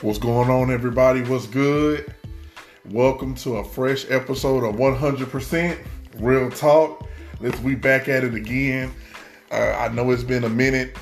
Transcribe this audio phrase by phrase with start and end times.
[0.00, 1.22] What's going on, everybody?
[1.22, 2.14] What's good?
[2.88, 5.76] Welcome to a fresh episode of 100%
[6.20, 7.08] Real Talk.
[7.40, 8.94] Let's we back at it again.
[9.50, 10.96] Uh, I know it's been a minute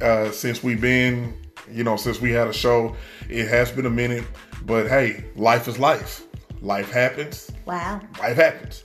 [0.00, 1.36] uh, since we've been,
[1.68, 2.94] you know, since we had a show.
[3.28, 4.24] It has been a minute,
[4.64, 6.24] but hey, life is life.
[6.62, 7.50] Life happens.
[7.64, 8.00] Wow.
[8.20, 8.84] Life happens.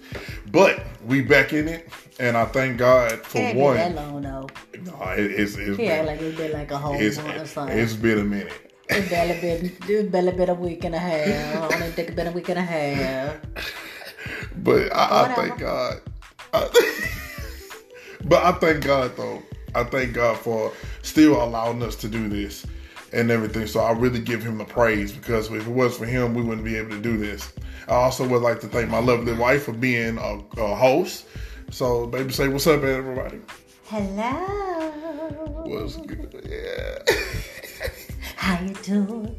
[0.52, 1.88] But we back in it,
[2.20, 3.74] and I thank God for Can't one.
[3.76, 4.50] be that long though.
[4.86, 7.46] No, it, it's it's act been, like it's been like a whole it's, month or
[7.46, 7.78] something.
[7.78, 8.71] it's been a minute.
[8.94, 11.72] It's barely been barely been a week and a half.
[11.72, 13.38] I only think it's been a week and a half.
[14.58, 16.02] But I, I thank God.
[16.54, 16.98] I-
[18.26, 19.42] but I thank God though.
[19.74, 22.66] I thank God for still allowing us to do this
[23.14, 23.68] and everything.
[23.68, 26.66] So I really give him the praise because if it was for him, we wouldn't
[26.66, 27.54] be able to do this.
[27.88, 31.26] I also would like to thank my lovely wife for being a, a host.
[31.72, 33.40] So baby, say what's up, everybody.
[33.86, 35.64] Hello.
[35.66, 36.46] What's good?
[36.50, 37.16] Yeah.
[38.42, 39.36] How you doing?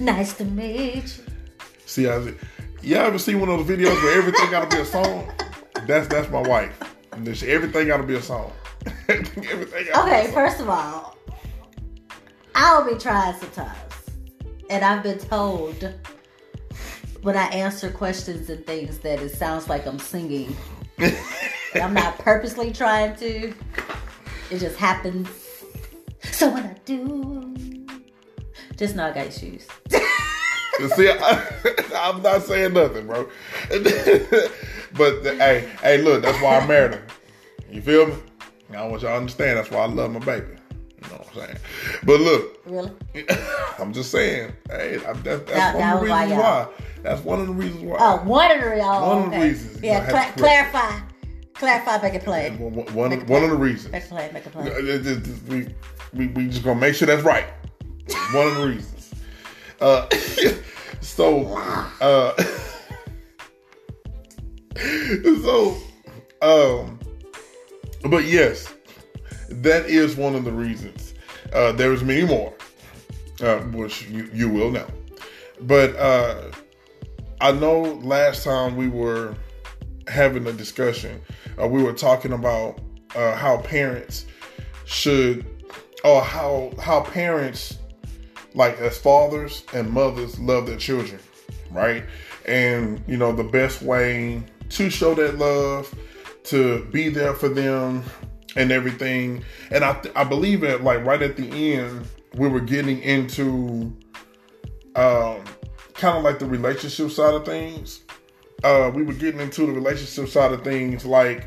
[0.00, 1.24] nice to meet you.
[1.84, 2.32] See, I,
[2.80, 5.30] you ever see one of those videos where everything got to be a song?
[5.86, 6.74] That's that's my wife.
[7.34, 8.50] She- Everything got to be a song.
[9.08, 10.32] everything gotta be a Okay, song.
[10.34, 11.18] first of all,
[12.54, 13.76] I'll be trying sometimes.
[14.70, 15.92] And I've been told
[17.20, 20.56] when I answer questions and things that it sounds like I'm singing.
[21.74, 23.52] I'm not purposely trying to.
[24.50, 25.28] It just happens.
[26.22, 27.54] So what I do,
[28.76, 29.66] just I got issues.
[30.96, 31.46] See, I,
[31.94, 33.28] I'm not saying nothing, bro.
[33.68, 37.02] but hey, hey, look, that's why I married her.
[37.70, 38.14] You feel me?
[38.74, 39.58] I want y'all to understand.
[39.58, 40.46] That's why I love my baby.
[40.70, 41.56] You know what I'm saying?
[42.04, 42.92] But look, Really?
[43.78, 44.52] I'm just saying.
[44.70, 46.68] Hey, I, that, that's That- one that of the was why reasons why.
[47.02, 47.96] That's one of the reasons why.
[48.00, 49.82] Oh, one of the oh, One of the reasons.
[49.82, 51.00] Yeah, I had cla- to correct- clarify.
[51.54, 52.50] Clarify, make it play.
[52.50, 53.92] One, one, one, one of the reasons.
[53.92, 55.34] Make it play, make it play.
[55.48, 55.74] We,
[56.12, 57.46] we, we just gonna make sure that's right.
[58.32, 59.14] One of the reasons.
[59.80, 60.08] Uh,
[61.00, 61.56] so,
[62.00, 62.36] uh,
[65.42, 65.76] so,
[66.42, 66.98] um,
[68.08, 68.72] but yes,
[69.48, 71.14] that is one of the reasons.
[71.52, 72.52] Uh, there's many more,
[73.42, 74.86] uh, which you, you will know.
[75.62, 76.50] But uh,
[77.40, 79.34] I know last time we were
[80.08, 81.20] having a discussion,
[81.60, 82.80] uh, we were talking about
[83.14, 84.26] uh, how parents
[84.84, 85.44] should,
[86.04, 87.78] or how how parents,
[88.54, 91.20] like as fathers and mothers, love their children,
[91.70, 92.04] right?
[92.46, 95.92] And you know the best way to show that love,
[96.44, 98.04] to be there for them,
[98.56, 99.44] and everything.
[99.70, 103.96] And I I believe that like right at the end, we were getting into
[104.96, 105.44] um,
[105.94, 108.00] kind of like the relationship side of things
[108.64, 111.46] uh, we were getting into the relationship side of things, like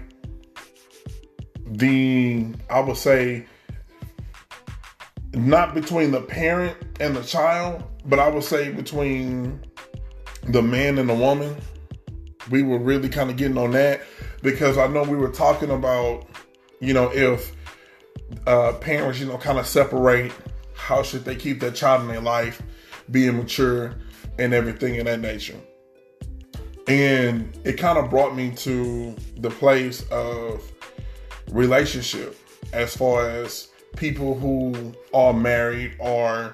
[1.65, 3.45] the I would say
[5.33, 9.61] not between the parent and the child, but I would say between
[10.43, 11.55] the man and the woman.
[12.49, 14.01] We were really kind of getting on that
[14.41, 16.27] because I know we were talking about,
[16.81, 17.55] you know, if
[18.45, 20.33] uh, parents, you know, kind of separate,
[20.75, 22.61] how should they keep their child in their life,
[23.11, 23.95] being mature
[24.37, 25.57] and everything in that nature
[26.87, 30.69] and it kind of brought me to the place of
[31.51, 32.37] relationship
[32.73, 36.53] as far as people who are married or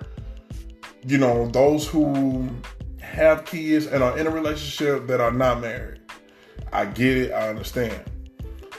[1.06, 2.50] you know those who
[3.00, 6.00] have kids and are in a relationship that are not married.
[6.72, 8.04] I get it i understand.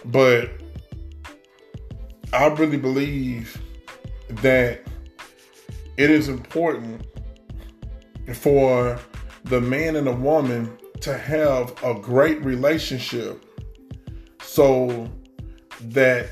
[0.06, 0.50] But
[2.32, 3.60] i really believe
[4.28, 4.80] that
[5.96, 7.04] it is important
[8.34, 8.98] for
[9.44, 13.44] the man and the woman to have a great relationship
[14.42, 15.10] so
[15.80, 16.28] that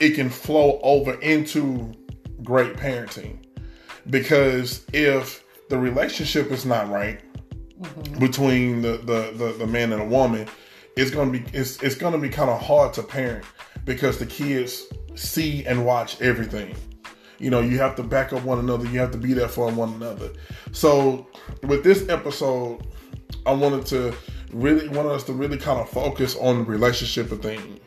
[0.00, 1.92] it can flow over into
[2.42, 3.38] great parenting.
[4.10, 7.20] Because if the relationship is not right
[7.80, 8.18] mm-hmm.
[8.18, 10.48] between the, the, the, the man and the woman,
[10.96, 13.44] it's gonna be it's, it's gonna be kind of hard to parent
[13.84, 14.84] because the kids
[15.14, 16.74] see and watch everything.
[17.38, 18.86] You know, you have to back up one another.
[18.86, 20.30] You have to be there for one another.
[20.70, 21.26] So,
[21.64, 22.86] with this episode,
[23.46, 24.14] I wanted to
[24.52, 27.80] really wanted us to really kind of focus on the relationship of things.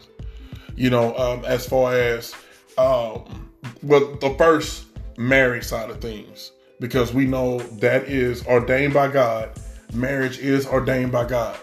[0.75, 2.33] You know, um, as far as
[2.77, 3.49] um,
[3.81, 4.85] the first
[5.17, 9.51] marriage side of things, because we know that is ordained by God.
[9.93, 11.57] Marriage is ordained by God,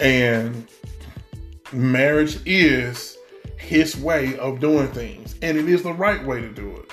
[0.00, 0.66] and
[1.72, 3.18] marriage is
[3.58, 6.90] His way of doing things, and it is the right way to do it.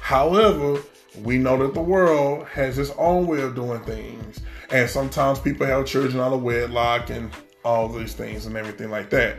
[0.00, 0.80] However,
[1.22, 4.40] we know that the world has its own way of doing things.
[4.70, 7.30] And sometimes people have children out of wedlock and
[7.64, 9.36] all these things and everything like that.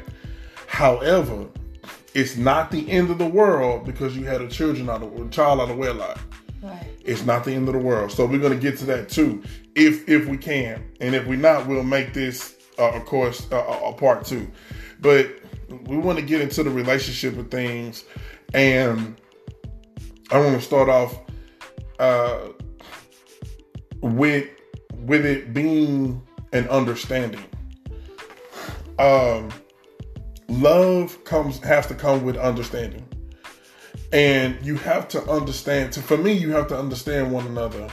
[0.69, 1.48] However,
[2.13, 5.27] it's not the end of the world because you had a children out of a
[5.30, 6.19] child out of wedlock.
[6.62, 6.86] Right.
[7.04, 8.12] It's not the end of the world.
[8.12, 9.44] So we're gonna get to that too,
[9.74, 13.57] if if we can, and if we not, we'll make this, uh, of course, uh,
[13.83, 14.50] a part two.
[15.01, 15.39] But
[15.88, 18.06] we want to get into the relationship of things,
[18.54, 19.19] and
[20.31, 21.19] I want to start off
[21.98, 22.50] uh,
[24.01, 24.48] with
[24.92, 26.22] with it being
[26.54, 27.44] an understanding.
[29.00, 29.50] Um,
[30.50, 33.07] love comes has to come with understanding,
[34.12, 35.94] and you have to understand.
[35.94, 37.88] To for me, you have to understand one another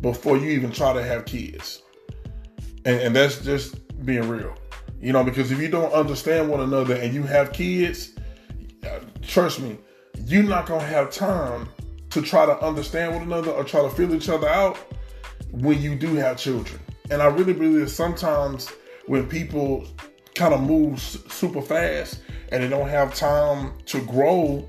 [0.00, 1.82] before you even try to have kids,
[2.84, 4.54] and, and that's just being real.
[5.00, 8.12] You know, because if you don't understand one another and you have kids,
[9.22, 9.78] trust me,
[10.24, 11.68] you're not gonna have time
[12.10, 14.78] to try to understand one another or try to feel each other out
[15.50, 16.80] when you do have children.
[17.10, 18.68] And I really believe that sometimes
[19.06, 19.86] when people
[20.36, 22.20] kind of moves super fast
[22.52, 24.68] and they don't have time to grow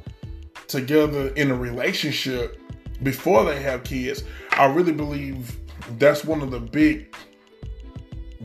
[0.68, 2.60] together in a relationship
[3.04, 5.56] before they have kids, I really believe
[6.00, 7.16] that's one of the big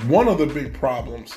[0.07, 1.37] one of the big problems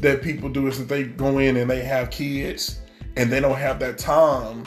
[0.00, 2.80] that people do is that they go in and they have kids
[3.16, 4.66] and they don't have that time.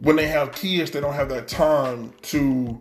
[0.00, 2.80] When they have kids they don't have that time to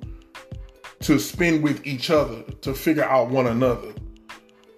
[1.02, 3.94] to spend with each other to figure out one another.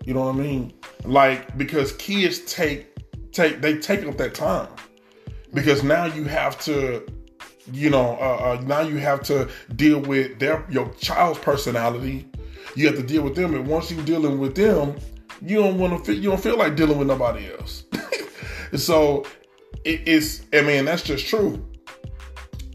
[0.05, 0.73] You know what i mean
[1.03, 2.87] like because kids take
[3.31, 4.69] take they take up that time.
[5.53, 7.05] Because now you have to
[7.71, 12.27] you know uh, uh, now you have to deal with their your child's personality.
[12.75, 13.55] You have to deal with them.
[13.55, 14.95] And once you're dealing with them
[15.41, 17.83] you don't want to feel you don't feel like dealing with nobody else.
[18.75, 19.25] So
[19.85, 21.65] it, it's i mean that's just true.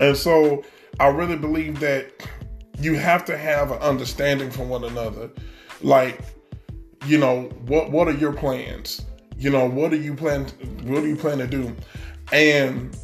[0.00, 0.64] And so
[0.98, 2.10] i really believe that
[2.78, 5.30] you have to have an understanding from one another.
[5.82, 6.20] Like
[7.06, 9.04] you know what what are your plans?
[9.36, 10.46] You know what do you plan
[10.84, 11.74] what do you plan to do?
[12.32, 12.96] And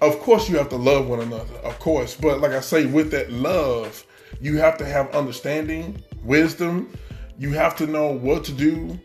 [0.00, 2.14] of course you have to love one another of course.
[2.14, 4.04] But like i say with that love
[4.40, 6.92] you have to have understanding wisdom.
[7.38, 8.98] You have to know what to do.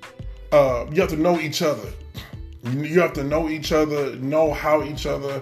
[0.52, 1.90] Uh, you have to know each other.
[2.64, 5.42] You have to know each other know how each other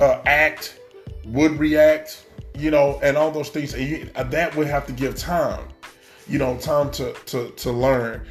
[0.00, 0.80] uh, act
[1.26, 2.26] would react
[2.56, 3.74] you know and all those things.
[3.74, 5.68] And you, that would have to give time
[6.26, 8.26] you know time to to to learn.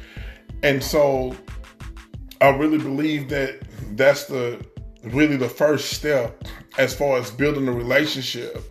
[0.62, 1.36] And so
[2.40, 3.62] i really believe that
[3.96, 4.64] that's the
[5.04, 6.44] really the first step
[6.78, 8.62] as far as building a relationship.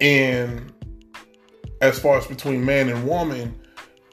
[0.00, 0.72] And
[1.82, 3.58] as far as between man and woman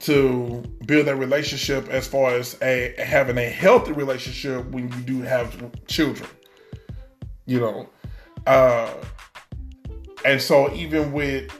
[0.00, 5.22] to build that relationship as far as a having a healthy relationship when you do
[5.22, 6.28] have children
[7.48, 7.88] you know.
[8.46, 8.94] Uh
[10.24, 11.50] and so even with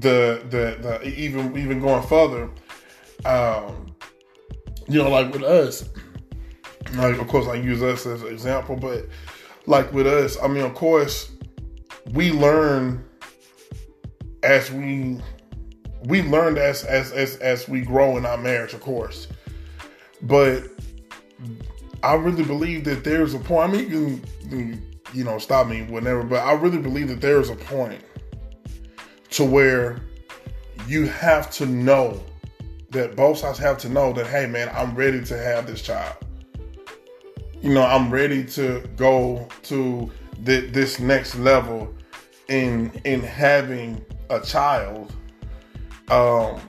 [0.00, 2.50] the the, the even even going further
[3.24, 3.86] um
[4.88, 5.88] you know like with us
[6.94, 9.06] like of course i use us as an example but
[9.66, 11.30] like with us i mean of course
[12.12, 13.04] we learn
[14.42, 15.18] as we
[16.04, 19.26] we learned as as as as we grow in our marriage of course.
[20.22, 20.64] But
[22.02, 25.82] i really believe that there's a point i mean you can you know stop me
[25.82, 28.02] whenever but i really believe that there's a point
[29.34, 30.00] to where
[30.86, 32.22] you have to know
[32.90, 36.16] that both sides have to know that hey man i'm ready to have this child.
[37.60, 40.10] You know i'm ready to go to
[40.44, 41.92] th- this next level
[42.48, 45.12] in in having a child
[46.10, 46.60] um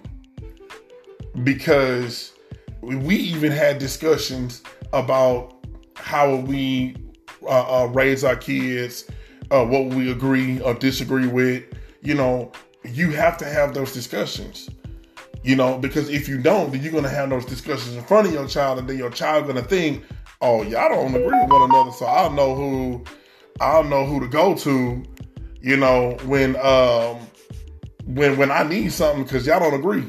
[1.43, 2.33] because
[2.81, 5.53] we even had discussions about
[5.95, 6.95] how we
[7.43, 9.05] uh, uh, raise our kids
[9.51, 11.63] uh, what we agree or disagree with
[12.05, 12.51] you know
[12.83, 14.69] you have to have those discussions
[15.43, 18.33] you know because if you don't then you're to have those discussions in front of
[18.33, 20.03] your child and then your child to think
[20.41, 23.03] oh y'all don't agree with one another so i'll know who
[23.59, 25.03] i'll know who to go to
[25.61, 27.17] you know when um
[28.05, 30.05] when when i need something because y'all don't agree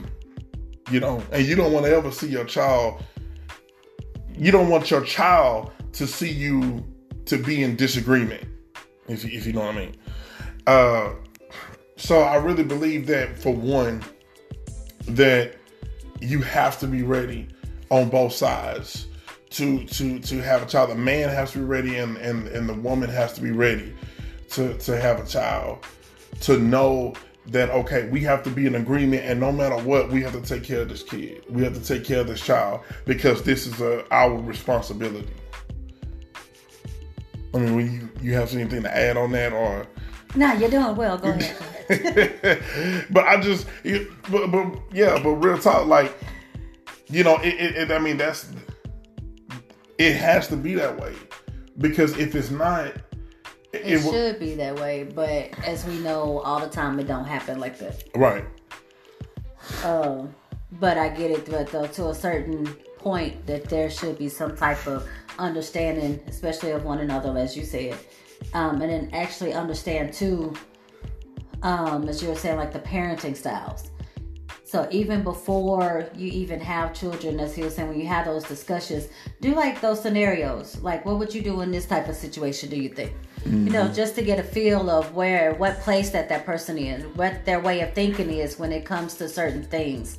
[0.90, 3.02] you know and you don't want to ever see your child
[4.38, 6.84] you don't want your child to see you
[7.24, 8.44] to be in disagreement
[9.08, 9.96] if, if you know what i mean.
[10.66, 11.10] Uh
[11.96, 14.04] so I really believe that for one,
[15.08, 15.56] that
[16.20, 17.48] you have to be ready
[17.90, 19.06] on both sides
[19.50, 20.90] to to to have a child.
[20.90, 23.94] The man has to be ready and and, and the woman has to be ready
[24.50, 25.84] to, to have a child.
[26.42, 27.14] To know
[27.46, 30.42] that okay, we have to be in agreement and no matter what, we have to
[30.42, 31.44] take care of this kid.
[31.48, 35.32] We have to take care of this child because this is a, our responsibility.
[37.54, 39.86] I mean, when you, you have anything to add on that or
[40.36, 41.18] no, you're doing well.
[41.18, 41.56] Go ahead.
[43.10, 43.66] but I just,
[44.30, 46.16] but, but yeah, but real talk, like,
[47.08, 48.50] you know, it, it, it, I mean, that's,
[49.98, 51.14] it has to be that way
[51.78, 52.88] Because if it's not,
[53.72, 55.04] it, it should be that way.
[55.04, 58.04] But as we know, all the time it don't happen like that.
[58.14, 58.44] Right.
[59.82, 60.26] Uh,
[60.72, 62.66] but I get it, but though to a certain
[62.98, 65.06] point that there should be some type of
[65.38, 67.96] understanding, especially of one another, as you said,
[68.54, 70.54] um, and then actually understand too,
[71.62, 73.90] um, as you were saying, like the parenting styles.
[74.64, 78.42] So even before you even have children, as he was saying, when you have those
[78.44, 79.08] discussions,
[79.40, 80.82] do like those scenarios.
[80.82, 82.68] Like, what would you do in this type of situation?
[82.68, 83.12] Do you think?
[83.40, 83.68] Mm-hmm.
[83.68, 83.94] You know, mm-hmm.
[83.94, 87.60] just to get a feel of where, what place that that person is, what their
[87.60, 90.18] way of thinking is when it comes to certain things.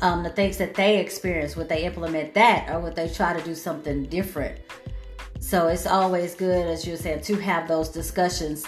[0.00, 3.44] Um, the things that they experience, would they implement that, or would they try to
[3.44, 4.60] do something different?
[5.44, 8.64] So it's always good, as you said, to have those discussions.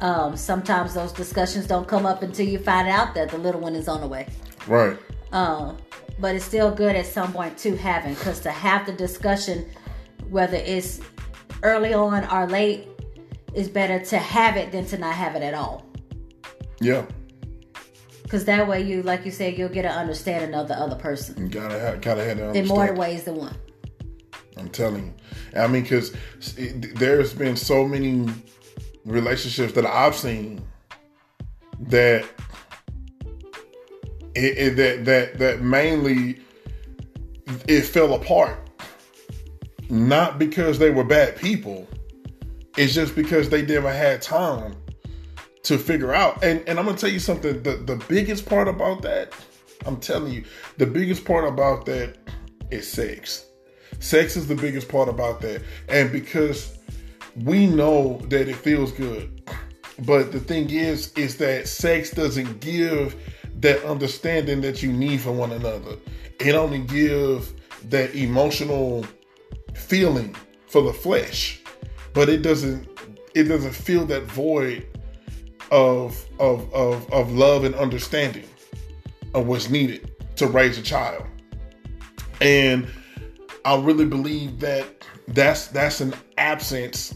[0.00, 3.74] Um, sometimes those discussions don't come up until you find out that the little one
[3.74, 4.28] is on the way.
[4.68, 4.96] Right.
[5.32, 5.76] Um,
[6.20, 9.68] but it's still good at some point to having because to have the discussion,
[10.30, 11.00] whether it's
[11.64, 12.86] early on or late,
[13.52, 15.84] is better to have it than to not have it at all.
[16.80, 17.06] Yeah.
[18.22, 21.42] Because that way, you like you said, you'll get an understanding of the other person.
[21.42, 23.56] You gotta have, gotta have that in more ways than one.
[24.56, 25.60] I'm telling you.
[25.60, 26.14] I mean, because
[26.56, 28.28] there's been so many
[29.04, 30.64] relationships that I've seen
[31.80, 32.24] that
[34.34, 36.40] it, it, that that that mainly
[37.68, 38.58] it fell apart.
[39.90, 41.86] Not because they were bad people.
[42.76, 44.76] It's just because they never had time
[45.64, 46.42] to figure out.
[46.42, 47.62] And and i'm gonna tell you something.
[47.62, 49.32] The the biggest part about that
[49.86, 50.44] i'm telling you
[50.78, 52.16] the biggest part about that
[52.70, 53.46] is sex
[54.00, 56.78] sex is the biggest part about that and because
[57.44, 59.34] we know that it feels good
[60.00, 63.16] but the thing is is that sex doesn't give
[63.60, 65.96] that understanding that you need for one another.
[66.40, 67.54] It only gives
[67.88, 69.06] that emotional
[69.74, 70.34] feeling
[70.66, 71.62] for the flesh,
[72.12, 72.88] but it doesn't
[73.34, 74.86] it doesn't fill that void
[75.70, 78.48] of of of, of love and understanding
[79.34, 81.24] of what's needed to raise a child.
[82.40, 82.88] And
[83.64, 87.14] I really believe that that's that's an absence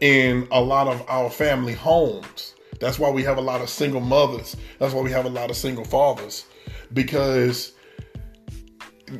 [0.00, 4.00] in a lot of our family homes that's why we have a lot of single
[4.00, 4.56] mothers.
[4.78, 6.46] That's why we have a lot of single fathers
[6.94, 7.72] because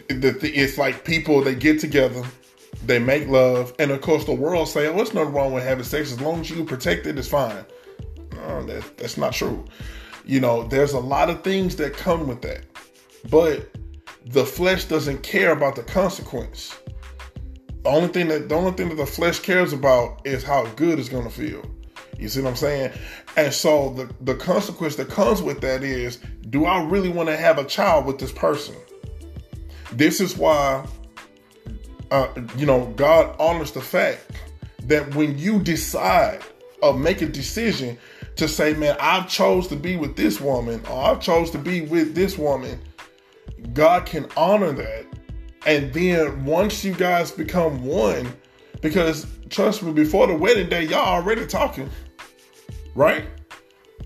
[0.08, 2.22] it's like people they get together,
[2.86, 5.84] they make love, and of course the world say, "Oh, it's nothing wrong with having
[5.84, 7.64] sex as long as you protect it, it's fine."
[8.66, 9.64] That, that's not true.
[10.24, 12.64] You know, there's a lot of things that come with that,
[13.30, 13.70] but
[14.30, 16.78] the flesh doesn't care about the consequence.
[17.82, 20.98] The only thing that the only thing that the flesh cares about is how good
[20.98, 21.64] it's to feel.
[22.18, 22.92] You see what I'm saying?
[23.36, 26.18] And so the, the consequence that comes with that is
[26.50, 28.76] do I really want to have a child with this person?
[29.92, 30.86] This is why,
[32.10, 34.30] uh, you know, God honors the fact
[34.84, 36.42] that when you decide
[36.82, 37.98] or make a decision
[38.36, 41.80] to say, man, I chose to be with this woman or I chose to be
[41.80, 42.80] with this woman,
[43.72, 45.06] God can honor that.
[45.66, 48.32] And then once you guys become one,
[48.80, 51.90] because trust me, before the wedding day, y'all already talking
[52.94, 53.24] right?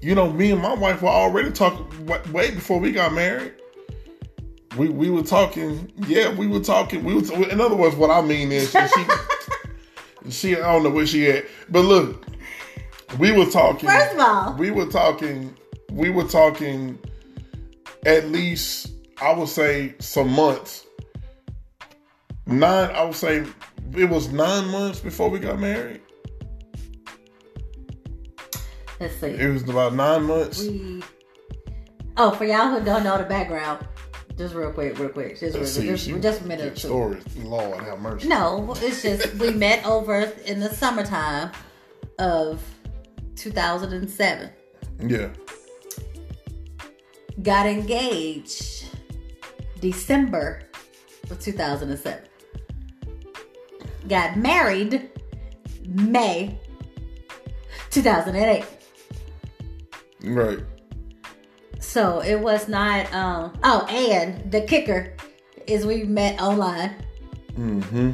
[0.00, 3.54] You know, me and my wife were already talking way before we got married.
[4.76, 7.04] We we were talking, yeah, we were talking.
[7.04, 9.04] We were, in other words, what I mean is she,
[10.30, 12.26] she, I don't know where she at, but look,
[13.18, 13.88] we were talking.
[13.88, 15.56] First of all, we were talking.
[15.90, 16.98] We were talking
[18.04, 20.86] at least, I would say, some months.
[22.46, 23.44] Nine, I would say,
[23.96, 26.00] it was nine months before we got married.
[29.00, 29.28] Let's see.
[29.28, 30.62] It was about nine months.
[30.62, 31.02] We.
[32.16, 33.86] Oh, for y'all who don't know the background,
[34.36, 36.78] just real quick, real quick, just, real, see, just, just a minute.
[36.78, 38.28] Story, Lord have mercy.
[38.28, 41.50] No, it's just we met over in the summertime
[42.18, 42.62] of
[43.36, 44.50] 2007.
[45.00, 45.30] Yeah.
[47.42, 48.83] Got engaged
[49.84, 50.62] December
[51.30, 52.22] of 2007.
[54.08, 55.10] Got married
[55.86, 56.58] May
[57.90, 58.64] 2008.
[60.22, 60.58] Right.
[61.80, 63.12] So it was not.
[63.12, 65.14] Um, oh, and the kicker
[65.66, 66.94] is we met online.
[67.52, 68.12] Mm-hmm.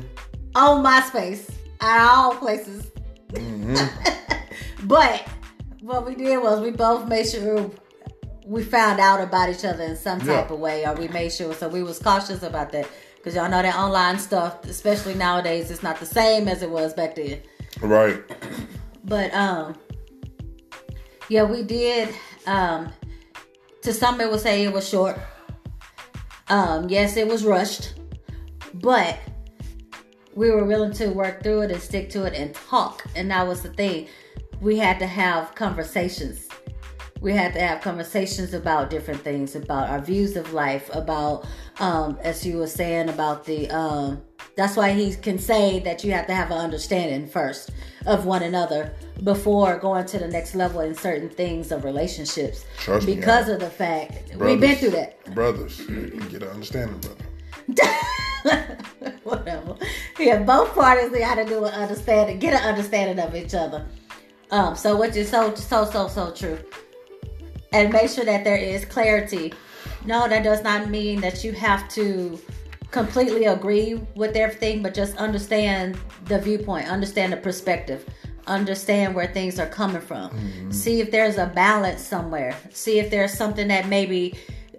[0.57, 2.91] On MySpace, at all places.
[3.29, 4.87] Mm-hmm.
[4.89, 5.25] but
[5.83, 7.71] what we did was we both made sure
[8.51, 10.53] we found out about each other in some type yeah.
[10.53, 11.55] of way, or we made sure.
[11.55, 15.85] So we was cautious about that because y'all know that online stuff, especially nowadays, it's
[15.85, 17.41] not the same as it was back then.
[17.81, 18.21] Right.
[19.05, 19.77] but um
[21.29, 22.13] yeah, we did.
[22.45, 22.93] Um,
[23.83, 25.17] to some, people would say it was short.
[26.49, 27.95] Um, yes, it was rushed,
[28.75, 29.17] but
[30.35, 33.07] we were willing to work through it and stick to it and talk.
[33.15, 34.09] And that was the thing.
[34.61, 36.50] We had to have conversations.
[37.21, 41.47] We had to have conversations about different things, about our views of life, about,
[41.79, 43.69] um, as you were saying, about the.
[43.71, 44.23] Um,
[44.57, 47.71] that's why he can say that you have to have an understanding first
[48.07, 52.65] of one another before going to the next level in certain things of relationships.
[52.79, 55.35] Trust because I- of the fact we've been through that.
[55.35, 57.25] Brothers, you get an understanding, brother.
[59.25, 59.77] Whatever.
[60.19, 63.87] Yeah, both parties they got to do an understanding, get an understanding of each other.
[64.51, 66.59] Um, so which is so so so so true.
[67.73, 69.53] And make sure that there is clarity.
[70.05, 72.41] No, that does not mean that you have to
[72.91, 78.05] completely agree with everything, but just understand the viewpoint, understand the perspective,
[78.47, 80.73] understand where things are coming from.
[80.73, 82.57] See if there's a balance somewhere.
[82.71, 84.35] See if there's something that maybe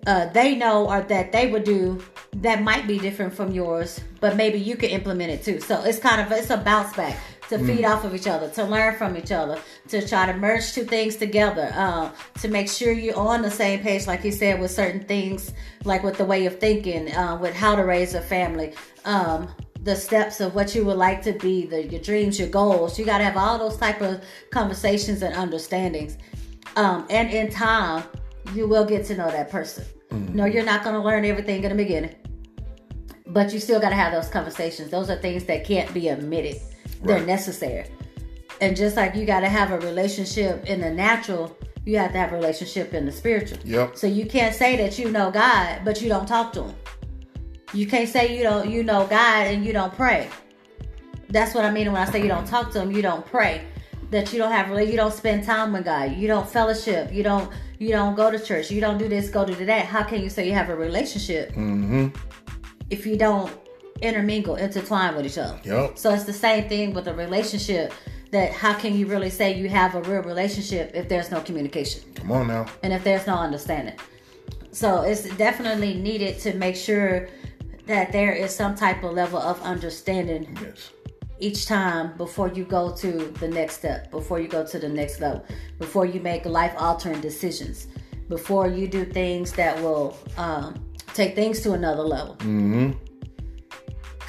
[0.07, 2.03] uh, they know or that they would do
[2.37, 5.59] that might be different from yours, but maybe you can implement it too.
[5.59, 7.17] So it's kind of it's a bounce back
[7.51, 10.71] to feed off of each other, to learn from each other, to try to merge
[10.71, 14.57] two things together, uh, to make sure you're on the same page, like you said,
[14.57, 15.51] with certain things,
[15.83, 19.49] like with the way of thinking, uh, with how to raise a family, um,
[19.83, 22.97] the steps of what you would like to be, the your dreams, your goals.
[22.97, 26.17] You got to have all those type of conversations and understandings,
[26.77, 28.05] um, and in time,
[28.53, 29.83] you will get to know that person.
[30.33, 32.15] No, you're not going to learn everything in the beginning
[33.27, 34.91] but you still got to have those conversations.
[34.91, 36.59] Those are things that can't be omitted.
[37.03, 37.85] They're necessary.
[38.59, 42.17] And just like you got to have a relationship in the natural, you have to
[42.17, 43.57] have a relationship in the spiritual.
[43.65, 43.97] Yep.
[43.97, 46.75] So you can't say that you know God, but you don't talk to him.
[47.73, 50.29] You can't say you don't you know God and you don't pray.
[51.29, 53.65] That's what I mean when I say you don't talk to him, you don't pray.
[54.11, 56.11] That you don't have really you don't spend time with God.
[56.11, 57.11] You don't fellowship.
[57.13, 58.69] You don't you don't go to church.
[58.69, 59.85] You don't do this, go to that.
[59.85, 62.09] How can you say you have a relationship Mm-hmm.
[62.89, 63.49] if you don't
[64.01, 65.59] intermingle, intertwine with each other.
[65.63, 65.97] Yep.
[65.97, 67.93] So it's the same thing with a relationship.
[68.31, 72.01] That how can you really say you have a real relationship if there's no communication
[72.15, 72.65] Come on now.
[72.81, 73.95] and if there's no understanding?
[74.71, 77.27] So it's definitely needed to make sure
[77.87, 80.91] that there is some type of level of understanding Yes.
[81.39, 83.11] each time before you go to
[83.41, 85.43] the next step, before you go to the next level,
[85.77, 87.87] before you make life altering decisions,
[88.29, 90.79] before you do things that will um,
[91.13, 92.35] take things to another level.
[92.35, 92.91] Mm-hmm.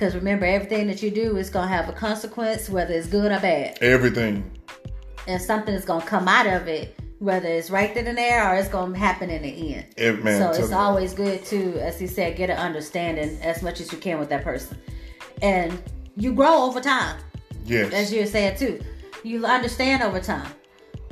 [0.03, 3.31] Because remember, everything that you do is going to have a consequence, whether it's good
[3.31, 3.79] or bad.
[3.81, 4.51] Everything.
[5.29, 8.51] And something is going to come out of it, whether it's right then and there
[8.51, 9.87] or it's going to happen in the end.
[9.97, 10.41] Every man.
[10.53, 13.99] so it's always good to, as he said, get an understanding as much as you
[13.99, 14.77] can with that person.
[15.41, 15.81] And
[16.17, 17.21] you grow over time,
[17.65, 17.93] Yes.
[17.93, 18.83] as you said too.
[19.23, 20.51] You understand over time.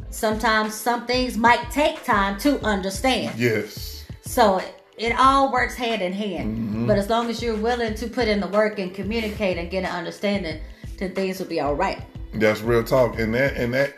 [0.09, 3.39] Sometimes some things might take time to understand.
[3.39, 4.05] yes.
[4.23, 4.61] So
[5.01, 6.59] it, all works hand in hand.
[6.59, 6.87] Mm-hmm.
[6.87, 9.85] But as long as you're willing to put in the work and communicate and get
[9.85, 10.61] an understanding,
[10.99, 12.03] then things will be all right.
[12.35, 13.95] That's real talk, and that and that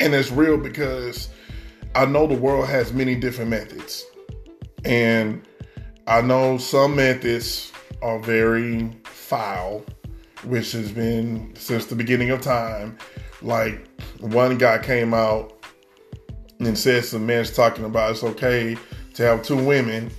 [0.00, 1.28] and it's real because
[1.94, 4.06] I know the world has many different methods,
[4.84, 5.42] and
[6.06, 9.84] I know some methods are very foul,
[10.44, 12.96] which has been since the beginning of time.
[13.42, 13.86] Like
[14.20, 15.52] one guy came out
[16.60, 18.78] and said some men's talking about it's okay
[19.14, 20.10] to have two women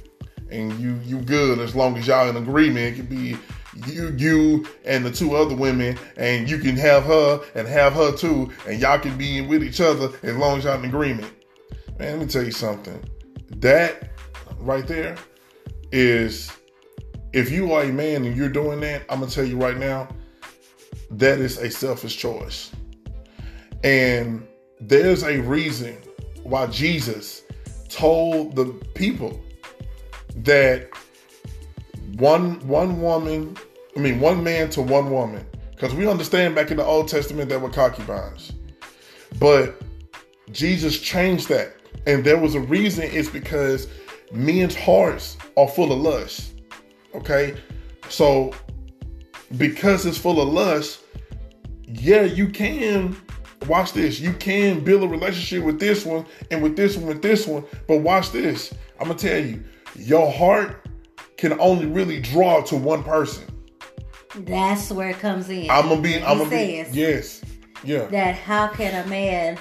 [0.49, 2.93] and you you good as long as y'all in agreement.
[2.93, 3.37] It could be
[3.87, 8.15] you you and the two other women and you can have her and have her
[8.15, 11.31] too and y'all can be with each other as long as y'all in agreement.
[11.99, 13.03] Man, let me tell you something.
[13.57, 14.11] That
[14.59, 15.17] right there
[15.91, 16.51] is
[17.33, 20.07] if you are a man and you're doing that, I'm gonna tell you right now,
[21.11, 22.71] that is a selfish choice.
[23.83, 24.47] And
[24.79, 25.97] there's a reason
[26.43, 27.43] why Jesus
[27.89, 29.41] told the people
[30.37, 30.89] that
[32.17, 33.57] one one woman,
[33.95, 37.49] I mean one man to one woman, because we understand back in the Old Testament
[37.49, 38.53] there were concubines,
[39.39, 39.81] but
[40.51, 43.03] Jesus changed that, and there was a reason.
[43.11, 43.87] It's because
[44.31, 46.53] men's hearts are full of lust.
[47.13, 47.55] Okay,
[48.09, 48.53] so
[49.57, 51.01] because it's full of lust,
[51.87, 53.15] yeah, you can
[53.67, 54.19] watch this.
[54.19, 57.63] You can build a relationship with this one and with this one, with this one.
[57.87, 58.73] But watch this.
[58.99, 59.63] I'm gonna tell you,
[59.95, 60.87] your heart
[61.37, 63.45] can only really draw to one person.
[64.35, 65.69] That's where it comes in.
[65.69, 66.13] I'm gonna be.
[66.13, 66.83] He I'm gonna be.
[66.83, 67.41] says Yes.
[67.83, 68.05] Yeah.
[68.07, 69.57] that how can a man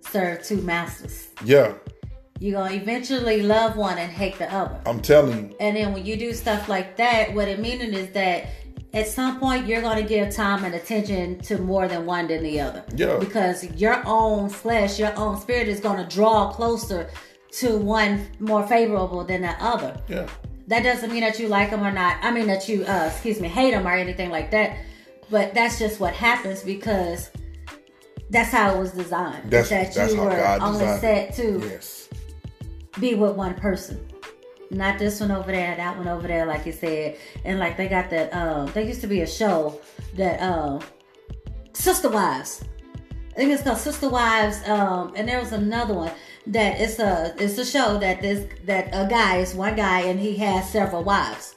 [0.00, 1.28] serve two masters?
[1.44, 1.74] Yeah.
[2.38, 4.80] You're gonna eventually love one and hate the other.
[4.86, 5.56] I'm telling you.
[5.60, 8.46] And then when you do stuff like that, what it meaning is that
[8.94, 12.42] at some point you're going to give time and attention to more than one than
[12.42, 12.84] the other.
[12.94, 13.18] Yeah.
[13.18, 17.10] Because your own flesh, your own spirit is going to draw closer
[17.52, 19.98] to one more favorable than the other.
[20.08, 20.28] Yeah.
[20.68, 22.16] That doesn't mean that you like them or not.
[22.22, 24.76] I mean that you, uh, excuse me, hate them or anything like that.
[25.30, 27.30] But that's just what happens because
[28.30, 29.50] that's how it was designed.
[29.50, 32.08] That's- that that's you how were God only designed set to Yes.
[33.00, 34.06] be with one person.
[34.72, 37.18] Not this one over there, that one over there, like you said.
[37.44, 39.80] And like they got that um there used to be a show
[40.16, 40.80] that um
[41.74, 42.64] Sister Wives.
[43.32, 46.12] I think it's called Sister Wives, um, and there was another one
[46.46, 50.18] that it's a it's a show that this that a guy is one guy and
[50.18, 51.54] he has several wives.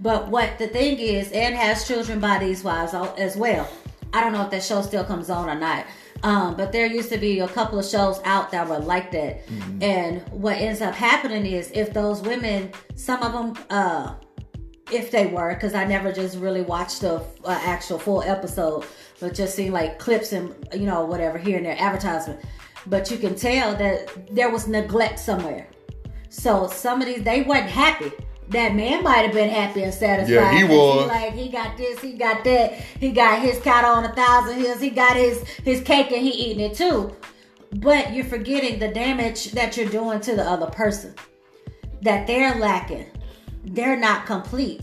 [0.00, 3.68] But what the thing is, and has children by these wives as well.
[4.12, 5.86] I don't know if that show still comes on or not.
[6.22, 9.42] Um, but there used to be a couple of shows out that were like that.
[9.80, 14.14] And what ends up happening is if those women, some of them, uh,
[14.90, 18.84] if they were, because I never just really watched the uh, actual full episode,
[19.20, 22.40] but just seen like clips and you know whatever here and there advertisement.
[22.86, 25.68] But you can tell that there was neglect somewhere.
[26.30, 28.12] So some of these they weren't happy.
[28.48, 30.32] That man might have been happy and satisfied.
[30.32, 31.06] Yeah, he was.
[31.08, 34.80] like he got this, he got that, he got his cattle on a thousand hills,
[34.80, 37.14] he got his his cake and he eating it too.
[37.74, 41.14] But you're forgetting the damage that you're doing to the other person.
[42.00, 43.06] That they're lacking.
[43.64, 44.82] They're not complete.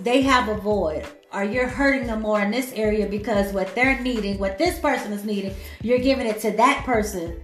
[0.00, 1.06] They have a void.
[1.32, 5.12] Or you're hurting them more in this area because what they're needing, what this person
[5.12, 7.42] is needing, you're giving it to that person.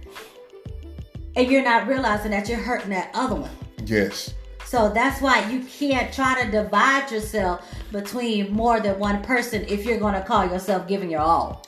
[1.35, 3.51] And you're not realizing that you're hurting that other one.
[3.85, 4.33] Yes.
[4.65, 9.85] So that's why you can't try to divide yourself between more than one person if
[9.85, 11.63] you're going to call yourself giving your all.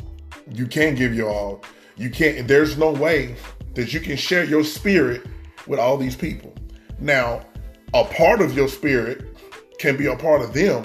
[0.52, 1.64] You can't give your all.
[1.96, 2.48] You can't.
[2.48, 3.36] There's no way
[3.76, 5.26] that you can share your spirit
[5.68, 6.56] with all these people.
[7.00, 7.46] Now,
[7.94, 9.38] a part of your spirit
[9.78, 10.84] can be a part of them.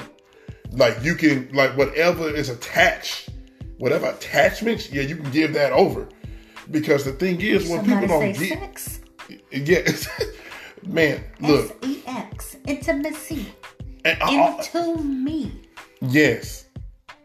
[0.71, 3.31] Like you can, like whatever is attached,
[3.79, 6.09] whatever attachments, yeah, you can give that over.
[6.71, 9.01] Because the thing is, when Somebody people don't get, sex.
[9.51, 10.29] yeah,
[10.87, 12.57] man, look, S-E-X.
[12.67, 13.47] Intimacy.
[14.05, 15.53] and I- I- Into me.
[16.01, 16.67] yes,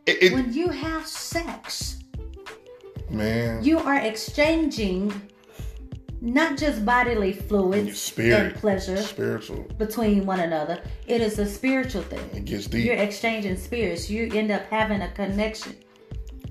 [0.06, 1.98] it, it- When you have sex,
[3.10, 5.14] man, you are exchanging
[6.20, 10.82] not just bodily fluids spirit, and pleasure spiritual, between one another.
[11.06, 12.28] It is a spiritual thing.
[12.34, 12.86] it gets deep.
[12.86, 14.10] You're exchanging spirits.
[14.10, 15.76] You end up having a connection.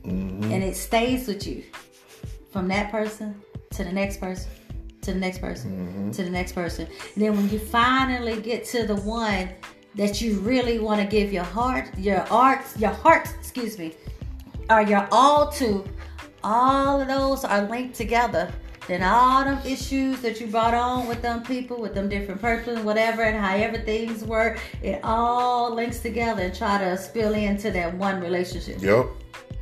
[0.05, 0.53] Mm-hmm.
[0.53, 1.65] And it stays with you
[2.53, 4.49] from that person to the next person
[5.07, 6.11] to the next person Mm-hmm.
[6.13, 6.87] to the next person.
[7.15, 9.49] And then when you finally get to the one
[9.95, 13.95] that you really want to give your heart, your art, your heart, excuse me,
[14.69, 15.85] or your all to,
[16.45, 18.53] all of those are linked together.
[18.87, 22.81] Then all them issues that you brought on with them people, with them different persons,
[22.81, 27.93] whatever, and however things work, it all links together and try to spill into that
[27.95, 28.81] one relationship.
[28.81, 29.07] Yep.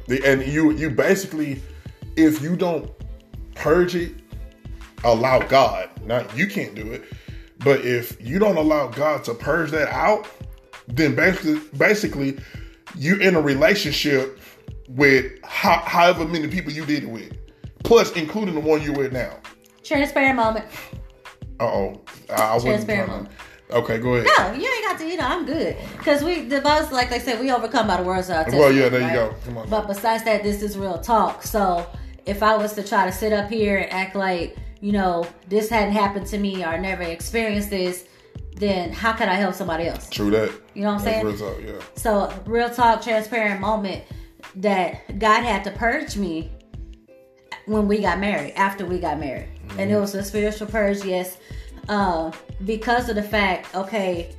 [0.08, 1.62] The, and you you basically,
[2.16, 2.90] if you don't
[3.54, 4.12] purge it,
[5.04, 5.90] allow God.
[6.04, 7.04] Now you can't do it,
[7.58, 10.26] but if you don't allow God to purge that out,
[10.88, 12.38] then basically, basically,
[12.96, 14.38] you're in a relationship
[14.88, 17.32] with ho- however many people you did it with,
[17.84, 19.38] plus including the one you're with now.
[19.82, 20.66] Transparent moment.
[21.60, 23.76] Uh oh, I, Transparent to.
[23.76, 24.28] Okay, go ahead.
[24.38, 25.06] No, you ain't got to.
[25.06, 28.02] You know, I'm good because we the most like I said, we overcome by the
[28.02, 29.36] words of our Well, yeah, testimony, there you go.
[29.44, 29.68] Come on.
[29.68, 31.42] But besides that, this is real talk.
[31.42, 31.86] So
[32.26, 35.70] if I was to try to sit up here and act like you know this
[35.70, 38.04] hadn't happened to me or never experienced this,
[38.56, 40.10] then how could I help somebody else?
[40.10, 40.52] True that.
[40.74, 41.26] You know what I'm That's saying?
[41.26, 41.96] real talk, yeah.
[41.96, 44.04] So real talk, transparent moment
[44.56, 46.52] that God had to purge me
[47.64, 49.48] when we got married, after we got married.
[49.78, 51.38] And it was a spiritual purge, yes.
[51.88, 52.34] Um,
[52.66, 54.34] because of the fact, okay,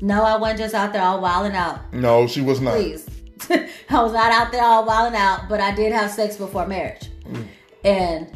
[0.00, 1.92] no, I wasn't just out there all wilding out.
[1.92, 2.72] No, she was not.
[2.72, 3.06] Please.
[3.50, 7.10] I was not out there all wilding out, but I did have sex before marriage.
[7.84, 8.35] And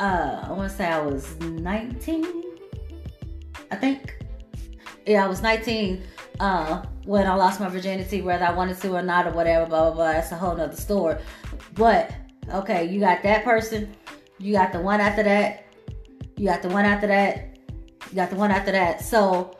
[0.00, 2.26] uh I wanna say I was 19,
[3.70, 4.16] I think.
[5.06, 6.02] Yeah, I was 19
[6.40, 9.84] uh, when I lost my virginity, whether I wanted to or not, or whatever, blah,
[9.84, 10.12] blah, blah.
[10.12, 11.18] That's a whole nother story.
[11.74, 12.12] But,
[12.52, 13.94] okay, you got that person,
[14.38, 15.66] you got the one after that,
[16.36, 17.58] you got the one after that,
[18.08, 19.02] you got the one after that.
[19.02, 19.56] So,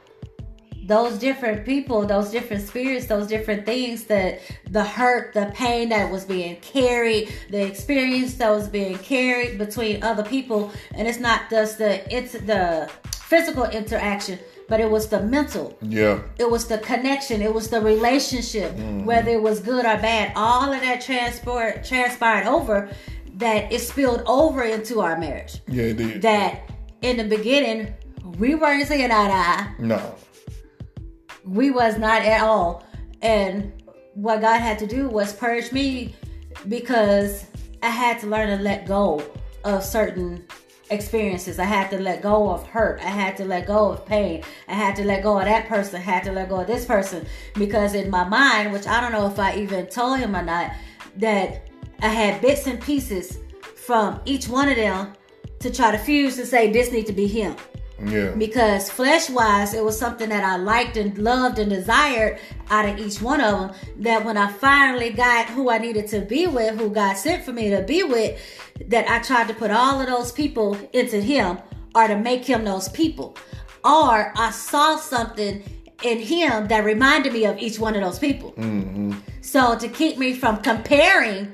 [0.91, 6.11] those different people, those different spirits, those different things that the hurt, the pain that
[6.11, 11.49] was being carried, the experience that was being carried between other people, and it's not
[11.49, 14.37] just the it's the physical interaction,
[14.69, 16.23] but it was the mental, Yeah.
[16.39, 19.05] it was the connection, it was the relationship, mm-hmm.
[19.05, 20.33] whether it was good or bad.
[20.35, 22.89] All of that transport transpired over
[23.37, 25.61] that it spilled over into our marriage.
[25.69, 26.23] Yeah, it did.
[26.23, 26.69] That
[27.01, 27.95] in the beginning
[28.39, 30.15] we weren't seeing eye to eye no.
[31.45, 32.85] We was not at all
[33.23, 33.73] and
[34.15, 36.15] what god had to do was purge me
[36.69, 37.47] because
[37.83, 39.23] i had to learn to let go
[39.65, 40.45] of certain
[40.91, 41.59] experiences.
[41.59, 43.01] I had to let go of hurt.
[43.01, 44.43] I had to let go of pain.
[44.69, 45.97] I had to let go of that person.
[45.97, 49.13] I had to let go of this person because in my mind, which I don't
[49.13, 50.73] know if I even told him or not,
[51.17, 51.69] that
[52.03, 53.39] I had bits and pieces
[53.77, 55.15] from each one of them
[55.61, 57.57] to try to fuse and say this need to be him.
[58.03, 58.31] Yeah.
[58.31, 62.39] Because flesh wise, it was something that I liked and loved and desired
[62.71, 63.77] out of each one of them.
[63.99, 67.53] That when I finally got who I needed to be with, who God sent for
[67.53, 68.41] me to be with,
[68.87, 71.59] that I tried to put all of those people into Him
[71.95, 73.37] or to make Him those people.
[73.85, 75.63] Or I saw something
[76.03, 78.55] in Him that reminded me of each one of those people.
[79.43, 81.53] So to keep me from comparing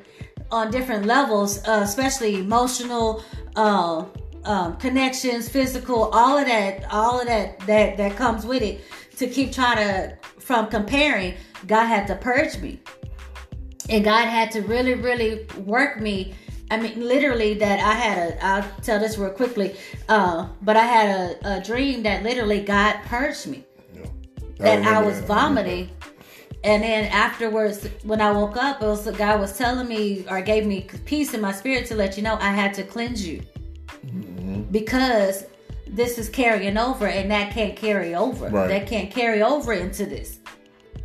[0.50, 3.24] on different levels, uh, especially emotional,
[3.56, 4.04] uh,
[4.46, 8.80] um, connections, physical, all of that, all of that that that comes with it.
[9.18, 11.35] To keep trying to from comparing,
[11.66, 12.80] God had to purge me,
[13.88, 16.35] and God had to really, really work me.
[16.70, 18.44] I mean, literally, that I had a.
[18.44, 19.76] I'll tell this real quickly,
[20.09, 24.02] uh, but I had a, a dream that literally God purged me yeah.
[24.59, 25.26] that I remember was that.
[25.26, 25.90] vomiting.
[26.64, 30.40] And then afterwards, when I woke up, it was the guy was telling me or
[30.40, 33.40] gave me peace in my spirit to let you know I had to cleanse you
[34.06, 34.36] Mm-hmm.
[34.70, 35.44] Because
[35.87, 38.48] this is carrying over, and that can't carry over.
[38.48, 38.68] Right.
[38.68, 40.40] That can't carry over into this.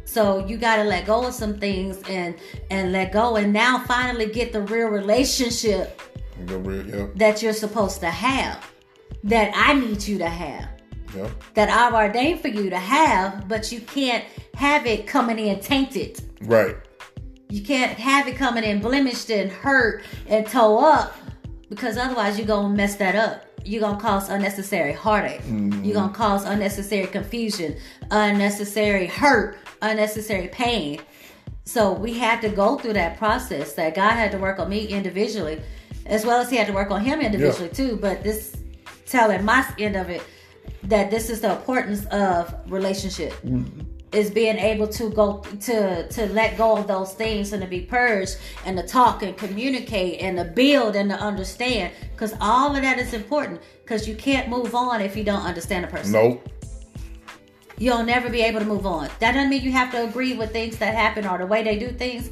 [0.06, 2.36] So you got to let go of some things and
[2.69, 6.02] and let go, and now finally get the real relationship
[6.45, 8.69] The real, yeah, that you're supposed to have,
[9.24, 10.67] that I need you to have
[11.15, 14.24] yeah, that I've ordained for you to have, but you can't
[14.56, 16.21] have it coming in tainted.
[16.43, 16.76] right,
[17.50, 21.15] You can't have it coming in blemished and hurt and toe up
[21.69, 23.45] because otherwise you're going to mess that up.
[23.65, 25.41] You're going to cause unnecessary heartache.
[25.45, 25.91] You're mm-hmm.
[25.91, 27.78] going to cause unnecessary confusion,
[28.10, 31.02] unnecessary hurt, unnecessary pain.
[31.65, 34.88] So we had to go through that process that God had to work on me
[34.88, 35.62] individually,
[36.06, 37.97] as well as He had to work on him individually too.
[37.97, 38.56] But this
[39.06, 40.24] telling my end of it
[40.84, 43.82] that this is the importance of relationship mm-hmm.
[44.13, 47.82] Is being able to go to to let go of those things and to be
[47.82, 52.82] purged and to talk and communicate and to build and to understand because all of
[52.82, 56.50] that is important because you can't move on if you don't understand a person nope,
[57.78, 59.10] you'll never be able to move on.
[59.19, 61.80] That doesn't mean you have to agree with things that happen or the way they
[61.80, 62.30] do things,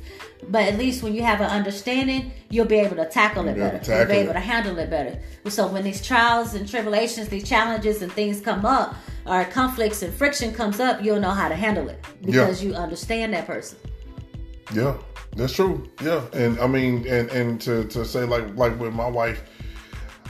[0.50, 3.66] but at least when you have an understanding, you'll be able to tackle it You'll
[3.70, 3.80] better.
[3.80, 4.34] to you'll be able it.
[4.34, 5.20] to handle it better.
[5.50, 8.96] So when these trials and tribulations, these challenges and things come up,
[9.30, 13.34] or conflicts and friction comes up, you'll know how to handle it because you understand
[13.34, 13.78] that person.
[14.74, 14.98] yeah,
[15.36, 19.08] that's true, yeah, and I mean, and and to to say like like with my
[19.08, 19.44] wife,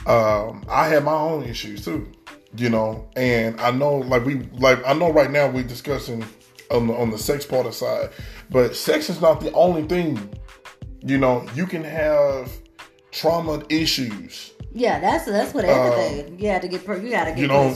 [0.06, 2.10] um, I had my own issues too,
[2.56, 6.24] you know, and I know like we like I know right now we're discussing
[6.70, 8.10] on the on the sex part of side,
[8.50, 10.18] but sex is not the only thing,
[11.02, 12.52] you know, you can have
[13.10, 16.38] trauma issues, Yeah, that's that's what everything.
[16.38, 16.82] you had to get.
[16.86, 17.38] You got to get.
[17.38, 17.74] Uh, you know,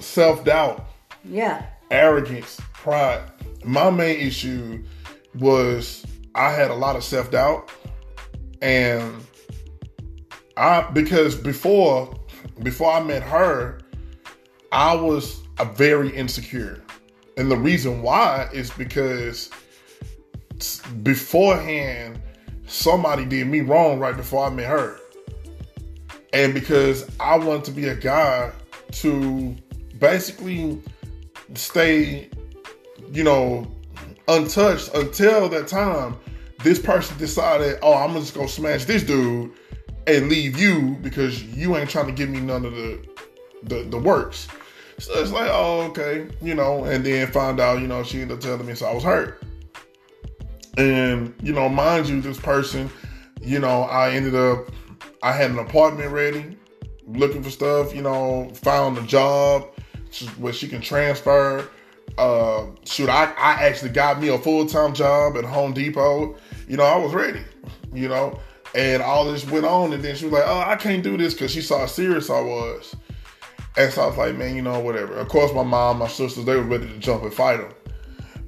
[0.00, 0.86] self doubt,
[1.24, 1.64] Yeah.
[1.90, 3.22] arrogance, pride.
[3.64, 4.84] My main issue
[5.38, 6.04] was
[6.34, 7.70] I had a lot of self doubt,
[8.60, 9.24] and
[10.56, 12.14] I because before
[12.62, 13.80] before I met her,
[14.70, 16.82] I was a very insecure,
[17.38, 19.50] and the reason why is because
[21.02, 22.20] beforehand
[22.66, 24.98] somebody did me wrong right before I met her,
[26.34, 28.52] and because I wanted to be a guy
[28.92, 29.56] to
[29.98, 30.82] basically
[31.54, 32.28] stay,
[33.12, 33.66] you know,
[34.28, 36.16] untouched until that time
[36.62, 39.52] this person decided, oh, I'm just gonna smash this dude
[40.06, 43.06] and leave you because you ain't trying to give me none of the
[43.62, 44.48] the, the works.
[44.98, 48.38] So it's like, oh, okay, you know, and then find out, you know, she ended
[48.38, 49.42] up telling me, so I was hurt.
[50.76, 52.90] And, you know, mind you, this person,
[53.40, 54.70] you know, I ended up,
[55.22, 56.56] I had an apartment ready,
[57.06, 59.68] looking for stuff, you know, found a job
[60.38, 61.68] where she can transfer.
[62.18, 66.36] Uh, shoot, I, I actually got me a full time job at Home Depot.
[66.68, 67.42] You know, I was ready,
[67.92, 68.38] you know,
[68.74, 69.92] and all this went on.
[69.92, 72.30] And then she was like, oh, I can't do this because she saw how serious
[72.30, 72.94] I was.
[73.76, 75.14] And so I was like, man, you know, whatever.
[75.14, 77.72] Of course, my mom, my sisters, they were ready to jump and fight them.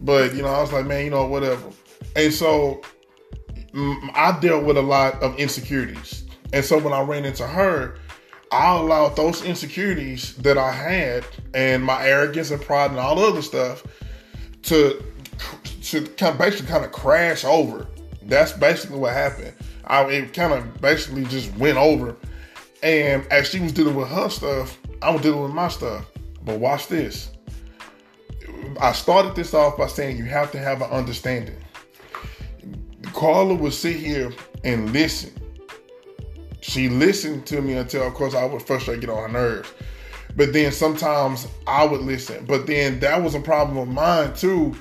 [0.00, 1.68] But, you know, I was like, man, you know, whatever.
[2.14, 2.80] And so
[4.14, 6.24] I dealt with a lot of insecurities.
[6.56, 7.96] And so when I ran into her,
[8.50, 13.26] I allowed those insecurities that I had and my arrogance and pride and all the
[13.26, 13.84] other stuff
[14.62, 15.04] to
[15.82, 17.86] to kind of basically kind of crash over.
[18.22, 19.52] That's basically what happened.
[19.84, 22.16] I it kind of basically just went over.
[22.82, 26.06] And as she was dealing with her stuff, I was dealing with my stuff.
[26.42, 27.32] But watch this.
[28.80, 31.62] I started this off by saying you have to have an understanding.
[33.12, 34.32] Carla would sit here
[34.64, 35.34] and listen
[36.66, 39.72] She listened to me until, of course, I would frustrate, get on her nerves.
[40.34, 42.44] But then sometimes I would listen.
[42.44, 44.74] But then that was a problem of mine too,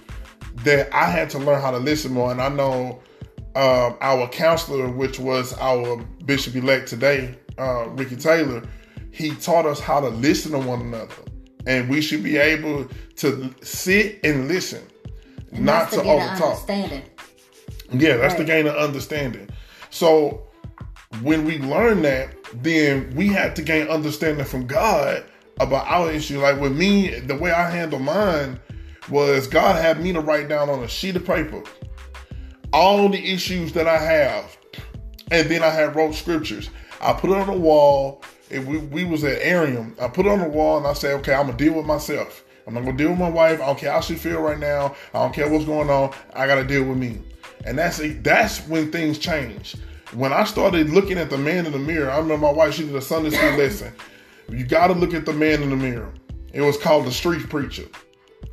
[0.63, 2.31] that I had to learn how to listen more.
[2.31, 3.03] And I know
[3.53, 8.63] um, our counselor, which was our bishop elect today, uh, Ricky Taylor,
[9.11, 11.13] he taught us how to listen to one another.
[11.67, 14.81] And we should be able to sit and listen,
[15.51, 17.03] And not to get an
[17.93, 19.49] Yeah, that's the gain of understanding.
[19.91, 20.44] So
[21.21, 25.23] when we learn that, then we had to gain understanding from God
[25.59, 26.39] about our issue.
[26.39, 28.59] Like with me, the way I handle mine
[29.09, 31.63] was God had me to write down on a sheet of paper
[32.73, 34.57] all the issues that I have.
[35.31, 36.69] And then I had wrote scriptures.
[37.01, 38.21] I put it on the wall.
[38.51, 39.99] We, we was at Arium.
[40.01, 42.43] I put it on the wall and I said, okay, I'm gonna deal with myself.
[42.67, 43.61] I'm not gonna deal with my wife.
[43.61, 44.95] I don't care how she feel right now.
[45.13, 46.13] I don't care what's going on.
[46.33, 47.21] I gotta deal with me.
[47.65, 49.75] And that's that's when things change.
[50.13, 52.85] When I started looking at the man in the mirror, I remember my wife, she
[52.85, 53.93] did a Sunday school lesson.
[54.49, 56.13] You gotta look at the man in the mirror.
[56.53, 57.85] It was called the street preacher.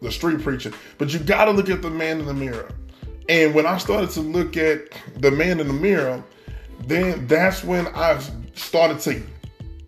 [0.01, 0.73] The street preacher.
[0.99, 2.71] But you gotta look at the man in the mirror.
[3.29, 4.89] And when I started to look at
[5.21, 6.25] the man in the mirror,
[6.87, 8.21] then that's when I
[8.55, 9.23] started to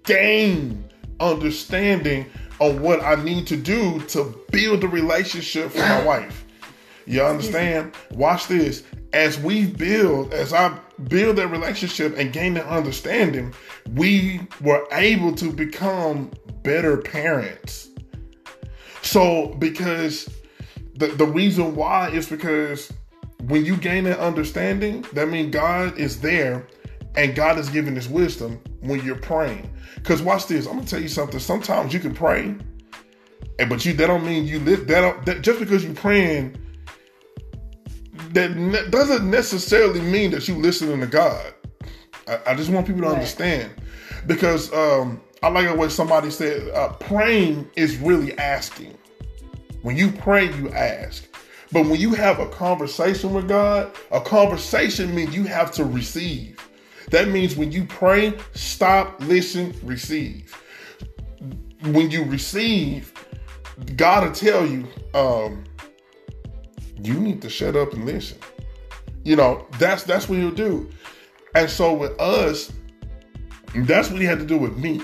[0.05, 0.85] gain
[1.19, 2.27] understanding
[2.61, 6.44] on what I need to do to build a relationship for my wife.
[7.07, 7.95] You understand?
[8.13, 8.83] Watch this.
[9.13, 10.77] As we build, as I
[11.09, 13.55] build that relationship and gain that understanding,
[13.93, 16.31] we were able to become
[16.63, 17.91] better parents.
[19.03, 20.29] So, because
[20.97, 22.93] the, the reason why is because
[23.47, 26.67] when you gain that understanding, that means God is there
[27.17, 29.71] and God is giving us wisdom when you're praying.
[29.97, 31.39] Because watch this, I'm gonna tell you something.
[31.39, 32.55] Sometimes you can pray,
[33.69, 36.57] but you that don't mean you live that, that just because you're praying,
[38.35, 41.55] that ne- doesn't necessarily mean that you listening to God.
[42.29, 43.15] I, I just want people to Right.
[43.15, 43.71] understand
[44.27, 48.97] because um, I like the way somebody said, uh, praying is really asking.
[49.83, 51.25] When you pray, you ask.
[51.73, 56.59] But when you have a conversation with God, a conversation means you have to receive.
[57.11, 60.55] That means when you pray, stop, listen, receive.
[61.83, 63.13] When you receive,
[63.97, 65.65] God will tell you, um,
[67.05, 68.39] you need to shut up and listen.
[69.25, 70.91] You know, that's that's what he'll do.
[71.55, 72.73] And so with us,
[73.75, 75.01] that's what he had to do with me.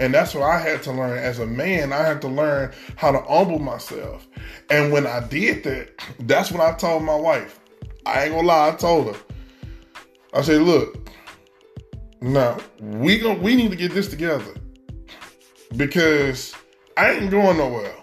[0.00, 1.92] And that's what I had to learn as a man.
[1.92, 4.28] I had to learn how to humble myself.
[4.70, 7.58] And when I did that, that's when I told my wife.
[8.06, 9.20] I ain't gonna lie, I told her.
[10.34, 11.10] I said, look,
[12.20, 14.54] now we gon' we need to get this together.
[15.76, 16.54] Because
[16.96, 17.94] I ain't going nowhere.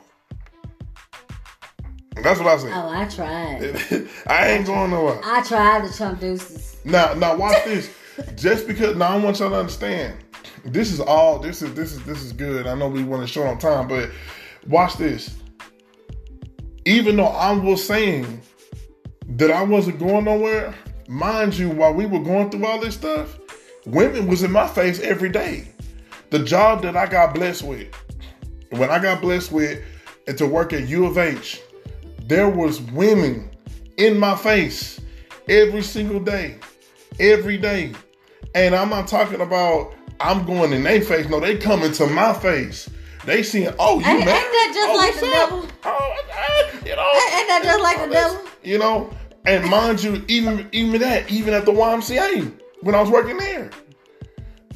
[2.25, 2.71] That's what I said.
[2.73, 4.07] Oh, I tried.
[4.25, 5.21] I ain't going nowhere.
[5.23, 6.75] I tried the Trump deuces.
[6.83, 7.93] Now, now watch this.
[8.35, 10.17] Just because now I want y'all to understand.
[10.63, 11.37] This is all.
[11.37, 12.65] This is this is this is good.
[12.65, 14.09] I know we want to short on time, but
[14.67, 15.37] watch this.
[16.85, 18.41] Even though I was saying
[19.29, 20.73] that I wasn't going nowhere,
[21.07, 23.37] mind you, while we were going through all this stuff,
[23.85, 25.67] women was in my face every day.
[26.31, 27.93] The job that I got blessed with,
[28.71, 29.79] when I got blessed with,
[30.27, 31.61] and to work at U of H,
[32.27, 33.49] there was women
[33.97, 34.99] in my face
[35.47, 36.57] every single day,
[37.19, 37.93] every day.
[38.53, 41.27] And I'm not talking about I'm going in their face.
[41.29, 42.89] No, they coming to my face.
[43.25, 45.67] They seeing, oh, you Ain't- ain't that just oh, like the devil?
[45.83, 48.41] Oh, you know, Ain't that just like the devil?
[48.63, 49.09] you know.
[49.47, 53.69] And mind you, even even that, even at the YMCA when I was working there.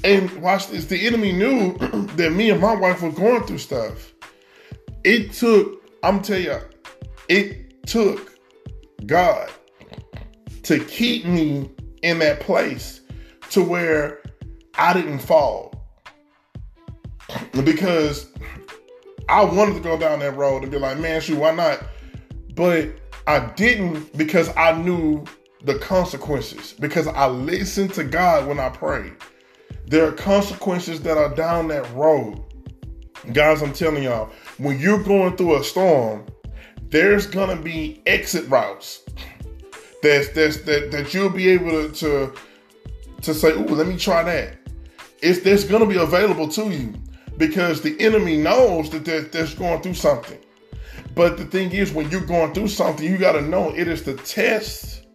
[0.03, 1.73] And watch this, the enemy knew
[2.15, 4.13] that me and my wife were going through stuff.
[5.03, 6.59] It took, I'm telling you,
[7.30, 8.38] it took
[9.06, 9.50] God
[10.63, 11.70] to keep me
[12.02, 13.02] in that place
[13.52, 14.22] to where
[14.76, 15.74] I didn't fall.
[17.63, 18.28] Because
[19.28, 21.84] I wanted to go down that road and be like, man, shoot, why not?
[22.56, 22.89] But
[23.28, 25.24] I didn't because I knew
[25.63, 26.74] the consequences.
[26.74, 29.13] Because I listened to God when I prayed.
[29.86, 32.44] There are consequences that are down that road.
[33.34, 36.25] Guys, I'm telling y'all, when you're going through a storm,
[36.90, 39.04] there's gonna be exit routes.
[40.02, 42.33] That's that's that that you'll be able to to,
[43.21, 44.58] to say, "Ooh, let me try that."
[45.21, 46.94] It's that's gonna be available to you
[47.37, 50.40] because the enemy knows that they're, they're going through something.
[51.15, 54.04] But the thing is, when you're going through something, you got to know it is
[54.04, 55.06] to test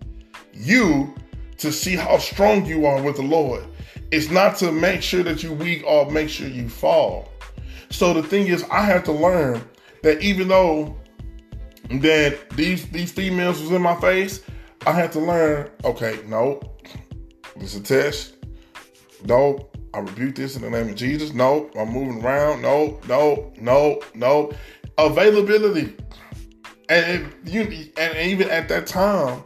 [0.52, 1.14] you
[1.58, 3.64] to see how strong you are with the Lord.
[4.10, 7.28] It's not to make sure that you weak or make sure you fall.
[7.90, 9.62] So the thing is, I had to learn
[10.02, 10.96] that even though
[11.90, 14.42] that these these females was in my face,
[14.86, 15.70] I had to learn.
[15.84, 16.60] Okay, no,
[17.56, 18.34] this is a test.
[19.24, 21.32] No, I rebuke this in the name of Jesus.
[21.32, 22.62] No, I'm moving around.
[22.62, 24.52] No, no, no, no.
[24.98, 25.94] Availability.
[26.88, 27.62] And you
[27.96, 29.42] and even at that time,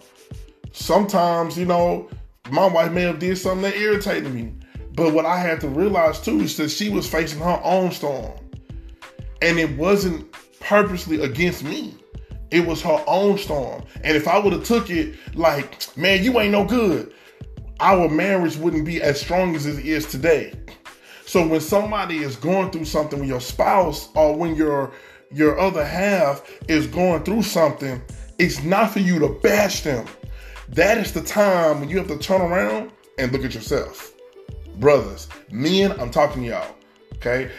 [0.73, 2.09] sometimes, you know,
[2.51, 4.55] my wife may have did something that irritated me.
[4.95, 8.33] But what I had to realize too is that she was facing her own storm.
[9.41, 11.95] And it wasn't purposely against me.
[12.51, 13.85] It was her own storm.
[14.03, 17.13] And if I would have took it like, man, you ain't no good,
[17.81, 20.53] our marriage wouldn't be as strong as it is today.
[21.27, 24.93] So when somebody is going through something with your spouse or when your
[25.31, 28.01] your other half is going through something,
[28.39, 30.07] it's not for you to bash them.
[30.71, 34.15] That is the time when you have to turn around and look at yourself.
[34.77, 36.75] Brothers, men, I'm talking to y'all.
[37.17, 37.51] Okay?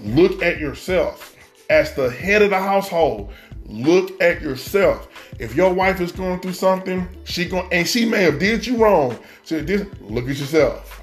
[0.00, 1.34] Look at yourself.
[1.70, 3.32] As the head of the household,
[3.66, 5.08] look at yourself.
[5.38, 8.76] If your wife is going through something, she going and she may have did you
[8.76, 9.18] wrong.
[9.42, 11.02] So this, look at yourself.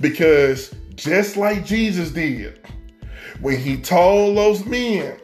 [0.00, 2.60] Because just like Jesus did,
[3.40, 5.16] when he told those men,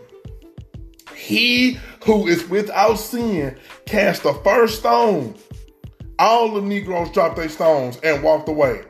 [1.14, 5.34] he who is without sin cast the first stone.
[6.18, 8.82] All the Negroes dropped their stones and walked away.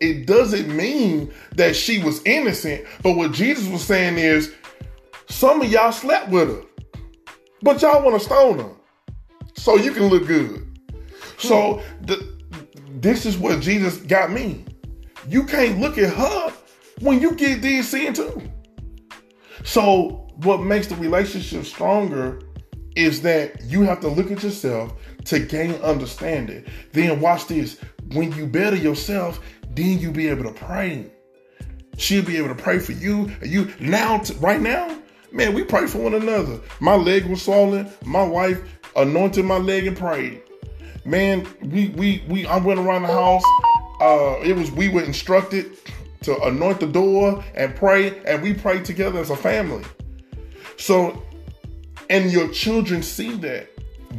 [0.00, 4.52] It doesn't mean that she was innocent, but what Jesus was saying is
[5.28, 6.62] some of y'all slept with her,
[7.62, 8.70] but y'all want to stone her
[9.54, 10.78] so you can look good.
[11.38, 12.32] So the,
[12.88, 14.64] this is what Jesus got me.
[15.28, 16.52] You can't look at her
[17.00, 18.42] when you get these sin too.
[19.64, 22.40] So what makes the relationship stronger
[22.96, 24.92] is that you have to look at yourself
[25.24, 26.64] to gain understanding.
[26.92, 27.78] Then watch this.
[28.12, 29.40] When you better yourself,
[29.70, 31.10] then you be able to pray.
[31.96, 33.30] She'll be able to pray for you.
[33.42, 34.98] You now, right now,
[35.32, 36.60] man, we pray for one another.
[36.80, 37.90] My leg was swollen.
[38.04, 38.60] My wife
[38.96, 40.42] anointed my leg and prayed.
[41.04, 43.42] Man, we we we I went around the house.
[44.00, 45.76] Uh, it was we were instructed
[46.22, 49.84] to anoint the door and pray, and we prayed together as a family.
[50.76, 51.22] So,
[52.08, 53.68] and your children see that.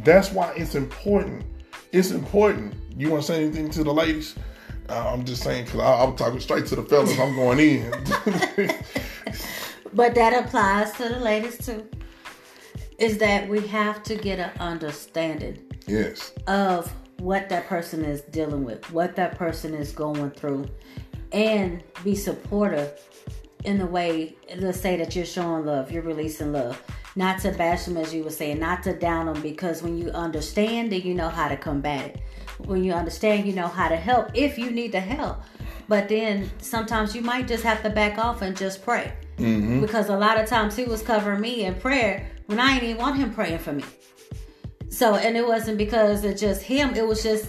[0.04, 1.44] That's why it's important.
[1.92, 2.74] It's important.
[2.96, 4.34] You want to say anything to the ladies?
[4.88, 7.18] Uh, I'm just saying because I'm talking straight to the fellas.
[7.18, 7.92] I'm going in.
[9.94, 11.88] but that applies to the ladies too.
[12.98, 15.58] Is that we have to get an understanding.
[15.86, 16.32] Yes.
[16.46, 20.66] Of what that person is dealing with, what that person is going through,
[21.32, 23.00] and be supportive
[23.64, 26.80] in the way, let's say that you're showing love, you're releasing love.
[27.16, 30.10] Not to bash them, as you were saying, not to down them, because when you
[30.10, 32.20] understand, then you know how to combat it.
[32.58, 35.42] When you understand, you know how to help if you need the help.
[35.88, 39.12] But then sometimes you might just have to back off and just pray.
[39.38, 39.80] Mm-hmm.
[39.80, 43.02] Because a lot of times he was covering me in prayer when I didn't even
[43.02, 43.84] want him praying for me.
[44.88, 47.46] So, and it wasn't because of just him, it was just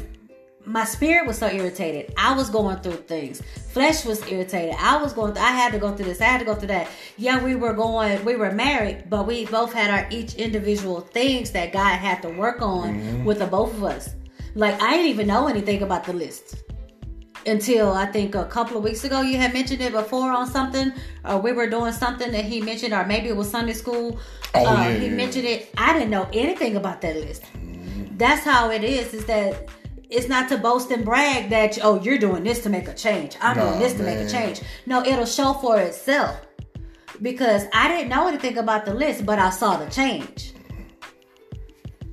[0.65, 2.11] my spirit was so irritated.
[2.17, 3.41] I was going through things.
[3.69, 4.75] Flesh was irritated.
[4.79, 6.21] I was going through, I had to go through this.
[6.21, 6.87] I had to go through that.
[7.17, 11.51] Yeah, we were going, we were married, but we both had our each individual things
[11.51, 13.25] that God had to work on mm-hmm.
[13.25, 14.15] with the both of us.
[14.55, 16.63] Like I didn't even know anything about the list
[17.45, 20.91] until I think a couple of weeks ago you had mentioned it before on something,
[21.23, 24.19] or we were doing something that he mentioned, or maybe it was Sunday school.
[24.53, 25.11] Oh, uh, yeah, he yeah.
[25.11, 25.69] mentioned it.
[25.77, 27.43] I didn't know anything about that list.
[28.17, 29.13] That's how it is.
[29.13, 29.69] Is that
[30.09, 33.37] it's not to boast and brag that oh you're doing this to make a change.
[33.41, 34.61] I'm doing this to make a change.
[34.85, 36.39] No, it'll show for itself.
[37.21, 40.54] Because I didn't know anything about the list, but I saw the change.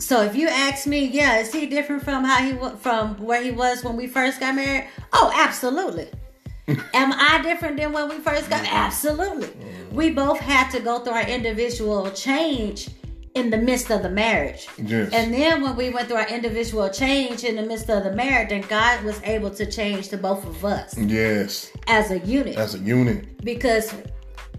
[0.02, 3.52] So if you ask me, yeah, is he different from how he from where he
[3.52, 4.88] was when we first got married?
[5.12, 6.08] Oh, absolutely.
[6.68, 8.66] Am I different than when we first got?
[8.66, 9.46] Absolutely.
[9.46, 9.92] Mm.
[9.92, 12.88] We both had to go through our individual change
[13.34, 14.66] in the midst of the marriage.
[14.76, 15.12] Yes.
[15.12, 18.48] And then when we went through our individual change in the midst of the marriage,
[18.48, 20.98] then God was able to change to both of us.
[20.98, 21.70] Yes.
[21.86, 22.56] As a unit.
[22.56, 23.42] As a unit.
[23.44, 23.94] Because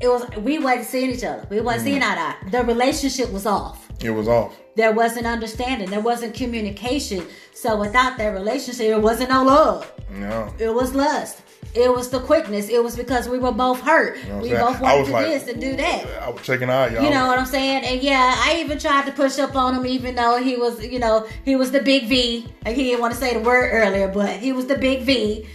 [0.03, 1.47] it was we wasn't seeing each other.
[1.49, 1.85] We wasn't mm.
[1.85, 2.49] seeing eye to eye.
[2.51, 3.89] The relationship was off.
[4.03, 4.55] It was off.
[4.75, 5.89] There wasn't understanding.
[5.89, 7.25] There wasn't communication.
[7.53, 9.91] So without that relationship, it wasn't no love.
[10.11, 10.53] No.
[10.59, 11.41] It was lust.
[11.73, 12.69] It was the quickness.
[12.69, 14.17] It was because we were both hurt.
[14.17, 16.05] You know we both wanted to like, this and do that.
[16.21, 17.03] I was checking out, y'all.
[17.03, 17.85] You know what I'm saying?
[17.85, 20.99] And yeah, I even tried to push up on him, even though he was, you
[20.99, 22.45] know, he was the big V.
[22.65, 25.47] Like he didn't want to say the word earlier, but he was the big V.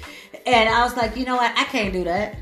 [0.46, 1.53] And I was like, you know what?
[1.57, 2.36] I can't do that.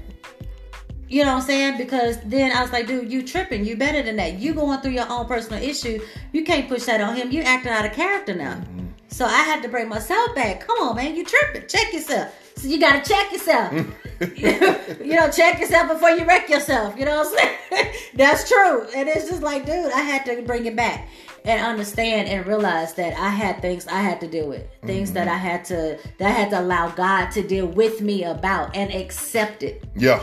[1.08, 1.78] You know what I'm saying?
[1.78, 3.64] Because then I was like, dude, you tripping.
[3.64, 4.38] You better than that.
[4.38, 6.00] You going through your own personal issue.
[6.32, 7.30] You can't push that on him.
[7.30, 8.54] You acting out of character now.
[8.54, 8.86] Mm-hmm.
[9.08, 10.66] So I had to bring myself back.
[10.66, 11.68] Come on, man, you tripping.
[11.68, 12.34] Check yourself.
[12.56, 13.72] So you gotta check yourself.
[14.36, 16.98] you know, check yourself before you wreck yourself.
[16.98, 17.94] You know what I'm saying?
[18.14, 18.86] That's true.
[18.94, 21.08] And it's just like, dude, I had to bring it back
[21.44, 25.28] and understand and realize that I had things I had to deal with, things that
[25.28, 28.92] I had to that I had to allow God to deal with me about and
[28.92, 30.22] accept it, Yeah.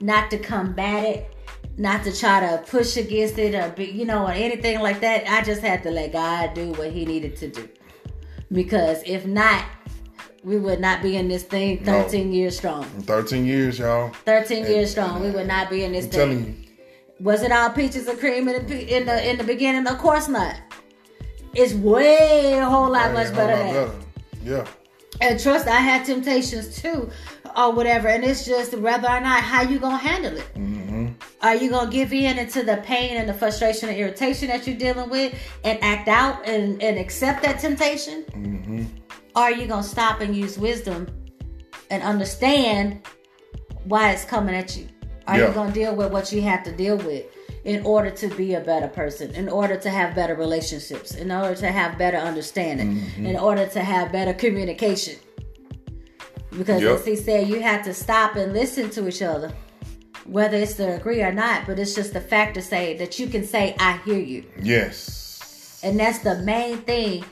[0.00, 1.36] Not to combat it,
[1.76, 5.28] not to try to push against it or be, you know or anything like that.
[5.28, 7.68] I just had to let God do what He needed to do,
[8.52, 9.64] because if not,
[10.42, 12.02] we would not be in this thing No.
[12.02, 12.84] 13 years strong.
[12.84, 14.10] 13 years, y'all.
[14.26, 16.20] 13 years strong, we would not be in this I'm thing.
[16.20, 16.54] telling you.
[17.20, 19.86] Was it all peaches and cream in the in the in the beginning?
[19.86, 20.56] Of course not.
[21.54, 24.06] It's way a whole lot much better lot that.
[24.44, 24.66] Yeah.
[25.20, 27.08] And trust, I had temptations too,
[27.56, 28.08] or whatever.
[28.08, 30.48] And it's just whether or not how you gonna handle it.
[30.54, 31.06] Mm-hmm.
[31.42, 34.76] Are you gonna give in into the pain and the frustration and irritation that you're
[34.76, 35.34] dealing with,
[35.64, 38.24] and act out and and accept that temptation?
[38.30, 38.84] Mm-hmm.
[39.36, 41.06] Or are you gonna stop and use wisdom
[41.90, 43.02] and understand
[43.84, 44.88] why it's coming at you?
[45.26, 45.48] Are Yeah.
[45.48, 47.24] you gonna deal with what you have to deal with
[47.64, 51.54] in order to be a better person, in order to have better relationships, in order
[51.54, 53.26] to have better understanding, Mm-hmm.
[53.26, 55.16] in order to have better communication?
[56.56, 56.98] Because Yep.
[57.00, 59.52] as he said, you have to stop and listen to each other,
[60.24, 61.66] whether it's to agree or not.
[61.66, 65.80] But it's just the fact to say that you can say, "I hear you." Yes.
[65.82, 67.22] and that's the main thing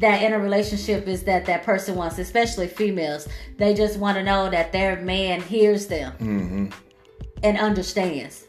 [0.00, 4.24] that in a relationship is that that person wants especially females they just want to
[4.24, 6.66] know that their man hears them Mm-hmm.
[7.44, 8.42] and understands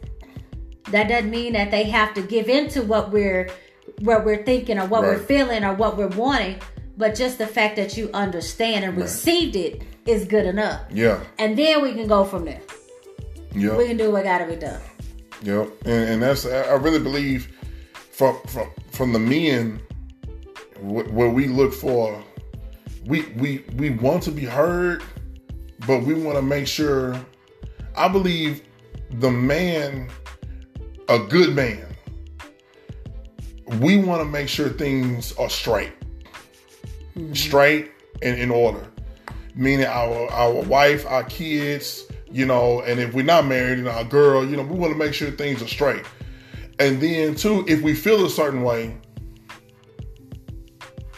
[0.90, 3.48] that doesn't mean that they have to give into what we're
[4.02, 6.56] what we're thinking or what we're feeling or what we're wanting
[6.98, 11.24] but just the fact that you understand and received it is good enough Yeah.
[11.40, 12.62] and then we can go from there
[13.54, 13.76] Yeah.
[13.76, 14.82] we can do what gotta be done
[15.44, 17.52] Yep, and, and that's I really believe
[18.12, 19.82] from from from the men
[20.78, 22.24] wh- where we look for,
[23.06, 25.04] we we we want to be heard,
[25.86, 27.20] but we want to make sure.
[27.98, 28.62] I believe
[29.20, 30.10] the man,
[31.10, 31.86] a good man,
[33.80, 35.94] we want to make sure things are straight,
[37.16, 37.34] mm-hmm.
[37.34, 37.92] straight
[38.22, 38.86] and in order.
[39.56, 44.04] Meaning our our wife, our kids, you know, and if we're not married and our
[44.04, 46.04] girl, you know, we want to make sure things are straight.
[46.80, 48.98] And then too, if we feel a certain way,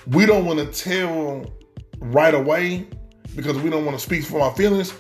[0.08, 1.52] we don't want to tell
[2.00, 2.88] right away
[3.36, 4.94] because we don't want to speak for our feelings.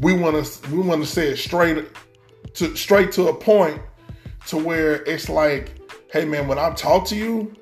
[0.00, 1.86] We want to we want to say it straight
[2.54, 3.80] to straight to a point
[4.46, 5.78] to where it's like,
[6.12, 7.54] hey man, when I talk to you,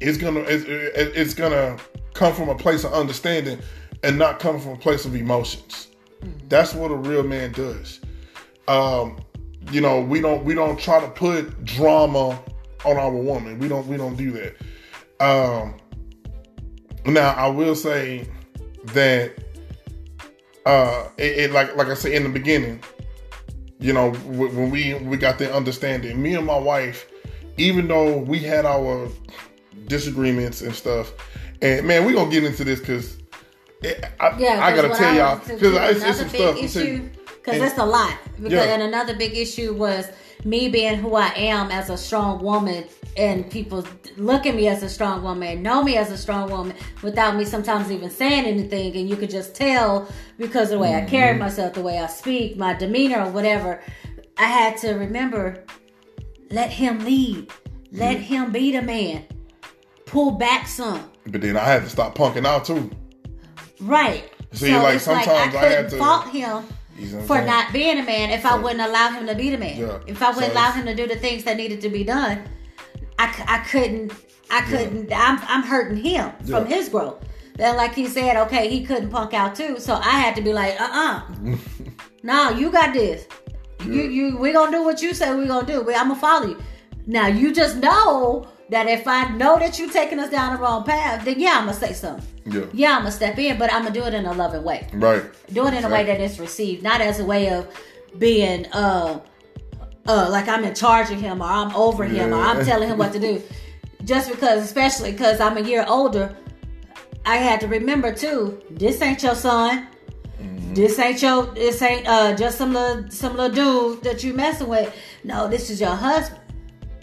[0.00, 1.78] it's gonna it's, it's gonna
[2.12, 3.60] come from a place of understanding
[4.04, 5.88] and not come from a place of emotions.
[6.48, 8.00] That's what a real man does.
[8.68, 9.18] Um,
[9.72, 12.38] you know, we don't we don't try to put drama
[12.84, 13.58] on our woman.
[13.58, 14.56] We don't we don't do that.
[15.20, 15.74] Um,
[17.06, 18.28] now I will say
[18.92, 19.32] that
[20.66, 22.82] uh, it, it like like I said in the beginning,
[23.80, 27.06] you know, wh- when we we got the understanding, me and my wife,
[27.56, 29.08] even though we had our
[29.86, 31.10] disagreements and stuff,
[31.62, 33.16] and man, we gonna get into this because.
[34.20, 36.76] I, Yeah, I gotta tell I y'all because it's, it's some big stuff.
[36.76, 38.16] issue because it's a lot.
[38.36, 38.74] Because Yeah.
[38.74, 40.08] and another big issue was
[40.44, 42.84] me being who I am as a strong woman,
[43.16, 46.76] and people look at me as a strong woman, know me as a strong woman,
[47.02, 50.08] without me sometimes even saying anything, and you could just tell
[50.38, 51.08] because of the way I Mm-hmm.
[51.08, 53.80] carry myself, the way I speak, my demeanor, or whatever.
[54.36, 55.64] I had to remember,
[56.50, 57.50] let him lead,
[57.92, 59.24] let him be the man,
[60.06, 61.10] pull back some.
[61.26, 62.90] But then I had to stop punking out too.
[63.84, 64.30] Right.
[64.52, 66.64] See, like, it's sometimes I I couldn't had to- fault him
[66.98, 67.46] You know for saying?
[67.46, 69.78] not being a man if I wouldn't allow him to be the man.
[69.78, 69.98] Yeah.
[70.06, 72.42] If I wouldn't So allow him to do the things that needed to be done,
[73.18, 74.12] I, I couldn't.
[74.50, 75.12] I couldn't.
[75.12, 77.24] I'm, I'm hurting him from his growth.
[77.56, 80.52] Then, like he said, okay, he couldn't punk out too, so I had to be
[80.52, 81.56] like, uh, uh
[82.22, 83.26] no, you got this.
[83.84, 85.82] You, you, we gonna do what you say we gonna do.
[85.82, 86.58] We, I'm gonna follow you.
[87.06, 90.84] Now, you just know that if I know that you're taking us down the wrong
[90.84, 92.26] path, then yeah, I'm gonna say something.
[92.46, 92.66] Yeah.
[92.72, 94.88] Yeah, I'm gonna step in, but I'm gonna do it in a loving way.
[94.92, 95.22] Right.
[95.52, 97.66] Do it in a way that it's received, not as a way of
[98.18, 99.20] being uh
[100.06, 102.98] uh like I'm in charge of him or I'm over him or I'm telling him
[102.98, 103.42] what to do.
[104.04, 106.36] Just because, especially because I'm a year older,
[107.24, 108.62] I had to remember too.
[108.70, 109.88] This ain't your son.
[110.74, 111.46] This ain't your.
[111.54, 114.94] This ain't uh just some little some little dude that you messing with.
[115.22, 116.40] No, this is your husband.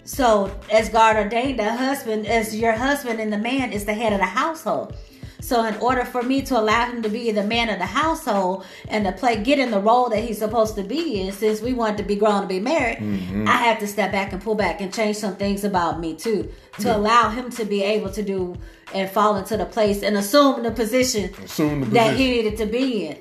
[0.04, 4.12] So, as God ordained, the husband, as your husband and the man is the head
[4.12, 4.96] of the household.
[5.40, 8.64] So in order for me to allow him to be the man of the household
[8.86, 11.72] and to play get in the role that he's supposed to be in, since we
[11.72, 13.48] want to be grown to be married, Mm-hmm.
[13.48, 16.48] I have to step back and pull back and change some things about me too
[16.78, 16.96] to Yeah.
[16.96, 18.56] allow him to be able to do
[18.94, 22.66] and fall into the place and assume the position Assume the that he needed to
[22.66, 23.18] be in.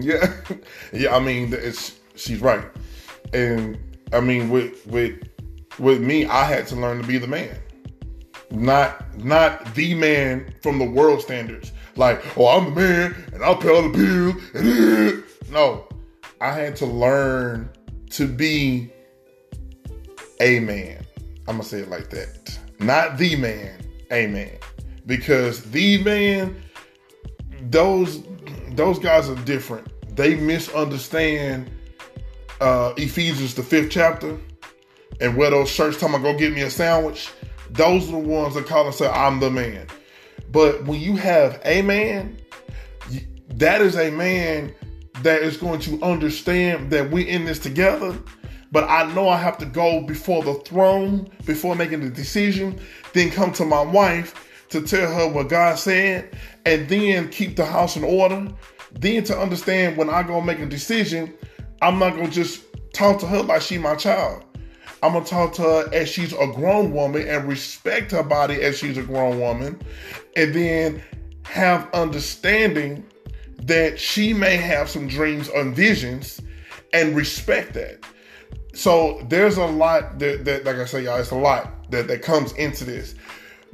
[0.00, 0.32] Yeah,
[0.92, 1.14] yeah.
[1.16, 2.64] I mean, it's she's right,
[3.32, 3.76] and
[4.12, 5.14] I mean, with with
[5.78, 7.56] with me, I had to learn to be the man,
[8.50, 11.72] not not the man from the world standards.
[11.96, 14.42] Like, oh, I'm the man, and I'll pay all the bills.
[14.54, 15.86] And no,
[16.40, 17.70] I had to learn
[18.10, 18.92] to be
[20.40, 21.04] a man.
[21.46, 22.58] I'm gonna say it like that.
[22.80, 24.58] Not the man, a man,
[25.06, 26.56] because the man
[27.70, 28.22] those
[28.70, 29.88] those guys are different.
[30.16, 31.70] They misunderstand
[32.60, 34.38] uh, Ephesians the fifth chapter
[35.20, 37.30] and where those shirts talking about go get me a sandwich.
[37.70, 39.86] Those are the ones that call and say I'm the man.
[40.50, 42.38] But when you have a man,
[43.56, 44.74] that is a man
[45.22, 48.16] that is going to understand that we're in this together.
[48.70, 52.80] But I know I have to go before the throne before making the decision,
[53.12, 56.36] then come to my wife to tell her what God said,
[56.66, 58.48] and then keep the house in order.
[58.92, 61.32] Then to understand when I go make a decision,
[61.82, 64.44] I'm not gonna just talk to her like she my child.
[65.04, 68.78] I'm gonna talk to her as she's a grown woman and respect her body as
[68.78, 69.78] she's a grown woman,
[70.34, 71.02] and then
[71.44, 73.04] have understanding
[73.64, 76.40] that she may have some dreams and visions
[76.94, 77.98] and respect that.
[78.72, 82.22] So there's a lot that, that like I say, y'all, it's a lot that, that
[82.22, 83.14] comes into this.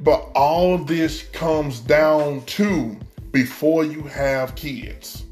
[0.01, 2.99] But all of this comes down to
[3.31, 5.23] before you have kids.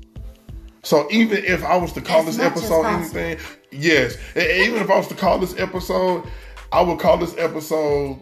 [0.83, 3.37] So even if I was to call As this episode anything,
[3.72, 4.17] yes.
[4.36, 6.28] E- Even if I was to call this episode,
[6.72, 8.20] I would call this episode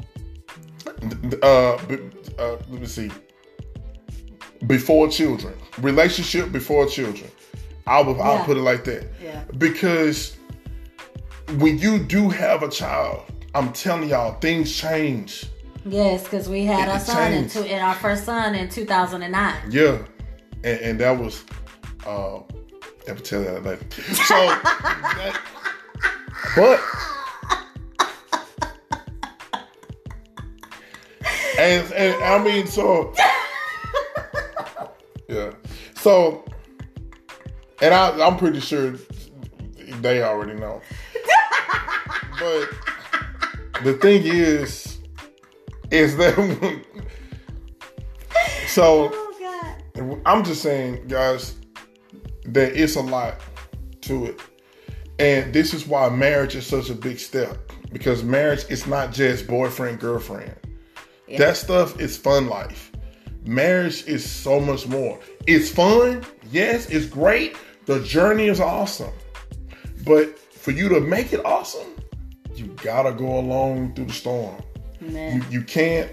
[1.43, 1.77] uh, uh
[2.37, 3.11] let me see.
[4.65, 5.53] Before children.
[5.79, 7.29] Relationship before children.
[7.85, 9.07] I would I'll put it like that.
[9.23, 9.43] Yeah.
[9.57, 10.35] Because
[11.57, 13.23] when you do have a child,
[13.55, 15.45] I'm telling y'all, things change.
[15.85, 19.55] Yes, because we had It our son in, two, in our first son in 2009.
[19.71, 19.99] Yeah,
[20.63, 21.43] and, and that was,
[22.05, 22.39] uh,
[23.07, 23.85] I will tell you that later.
[24.01, 25.41] So, that,
[26.55, 26.81] but,
[31.57, 33.13] and and I mean, so,
[35.29, 35.53] yeah,
[35.95, 36.43] so,
[37.81, 38.95] and I, I'm pretty sure
[40.01, 40.81] they already know,
[42.39, 42.69] but
[43.83, 44.97] the thing is,
[45.91, 46.35] is that
[48.67, 49.11] so.
[49.13, 49.75] Oh God.
[50.25, 51.55] I'm just saying, guys,
[52.47, 53.39] that it's a lot
[54.01, 54.41] to it.
[55.19, 57.57] And this is why marriage is such a big step.
[57.91, 60.55] Because marriage is not just boyfriend, girlfriend.
[61.37, 62.91] That stuff is fun life.
[63.45, 65.19] Marriage is so much more.
[65.45, 67.55] It's fun, yes, it's great.
[67.85, 69.13] The journey is awesome.
[70.05, 71.87] But for you to make it awesome,
[72.55, 74.61] you gotta go along through the storm.
[74.99, 75.37] Man.
[75.51, 76.11] You, you can't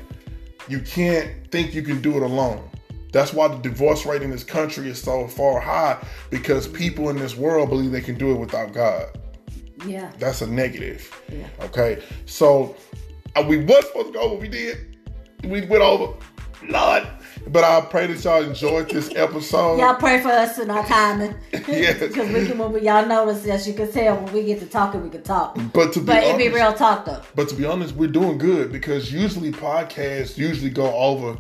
[0.69, 2.69] you can't think you can do it alone.
[3.15, 7.17] That's why the divorce rate in this country is so far high because people in
[7.17, 9.07] this world believe they can do it without God.
[9.87, 10.11] Yeah.
[10.19, 11.09] That's a negative.
[11.33, 11.47] Yeah.
[11.61, 12.75] Okay, so
[13.37, 14.97] uh, we was supposed to go, but we did.
[15.45, 16.13] We went over,
[16.67, 17.07] Lord.
[17.47, 19.79] But I pray that y'all enjoyed this episode.
[19.79, 21.37] Y'all pray for us in our timing.
[21.69, 22.01] Yes.
[22.09, 24.67] Because we can, when we, y'all notice, as you can tell, when we get to
[24.67, 25.57] talking, we can talk.
[25.73, 27.23] But to be But it be real talk though.
[27.37, 31.37] But to be honest, we're doing good because usually podcasts usually go over,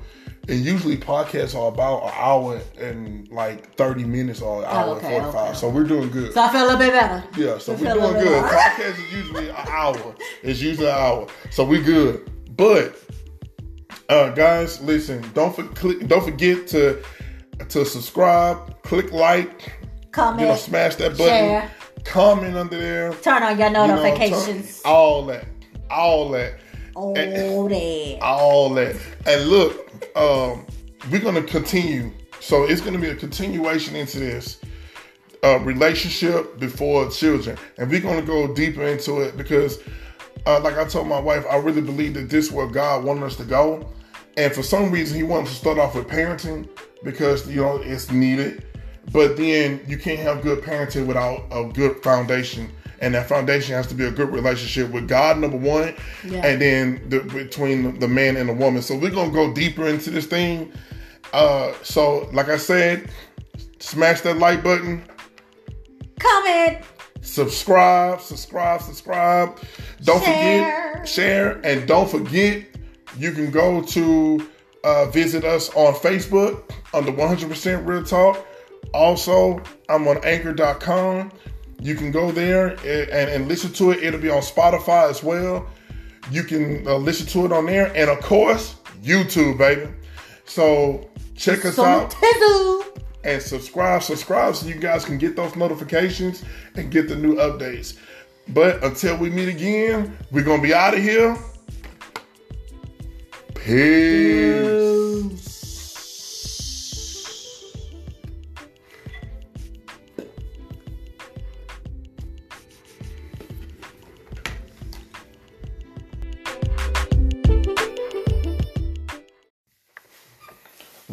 [0.49, 4.95] and usually podcasts are about an hour and like thirty minutes or an hour Oh,
[4.97, 5.49] okay, and forty five.
[5.51, 6.33] okay, So we're doing good.
[6.35, 7.25] So I feel a little bit better.
[7.37, 8.43] yeah, so I we're doing good.
[8.43, 8.57] better.
[8.57, 10.15] Podcast is usually an hour.
[10.43, 12.31] It's usually an hour, so we good.
[12.57, 12.97] But
[14.09, 17.03] uh, guys, listen, don't for, click, don't forget to
[17.69, 19.73] to subscribe, click like,
[20.13, 21.71] Comment, you know, smash that button, share.
[22.05, 23.15] comment under there.
[23.15, 24.83] turn on your you know, notifications.
[24.83, 25.47] turn- all that,
[25.91, 26.55] all that.
[26.97, 28.19] oh, that.
[28.23, 28.97] all that.
[29.27, 29.84] And look,
[30.17, 30.67] um,
[31.11, 32.13] we're gonna continue.
[32.41, 34.61] So it's gonna be a continuation into this
[35.43, 39.81] uh, relationship before children, and we're gonna go deeper into it because,
[40.47, 43.25] uh, like I told my wife, I really believe that this is where God wanted
[43.25, 43.93] us to go,
[44.37, 46.69] and for some reason He wanted to start off with parenting
[47.03, 48.65] because you know it's needed,
[49.13, 52.71] but then you can't have good parenting without a good foundation.
[53.01, 56.47] And that foundation has to be a good relationship with God, number one, Yeah.
[56.47, 58.83] and then the, between the man and the woman.
[58.83, 60.73] So we're gonna go deeper into this thing.
[61.33, 63.11] Uh, so like I said,
[63.81, 65.03] smash that like button,
[66.19, 66.79] Comment.
[67.21, 69.59] subscribe, subscribe, subscribe.
[70.03, 70.93] Don't Share.
[70.93, 72.65] forget share, and don't forget
[73.19, 74.47] you can go to
[74.85, 78.47] uh, visit us on Facebook under 100% Real Talk.
[78.93, 81.33] Also, I'm on anchor.com.
[81.81, 84.03] You can go there and, and, and listen to it.
[84.03, 85.67] It'll be on Spotify as well.
[86.31, 87.93] You can uh, listen to it on there.
[87.95, 89.89] And of course, YouTube, baby.
[90.47, 92.99] So check us So out tizzle.
[93.25, 94.03] and subscribe.
[94.03, 96.43] Subscribe so you guys can get those notifications
[96.77, 97.99] and get the new updates.
[98.49, 101.37] But until we meet again, we're gonna be out of here.
[103.55, 104.94] Peace.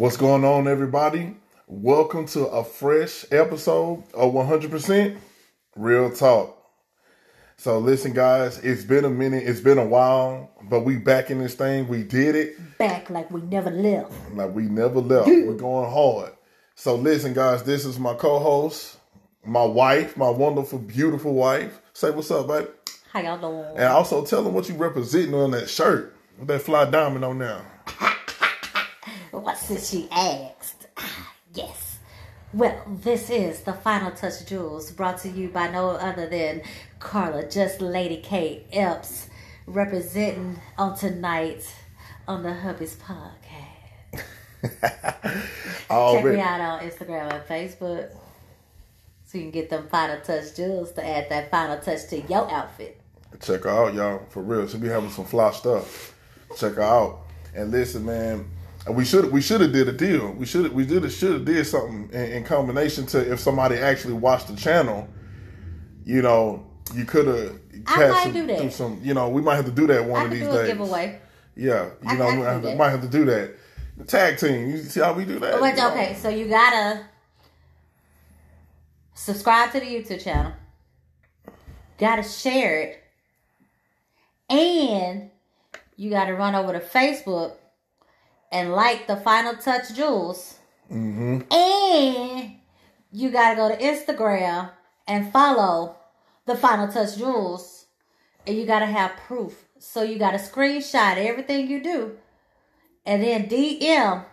[0.01, 1.35] What's going on, everybody?
[1.67, 5.15] Welcome to a fresh episode of 100%
[5.75, 6.57] Real Talk.
[7.57, 11.37] So, listen, guys, it's been a minute, it's been a while, but we back in
[11.37, 11.87] this thing.
[11.87, 14.11] We did it Back like we never left.
[14.33, 15.27] like we never left.
[15.27, 16.31] We're going hard.
[16.73, 18.97] So, listen, guys, this is my co host,
[19.45, 21.79] my wife, my wonderful, beautiful wife.
[21.93, 22.69] Say what's up, baby.
[23.13, 23.77] How y'all doing?
[23.77, 27.37] And also tell them what you representing on that shirt with that fly diamond on
[27.37, 27.63] there.
[29.41, 30.85] What's this she asked?
[30.97, 31.97] Ah, yes.
[32.53, 36.61] Well, this is the Final Touch Jewels brought to you by no other than
[36.99, 39.29] Carla, just Lady K Epps,
[39.65, 41.65] representing on tonight
[42.27, 44.21] on the Hubby's podcast.
[44.61, 48.11] Check me out on Instagram and Facebook
[49.25, 52.47] so you can get them Final Touch Jewels to add that final touch to your
[52.51, 53.01] outfit.
[53.41, 54.21] Check her out, y'all.
[54.29, 54.67] For real.
[54.67, 56.13] She be having some fly stuff.
[56.57, 57.21] Check her out.
[57.55, 58.45] And listen, man,
[58.89, 60.31] we should we should have did a deal.
[60.31, 64.15] We should we did should have did something in, in combination to if somebody actually
[64.15, 65.07] watched the channel,
[66.03, 66.65] you know,
[66.95, 68.73] you could have I might do that.
[68.73, 70.53] some you know, we might have to do that one I of these do a
[70.53, 70.67] days.
[70.67, 71.19] giveaway.
[71.55, 71.85] Yeah.
[72.01, 73.55] You I- know, I we can have to, might have to do that.
[73.97, 74.69] The tag team.
[74.71, 75.59] You see how we do that?
[75.59, 77.05] But okay, so you gotta
[79.13, 80.53] subscribe to the YouTube channel.
[81.99, 83.03] Gotta share it.
[84.49, 85.29] And
[85.95, 87.53] you gotta run over to Facebook
[88.51, 90.57] and like the Final Touch Jewels.
[90.91, 91.51] Mm-hmm.
[91.51, 92.55] And
[93.11, 94.71] you gotta go to Instagram
[95.07, 95.95] and follow
[96.45, 97.85] the Final Touch Jewels.
[98.45, 99.65] And you gotta have proof.
[99.79, 102.17] So you gotta screenshot everything you do.
[103.05, 104.25] And then DM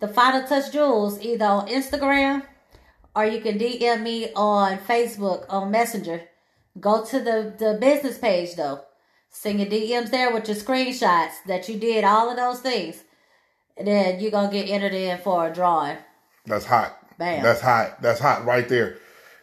[0.00, 2.44] the Final Touch Jewels either on Instagram
[3.14, 6.22] or you can DM me on Facebook on Messenger.
[6.80, 8.82] Go to the, the business page though.
[9.30, 13.02] Send your DMs there with your screenshots that you did all of those things.
[13.82, 15.96] Then you're gonna get entered in for a drawing.
[16.46, 16.96] That's hot.
[17.18, 17.42] Bam.
[17.42, 18.00] That's hot.
[18.02, 18.98] That's hot right there.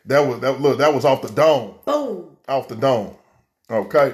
[0.06, 1.76] That was that look, that was off the dome.
[1.86, 2.38] Boom.
[2.48, 3.16] off the dome.
[3.70, 4.14] Okay.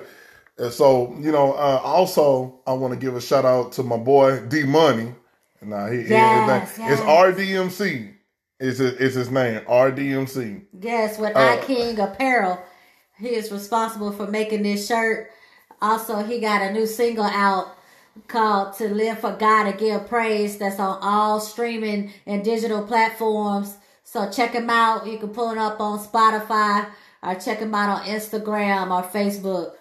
[0.57, 3.97] And so, you know, uh, also I want to give a shout out to my
[3.97, 5.13] boy D Money.
[5.61, 7.01] Now he, he- Yes, his name- it's.
[7.01, 8.13] RDMC.
[8.59, 10.61] Is his, is his name RDMC?
[10.79, 12.59] Yes, with Uh, King Apparel.
[13.17, 15.29] He is responsible for making this shirt.
[15.81, 17.75] Also, he got a new single out
[18.27, 23.77] called To Live for God and Give Praise that's on all streaming and digital platforms.
[24.03, 25.07] So check him out.
[25.07, 26.87] You can pull it up on Spotify
[27.23, 29.73] or check him out on Instagram or Facebook.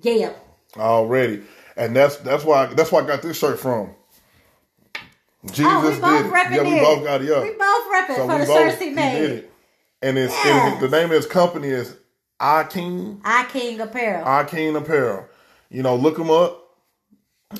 [0.00, 0.32] Yeah.
[0.76, 1.42] Already,
[1.76, 3.94] and that's that's why that's why I got this shirt from.
[5.46, 6.52] Jesus Oh, we both did it.
[6.52, 6.82] Yeah, we it.
[6.82, 7.28] both got it.
[7.28, 7.42] Yeah.
[7.42, 9.18] We both repping So for we the both- shirts he he made.
[9.20, 9.52] did it.
[10.02, 10.72] And it's Yes.
[10.72, 11.94] and the name of his company is
[12.40, 14.24] iKing iKing Apparel.
[14.26, 15.26] iKing Apparel.
[15.70, 16.65] You know, look them up.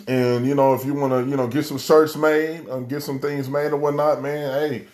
[0.08, 3.02] And you know, if you want to, you know, get some shirts made and get
[3.02, 4.86] some things made or whatnot, man, hey,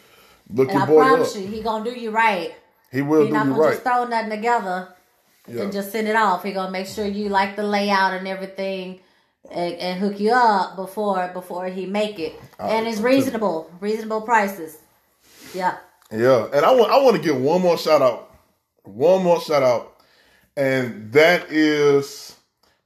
[0.50, 1.34] look and your I boy up.
[1.34, 2.54] you, he gonna do you right.
[2.90, 3.72] He will He's do not you gonna right.
[3.72, 4.88] just throw nothing together
[5.48, 5.62] Yeah.
[5.62, 6.42] and just send it off.
[6.42, 9.00] He gonna make sure you like the layout and everything,
[9.50, 12.34] and, and hook you up before before he make it.
[12.60, 14.78] Uh, and it's reasonable, reasonable prices.
[15.54, 15.78] Yeah.
[16.10, 18.30] Yeah, and I want I want to give one more shout out,
[18.82, 19.96] one more shout out,
[20.54, 22.36] and that is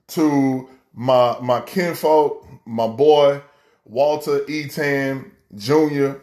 [0.09, 3.41] to my my kinfolk, my boy
[3.85, 6.19] Walter Etan Jr.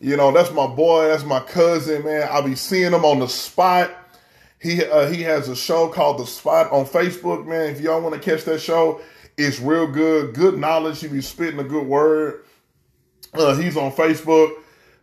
[0.00, 2.28] You know that's my boy, that's my cousin, man.
[2.30, 3.94] I'll be seeing him on the spot.
[4.58, 7.70] He uh, he has a show called The Spot on Facebook, man.
[7.70, 9.00] If y'all want to catch that show,
[9.36, 10.34] it's real good.
[10.34, 11.00] Good knowledge.
[11.00, 12.44] He be spitting a good word.
[13.34, 14.52] Uh, he's on Facebook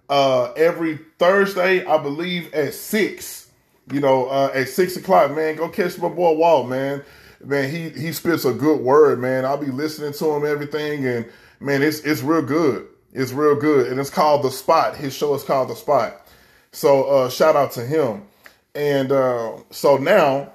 [0.09, 3.49] uh, every Thursday, I believe, at six.
[3.91, 5.57] You know, uh, at six o'clock, man.
[5.57, 7.03] Go catch my boy Walt, man.
[7.43, 9.45] Man, he he spits a good word, man.
[9.45, 11.25] I'll be listening to him, everything, and
[11.59, 12.87] man, it's it's real good.
[13.13, 14.95] It's real good, and it's called The Spot.
[14.95, 16.21] His show is called The Spot.
[16.71, 18.23] So uh, shout out to him.
[18.73, 20.53] And uh, so now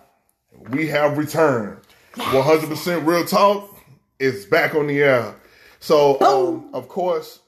[0.71, 1.79] we have returned.
[2.15, 3.77] 100% real talk
[4.19, 5.35] is back on the air.
[5.81, 7.41] So, um, of course,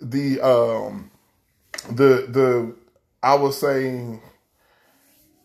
[0.00, 1.10] the um,
[1.88, 2.74] the the
[3.22, 4.22] I was saying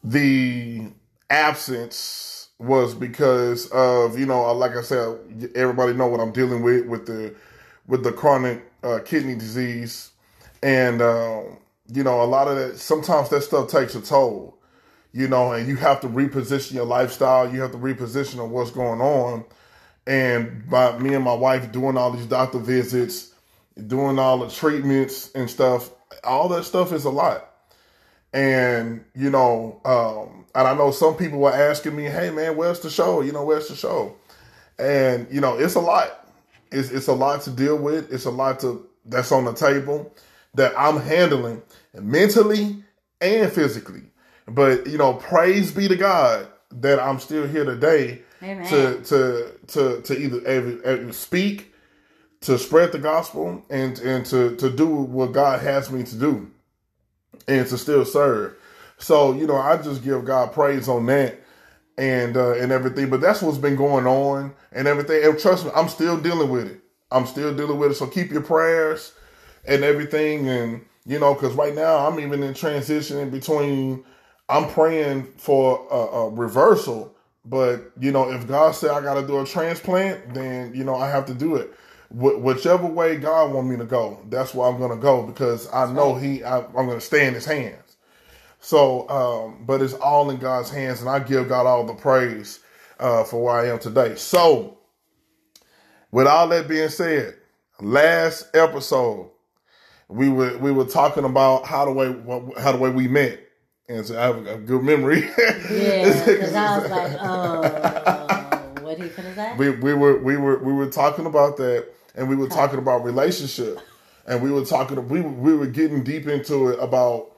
[0.04, 0.92] the
[1.30, 6.86] absence was because of you know, like I said, everybody know what I'm dealing with
[6.86, 7.36] with the
[7.88, 10.12] with the chronic uh, kidney disease,
[10.64, 11.58] and um,
[11.94, 12.78] you know, a lot of that.
[12.78, 14.58] Sometimes that stuff takes a toll,
[15.14, 17.52] you know, and you have to reposition your lifestyle.
[17.52, 19.46] You have to reposition on what's going on.
[20.06, 23.34] And by me and my wife doing all these doctor visits,
[23.88, 25.92] doing all the treatments and stuff,
[26.24, 27.50] all that stuff is a lot.
[28.34, 32.80] And you know, um, and I know some people were asking me, "Hey, man, where's
[32.80, 33.22] the show?
[33.22, 34.16] You know, where's the show?"
[34.80, 36.28] And you know, it's a lot.
[36.72, 38.12] It's it's a lot to deal with.
[38.12, 40.14] It's a lot to that's on the table
[40.56, 41.62] that I'm handling
[41.94, 42.84] mentally
[43.22, 44.02] and physically.
[44.48, 48.68] But you know, praise be to God that I'm still here today Amen.
[48.68, 51.72] to to to to either, either speak,
[52.42, 56.50] to spread the gospel, and and to to do what God has me to do,
[57.48, 58.56] and to still serve.
[59.00, 61.40] So you know, I just give God praise on that
[61.98, 63.10] and uh, and everything.
[63.10, 65.24] But that's what's been going on and everything.
[65.26, 66.82] And trust me, I'm still dealing with it.
[67.12, 67.96] I'm still dealing with it.
[67.96, 69.14] So keep your prayers
[69.68, 70.50] and everything.
[70.50, 74.04] And you know, because right now I'm even in transition in between.
[74.50, 79.28] I'm praying for a, a reversal, but you know, if God said I got to
[79.28, 81.74] do a transplant, then you know I have to do it.
[82.10, 85.92] Wh- whichever way God want me to go, that's where I'm gonna go because I
[85.92, 86.44] know He.
[86.44, 87.87] I, I'm gonna stay in His hands.
[88.60, 92.60] So, um, but it's all in God's hands, and I give God all the praise
[93.00, 94.16] uh, for where I am today.
[94.16, 94.78] So,
[96.12, 97.36] with all that being said,
[97.80, 99.30] last episode
[100.10, 102.08] we were we were talking about how the way
[102.62, 103.40] how the way we met,
[103.90, 105.30] and so I have a good memory.
[105.70, 109.56] Yeah, because I was like, oh, what he finna say?
[109.58, 113.04] we we were we were we were talking about that, and we were talking about
[113.04, 113.80] relationship,
[114.26, 117.37] and we were talking we we were getting deep into it about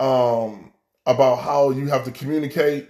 [0.00, 0.72] um
[1.06, 2.88] about how you have to communicate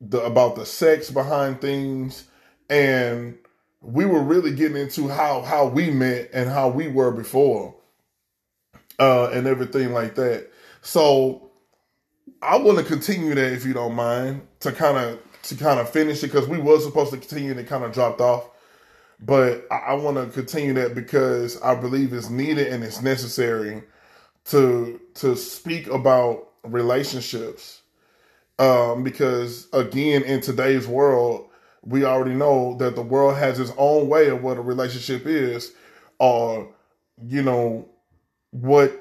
[0.00, 2.24] the about the sex behind things,
[2.68, 3.36] and
[3.82, 7.74] we were really getting into how how we met and how we were before,
[8.98, 10.50] uh, and everything like that.
[10.82, 11.50] So
[12.42, 15.90] I want to continue that if you don't mind to kind of to kind of
[15.90, 18.48] finish it because we was supposed to continue and it kind of dropped off.
[19.22, 23.82] But I, I want to continue that because I believe it's needed and it's necessary
[24.46, 27.82] to to speak about relationships.
[28.58, 31.48] Um, because again, in today's world,
[31.82, 35.72] we already know that the world has its own way of what a relationship is,
[36.18, 36.74] or
[37.26, 37.88] you know
[38.50, 38.92] what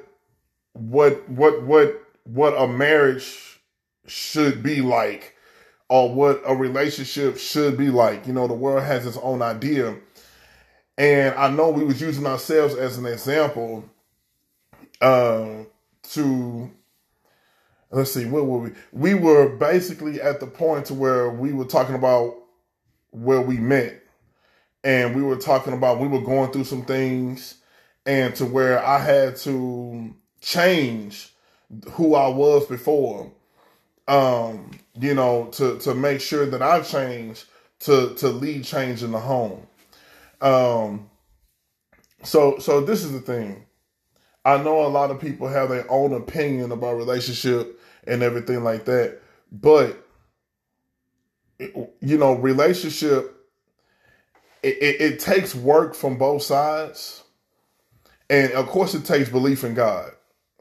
[0.74, 3.60] what what what what a marriage
[4.08, 5.36] should be like
[5.90, 8.28] or what a relationship should be like.
[8.28, 9.96] You know, the world has its own idea.
[10.98, 13.84] And I know we was using ourselves as an example
[15.02, 15.64] uh,
[16.14, 16.72] to
[17.92, 18.72] let's see, what were we?
[18.92, 22.36] We were basically at the point to where we were talking about
[23.12, 24.02] where we met.
[24.84, 27.56] And we were talking about we were going through some things
[28.06, 31.34] and to where I had to change
[31.92, 33.32] who I was before.
[34.08, 37.46] Um, you know, to to make sure that I change
[37.82, 39.68] to to lead change in the home.
[40.42, 41.10] Um
[42.24, 43.66] so so this is the thing.
[44.50, 48.86] I know a lot of people have their own opinion about relationship and everything like
[48.86, 49.20] that,
[49.52, 50.06] but
[51.60, 53.36] you know, relationship
[54.64, 57.24] it, it, it takes work from both sides,
[58.30, 60.12] and of course, it takes belief in God.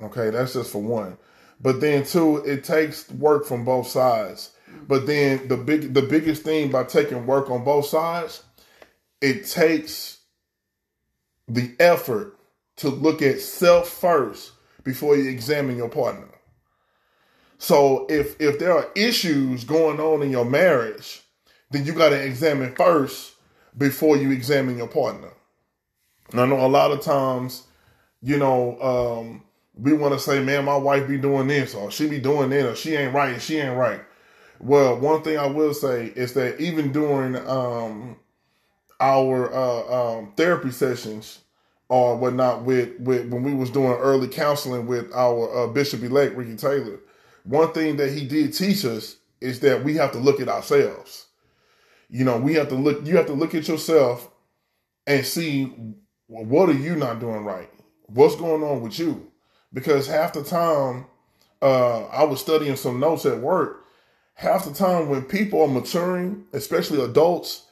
[0.03, 1.18] Okay, that's just for one.
[1.61, 4.53] But then two, it takes work from both sides.
[4.86, 8.45] But then the big the biggest thing by taking work on both sides,
[9.20, 10.18] it takes
[11.49, 12.38] the effort
[12.79, 14.53] to look at self first
[14.85, 16.29] before you examine your partner.
[17.59, 21.22] So if if there are issues going on in your marriage,
[21.70, 23.35] then you got to examine first
[23.76, 25.33] before you examine your partner.
[26.31, 27.64] And I know a lot of times,
[28.22, 29.43] you know, um,
[29.74, 32.66] we want to say, man, my wife be doing this or she be doing that
[32.66, 34.01] or she ain't right and she ain't right.
[34.61, 38.16] Well, one thing I will say is that even during um,
[39.01, 41.41] our uh, um, therapy sessions
[41.89, 46.36] or whatnot with, with when we was doing early counseling with our uh, Bishop elect
[46.36, 47.01] Ricky Taylor,
[47.45, 51.26] one thing that he did teach us is that we have to look at ourselves.
[52.11, 53.07] You know, we have to look.
[53.07, 54.30] You have to look at yourself
[55.07, 55.72] and see
[56.26, 57.70] what are you not doing right.
[58.07, 59.30] What's going on with you?
[59.72, 61.07] because half the time
[61.61, 63.84] uh, I was studying some notes at work.
[64.34, 67.66] Half the time when people are maturing, especially adults,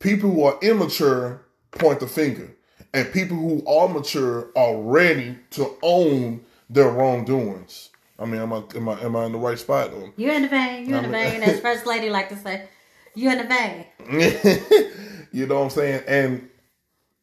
[0.00, 2.54] people who are immature point the finger.
[2.94, 7.90] And people who are mature are ready to own their wrongdoings.
[8.18, 10.12] I mean, am I am I am I in the right spot though?
[10.16, 10.88] You're in the vein.
[10.88, 11.42] You're in the vein.
[11.44, 12.68] As first lady like to say,
[13.14, 15.26] you're in the vein.
[15.32, 16.02] you know what I'm saying?
[16.08, 16.48] And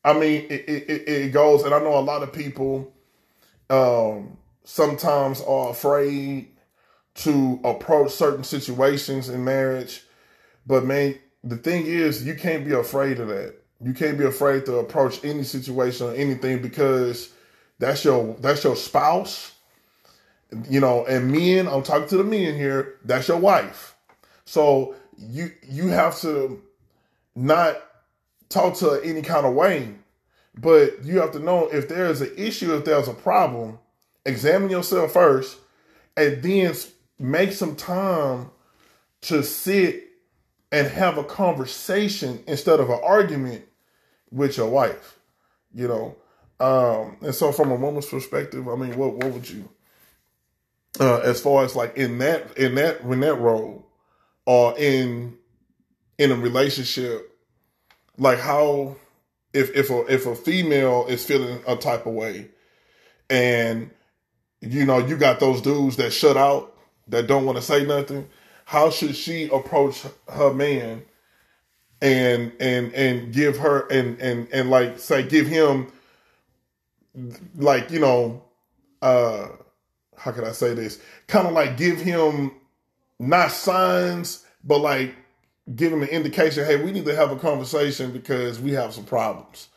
[0.03, 2.93] I mean, it, it, it goes, and I know a lot of people
[3.69, 6.49] um, sometimes are afraid
[7.15, 10.03] to approach certain situations in marriage.
[10.67, 13.55] But man, the thing is, you can't be afraid of that.
[13.81, 17.29] You can't be afraid to approach any situation or anything because
[17.79, 19.53] that's your that's your spouse.
[20.69, 23.95] You know, and men, I'm talking to the men here, that's your wife.
[24.45, 26.61] So you you have to
[27.35, 27.77] not
[28.49, 29.93] talk to any kind of way,
[30.57, 33.79] but you have to know if there is an issue, if there's a problem,
[34.25, 35.57] examine yourself first,
[36.15, 36.73] and then
[37.19, 38.49] make some time
[39.21, 40.04] to sit
[40.71, 43.65] and have a conversation instead of an argument
[44.31, 45.19] with your wife.
[45.73, 46.15] You know,
[46.59, 49.69] um, and so from a woman's perspective, I mean, what what would you,
[50.99, 53.85] uh, as far as like in that in that in that role,
[54.45, 55.37] or in
[56.17, 57.37] in a relationship,
[58.17, 58.95] like how
[59.53, 62.49] if if a if a female is feeling a type of way,
[63.29, 63.89] and
[64.61, 66.73] you know you got those dudes that shut out
[67.07, 68.29] that don't want to say nothing,
[68.65, 71.03] how should she approach her man
[72.01, 75.91] and and and give her and and and like say give him
[77.55, 78.43] like you know
[79.01, 79.47] uh
[80.17, 80.99] how can I say this?
[81.27, 82.51] Kind of like give him
[83.19, 85.15] not signs, but like
[85.75, 89.03] give him an indication, hey, we need to have a conversation because we have some
[89.03, 89.69] problems.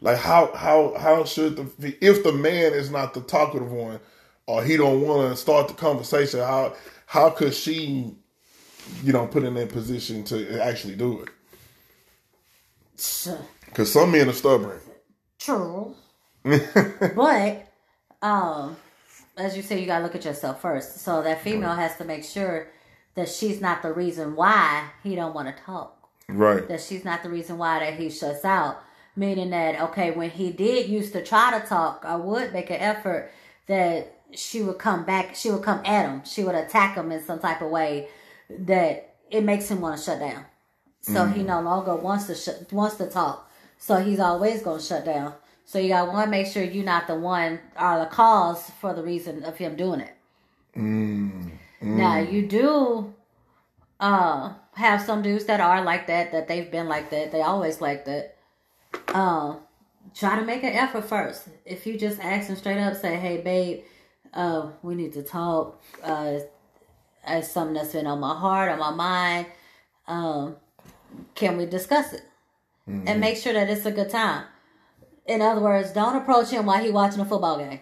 [0.00, 4.00] Like how how how should the if the man is not the talkative one
[4.46, 6.74] or he don't want to start the conversation, how
[7.06, 8.14] how could she,
[9.02, 11.28] you know, put in that position to actually do it?
[13.66, 14.80] Because some men are stubborn.
[15.38, 15.94] True.
[16.44, 17.68] but,
[18.22, 18.76] um,
[19.36, 21.00] as you say, you gotta look at yourself first.
[21.00, 21.78] So that female right.
[21.78, 22.68] has to make sure
[23.14, 26.08] that she's not the reason why he don't want to talk.
[26.28, 26.66] Right.
[26.68, 28.82] That she's not the reason why that he shuts out.
[29.14, 32.76] Meaning that okay, when he did used to try to talk, I would make an
[32.76, 33.30] effort
[33.66, 35.34] that she would come back.
[35.34, 36.22] She would come at him.
[36.24, 38.08] She would attack him in some type of way
[38.50, 40.44] that it makes him want to shut down.
[41.00, 41.34] So mm.
[41.34, 43.50] he no longer wants to sh- wants to talk.
[43.78, 45.34] So he's always going to shut down.
[45.64, 49.02] So you got to make sure you're not the one or the cause for the
[49.02, 50.14] reason of him doing it.
[50.76, 51.50] Mm.
[51.82, 51.96] Mm.
[51.96, 53.14] Now you do
[54.00, 57.32] uh, have some dudes that are like that, that they've been like that.
[57.32, 58.36] They always like that.
[59.08, 59.56] Uh,
[60.14, 61.48] try to make an effort first.
[61.64, 63.84] If you just ask him straight up, say, "Hey, babe,
[64.32, 65.82] uh, we need to talk.
[66.02, 66.38] Uh,
[67.26, 69.46] it's something that's been on my heart, on my mind.
[70.06, 70.56] Um,
[71.34, 72.22] can we discuss it?
[72.88, 73.08] Mm-hmm.
[73.08, 74.44] And make sure that it's a good time.
[75.26, 77.80] In other words, don't approach him while he's watching a football game.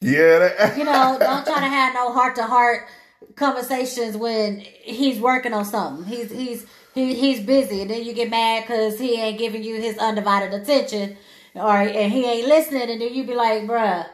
[0.00, 0.38] Yeah.
[0.38, 2.86] That- you know, don't try to have no heart to heart
[3.34, 6.06] conversations when he's working on something.
[6.06, 9.76] He's he's he, he's busy, and then you get mad because he ain't giving you
[9.80, 11.16] his undivided attention,
[11.54, 14.06] or and he ain't listening, and then you be like, "Bruh,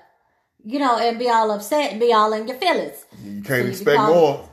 [0.64, 3.04] you know, and be all upset and be all in your feelings.
[3.22, 4.48] You can't so expect calling, more.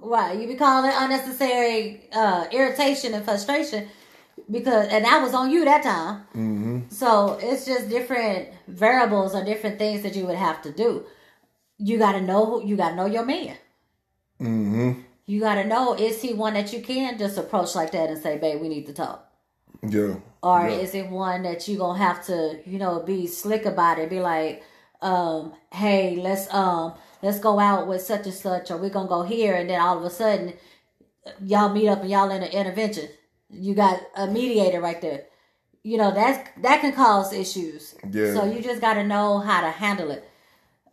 [0.00, 0.40] Right.
[0.40, 3.88] You be calling unnecessary uh, irritation and frustration
[4.50, 6.22] because, and that was on you that time.
[6.30, 6.80] Mm-hmm.
[6.88, 11.04] So it's just different variables or different things that you would have to do.
[11.78, 13.56] You got to know, who, you got to know your man.
[14.40, 15.00] Mm-hmm.
[15.26, 18.20] You got to know, is he one that you can just approach like that and
[18.20, 19.30] say, babe, we need to talk?
[19.82, 20.16] Yeah.
[20.42, 20.76] Or yeah.
[20.76, 24.10] is it one that you going to have to, you know, be slick about it,
[24.10, 24.64] be like,
[25.02, 29.22] um, hey, let's um let's go out with such and such, or we're gonna go
[29.22, 30.54] here, and then all of a sudden,
[31.44, 33.08] y'all meet up and y'all in an intervention.
[33.48, 35.24] You got a mediator right there.
[35.82, 37.94] You know that's that can cause issues.
[38.10, 38.34] Yeah.
[38.34, 40.28] So you just got to know how to handle it,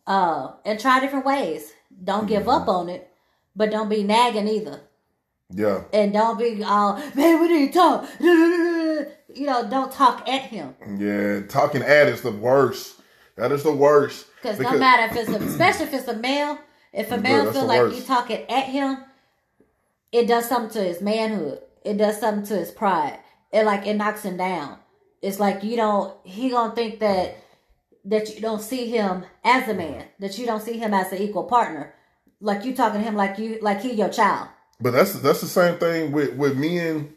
[0.05, 1.73] uh, and try different ways.
[2.03, 2.49] Don't give mm-hmm.
[2.49, 3.09] up on it,
[3.55, 4.81] but don't be nagging either.
[5.53, 5.83] Yeah.
[5.93, 8.09] And don't be all, man, we need to talk.
[9.35, 10.73] You know, don't talk at him.
[10.97, 12.96] Yeah, talking at is the worst.
[13.37, 14.25] That is the worst.
[14.35, 16.57] Because no matter if it's a, especially if it's a male,
[16.91, 18.97] if a male feel like you talking at him,
[20.11, 21.61] it does something to his manhood.
[21.85, 23.19] It does something to his pride.
[23.53, 24.79] It like it knocks him down.
[25.21, 26.15] It's like you don't.
[26.25, 27.37] He gonna think that
[28.05, 30.05] that you don't see him as a man.
[30.19, 31.93] That you don't see him as an equal partner.
[32.41, 34.49] Like you talking to him like you like he your child.
[34.81, 37.15] But that's that's the same thing with with men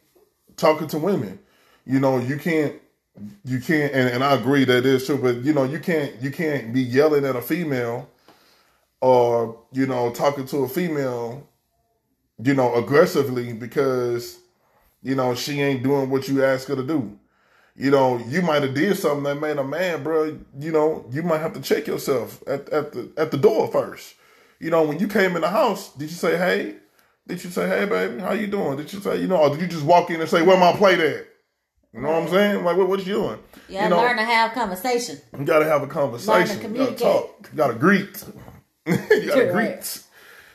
[0.57, 1.39] talking to women.
[1.87, 2.75] You know, you can't
[3.45, 6.31] you can't and, and I agree that is true, but you know, you can't you
[6.31, 8.09] can't be yelling at a female
[9.01, 11.49] or, you know, talking to a female,
[12.43, 14.39] you know, aggressively because,
[15.03, 17.19] you know, she ain't doing what you ask her to do.
[17.77, 20.39] you know, you might have did something that made a man, bro.
[20.59, 24.15] You know, you might have to check yourself at, at the at the door first.
[24.61, 26.77] You know, when you came in the house, did you say, "Hey"?
[27.29, 28.79] Did you say, "Hey, baby, how you doing"?
[28.79, 30.75] Did you say, you know, or did you just walk in and say, "Where my
[30.75, 31.27] plate at"?
[31.93, 32.64] You know what I'm saying?
[32.64, 33.38] Like, what, what you doing?
[33.68, 35.18] Yeah, you know, learn to have conversation.
[35.38, 36.61] you gotta have a conversation.
[36.62, 37.49] Learn to You gotta talk.
[37.53, 38.24] You gotta greet.
[38.86, 40.03] you gotta greet.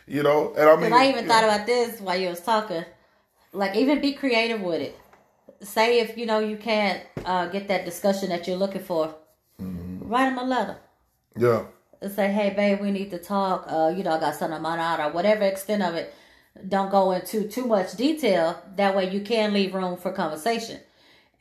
[0.07, 2.86] You know, and I mean, I even thought about this while you was talking.
[3.51, 4.99] Like, even be creative with it.
[5.61, 9.15] Say if you know you can't uh, get that discussion that you're looking for,
[9.61, 10.09] Mm-hmm.
[10.09, 10.77] write them a letter
[11.38, 11.63] yeah,
[12.01, 13.65] and say, "Hey, babe, we need to talk.
[13.69, 16.13] Uh, you know, I got something on my mind, or whatever extent of it.
[16.67, 18.61] Don't go into too much detail.
[18.75, 20.79] That way, you can leave room for conversation,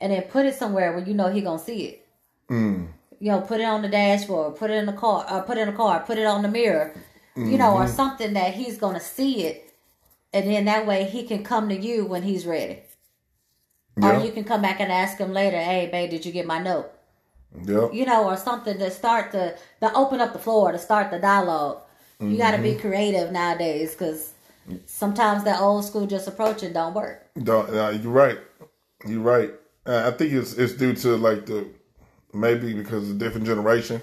[0.01, 2.07] and then put it somewhere where you know he gonna see it.
[2.49, 2.87] Mm.
[3.19, 5.61] You know, put it on the dashboard, put it in the car, or put it
[5.61, 6.93] in the car, put it on the mirror.
[7.35, 7.83] You know, Mm-hmm.
[7.83, 9.73] or something that he's gonna see it,
[10.31, 12.83] and then that way he can come to you when he's ready.
[14.01, 16.59] Or you can come back and ask him later, "Hey, babe, did you get my
[16.59, 16.91] note?"
[17.63, 17.89] yeah.
[17.91, 21.19] you know, or something to start the to open up the floor to start the
[21.19, 21.79] dialog
[22.19, 24.33] You got to be creative nowadays because
[24.85, 27.27] sometimes that old school just approaching don't work.
[27.41, 28.39] Don't, uh, you're right.
[29.05, 29.53] You're right.
[29.85, 31.67] Uh, I think it's it's due to like the
[32.33, 34.01] maybe because of different generation,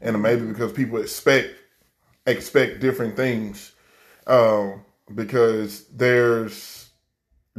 [0.00, 1.54] and maybe because people expect
[2.26, 3.72] expect different things.
[4.26, 6.90] Um, because there's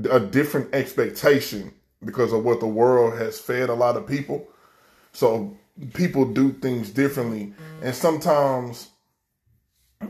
[0.09, 4.47] a different expectation because of what the world has fed a lot of people.
[5.11, 5.57] So
[5.93, 8.89] people do things differently, and sometimes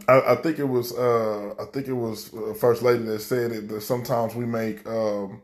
[0.08, 3.70] I, I think it was uh, I think it was First Lady that said it
[3.70, 5.42] that sometimes we make um,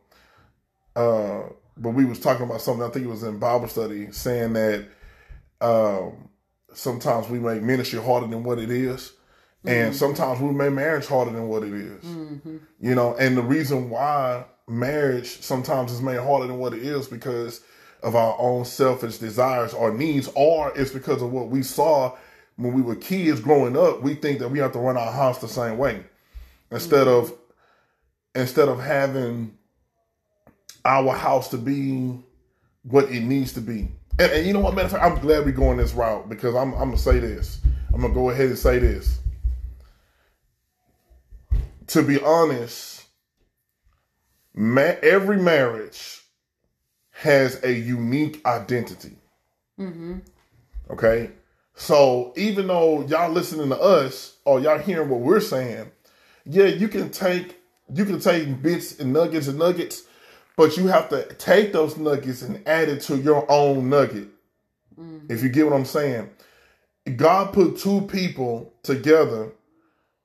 [0.96, 1.44] uh,
[1.80, 4.86] but we was talking about something I think it was in Bible study saying that
[5.62, 6.30] um,
[6.74, 9.14] sometimes we make ministry harder than what it is.
[9.66, 9.96] And mm.
[9.96, 12.04] sometimes we make marriage harder than what it is.
[12.04, 12.58] Mm-hmm.
[12.80, 17.08] You know, and the reason why marriage sometimes is made harder than what it is
[17.08, 17.62] because
[18.02, 22.16] of our own selfish desires or needs, or it's because of what we saw
[22.56, 24.02] when we were kids growing up.
[24.02, 26.06] We think that we have to run our house the same way
[26.72, 27.22] instead mm.
[27.22, 27.34] of
[28.36, 29.58] instead of having
[30.86, 32.20] our house to be
[32.84, 33.92] what it needs to be.
[34.18, 36.56] And, and you know what, matter of fact, I'm glad we're going this route because
[36.56, 37.62] I'm, I'm gonna say this.
[37.94, 39.20] I'm gonna go ahead and say this.
[41.88, 43.06] To be honest,
[44.54, 46.22] ma- every marriage
[47.12, 49.18] has a unique identity.
[49.80, 50.20] Mm-hmm.
[50.92, 51.32] Okay,
[51.76, 55.92] so even though y'all listening to us or y'all hearing what we're saying,
[56.46, 57.58] yeah, you can take
[57.94, 60.04] you can take bits and nuggets and nuggets,
[60.60, 64.28] but you have to take those nuggets and add it to your own nugget.
[65.00, 65.32] Mm.
[65.32, 66.30] If you get what I'm saying,
[67.16, 69.54] God put two people together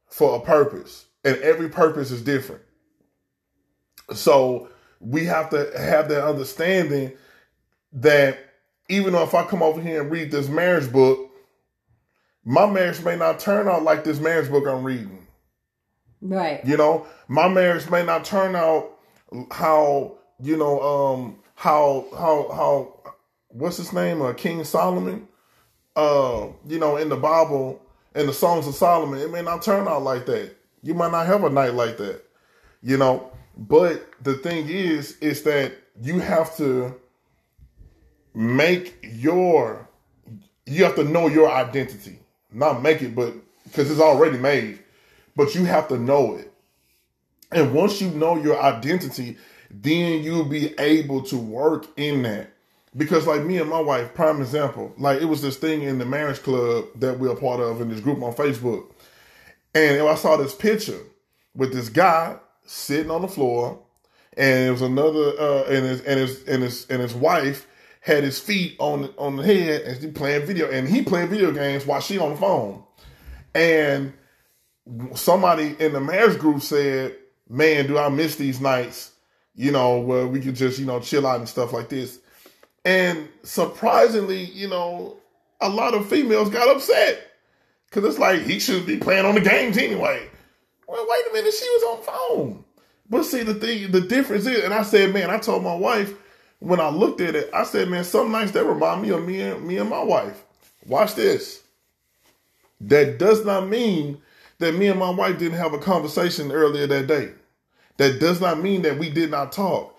[0.09, 2.62] for a purpose, and every purpose is different.
[4.12, 7.12] So we have to have that understanding
[7.93, 8.37] that
[8.89, 11.30] even though if I come over here and read this marriage book,
[12.45, 15.28] my marriage may not turn out like this marriage book I'm reading.
[16.20, 16.61] Right.
[16.66, 18.91] You know, my marriage may not turn out
[19.53, 23.12] how you know um how how how
[23.49, 25.28] what's his name uh, King Solomon
[25.97, 27.80] uh you know in the Bible
[28.14, 30.55] in the Songs of Solomon it may not turn out like that.
[30.82, 32.22] You might not have a night like that.
[32.82, 36.95] You know, but the thing is is that you have to
[38.35, 39.89] make your
[40.66, 42.18] you have to know your identity.
[42.53, 44.78] Not make it but because it's already made
[45.37, 46.53] but you have to know it.
[47.53, 49.37] And once you know your identity,
[49.83, 52.51] then you'll be able to work in that.
[52.97, 56.07] Because like me and my wife, prime example, like it was this thing in the
[56.07, 58.93] marriage club that we're a part of in this group on Facebook.
[59.75, 61.01] And I saw this picture
[61.57, 63.81] with this guy sitting on the floor,
[64.37, 67.66] and it was another uh and his and his and his and his wife
[68.01, 71.51] had his feet on on the head and she playing video and he playing video
[71.51, 72.85] games while she on the phone.
[73.55, 74.12] And
[75.16, 77.17] somebody in the marriage group said,
[77.49, 79.13] "Man, do I miss these nights?
[79.55, 82.18] You know, where we could just you know chill out and stuff like this."
[82.85, 85.17] And surprisingly, you know,
[85.61, 87.33] a lot of females got upset
[87.89, 90.29] because it's like he should be playing on the games anyway.
[90.87, 92.64] Well, wait a minute, she was on phone.
[93.09, 96.13] But see, the thing, the difference is, and I said, man, I told my wife
[96.59, 99.41] when I looked at it, I said, man, some nights that remind me of me
[99.41, 100.43] and me and my wife.
[100.87, 101.63] Watch this.
[102.81, 104.18] That does not mean
[104.59, 107.33] that me and my wife didn't have a conversation earlier that day.
[107.96, 109.99] That does not mean that we did not talk.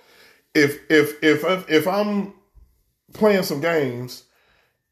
[0.53, 2.33] If if if if, if I'm
[3.13, 4.23] playing some games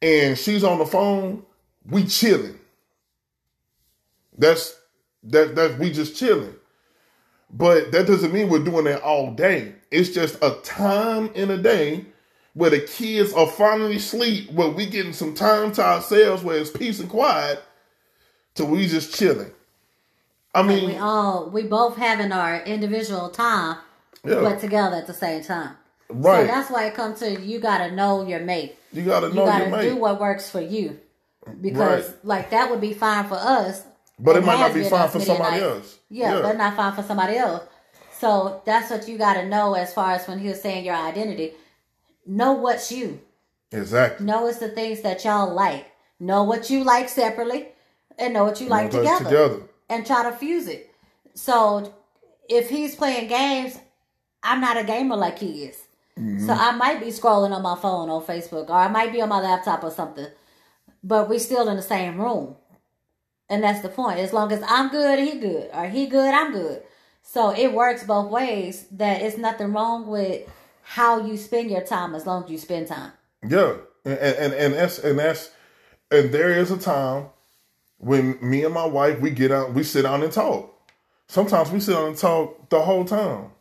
[0.02, 1.44] and she's on the phone,
[1.90, 2.60] we chilling.
[4.38, 4.78] That's
[5.24, 6.56] that that we just chilling.
[7.52, 9.76] But that doesn't mean we're doing that all day.
[9.92, 12.06] It's just a time in a day
[12.54, 16.72] where the kids are finally asleep, where we getting some time to ourselves, where it's
[16.72, 17.64] peace and quiet,
[18.56, 19.52] to we just chilling.
[20.54, 23.78] I mean, we all we both having our individual time,
[24.24, 24.42] Yeah.
[24.42, 25.72] but together at the same time.
[26.10, 26.42] Right.
[26.42, 28.78] So that's why it comes to you got to know your mate.
[28.92, 29.90] you gotta You know got your to mate.
[29.90, 31.00] do what works for you,
[31.62, 32.18] because Right.
[32.26, 33.84] like that would be fine for us,
[34.20, 35.64] But it might not be fine for somebody nights.
[35.64, 35.98] else.
[36.10, 36.42] Yeah, Yeah.
[36.42, 37.64] but not fine for somebody else.
[38.20, 40.96] So that's what you got to know as far as when he was saying your
[40.96, 41.54] identity.
[42.26, 43.20] Know what's you.
[43.72, 44.24] exactly.
[44.26, 45.88] Know it's the things that y'all like.
[46.20, 47.70] Know what you like separately,
[48.20, 49.62] and know what you like together, together.
[49.94, 50.90] And try to fuse it.
[51.36, 51.94] So
[52.50, 53.78] if he's playing games,
[54.42, 55.78] I'm not a gamer like he is.
[56.18, 56.46] Mm-hmm.
[56.46, 59.30] So I might be scrolling on my phone on Facebook, or I might be on
[59.30, 60.28] my laptop or something.
[61.04, 62.56] But we still in the same room,
[63.50, 64.20] and that's the point.
[64.20, 66.84] As long as I'm good, he good, or he good, I'm good.
[67.24, 68.86] So it works both ways.
[68.92, 70.48] That it's nothing wrong with
[70.84, 73.12] how you spend your time as long as you spend time.
[73.48, 75.52] Yeah, and and and that's and that's
[76.12, 77.26] and there is a time
[78.04, 80.70] when me and my wife we get out, we sit down and talk.
[81.28, 83.52] Sometimes we sit down and talk the whole time.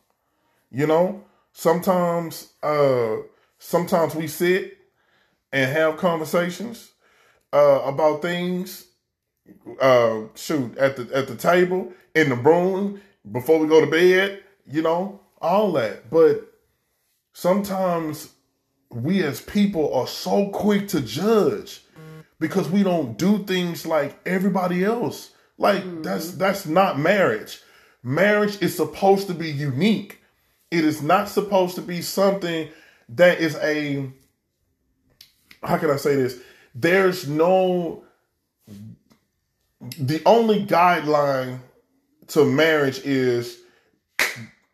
[0.70, 3.16] You know, sometimes uh
[3.58, 4.78] sometimes we sit
[5.52, 6.90] and have conversations
[7.52, 8.86] uh about things
[9.80, 13.00] uh shoot at the at the table in the room
[13.30, 16.10] before we go to bed, you know, all that.
[16.10, 16.52] But
[17.32, 18.32] sometimes
[18.90, 21.81] we as people are so quick to judge
[22.42, 25.30] because we don't do things like everybody else.
[25.56, 26.38] Like that's mm-hmm.
[26.38, 27.60] that's not marriage.
[28.02, 30.20] Marriage is supposed to be unique.
[30.70, 32.68] It is not supposed to be something
[33.10, 34.10] that is a
[35.62, 36.40] how can I say this?
[36.74, 38.02] There's no
[39.80, 41.60] the only guideline
[42.28, 43.60] to marriage is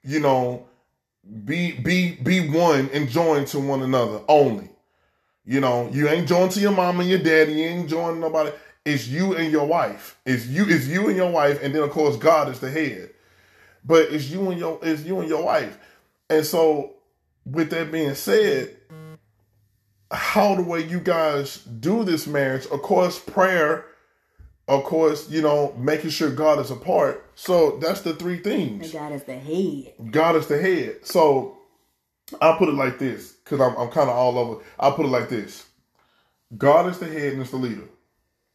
[0.03, 0.67] you know
[1.45, 4.71] be be be one and join to one another only.
[5.49, 8.51] You know, you ain't joined to your mom and your daddy, you ain't joined nobody.
[8.85, 10.19] It's you and your wife.
[10.27, 13.15] It's you, it's you and your wife, and then of course God is the head.
[13.83, 15.79] But it's you and your it's you and your wife.
[16.29, 16.97] And so
[17.47, 18.77] with that being said,
[20.11, 23.87] how the way you guys do this marriage, of course, prayer,
[24.69, 27.25] of course, you know, making sure God is a part.
[27.37, 28.93] So that's the three things.
[28.93, 30.13] God is the head.
[30.13, 31.07] God is the head.
[31.07, 31.57] So
[32.43, 34.63] I'll put it like this, because I'm, I'm kind of all over.
[34.79, 35.67] I'll put it like this.
[36.57, 37.89] God is the head and is the leader.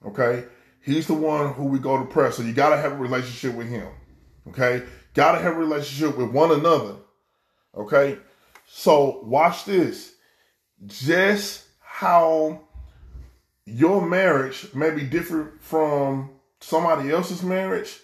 [0.05, 0.45] Okay?
[0.81, 2.31] He's the one who we go to prayer.
[2.31, 3.87] So you gotta have a relationship with him.
[4.49, 4.83] Okay?
[5.13, 6.95] Gotta have a relationship with one another.
[7.75, 8.17] Okay?
[8.67, 10.13] So watch this.
[10.85, 12.61] Just how
[13.65, 17.99] your marriage may be different from somebody else's marriage,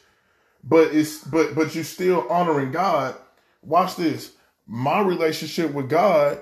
[0.63, 3.15] but it's but but you're still honoring God.
[3.61, 4.31] Watch this.
[4.65, 6.39] My relationship with God,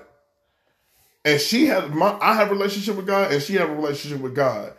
[1.28, 4.20] and she had my I have a relationship with God, and she have a relationship
[4.20, 4.72] with God.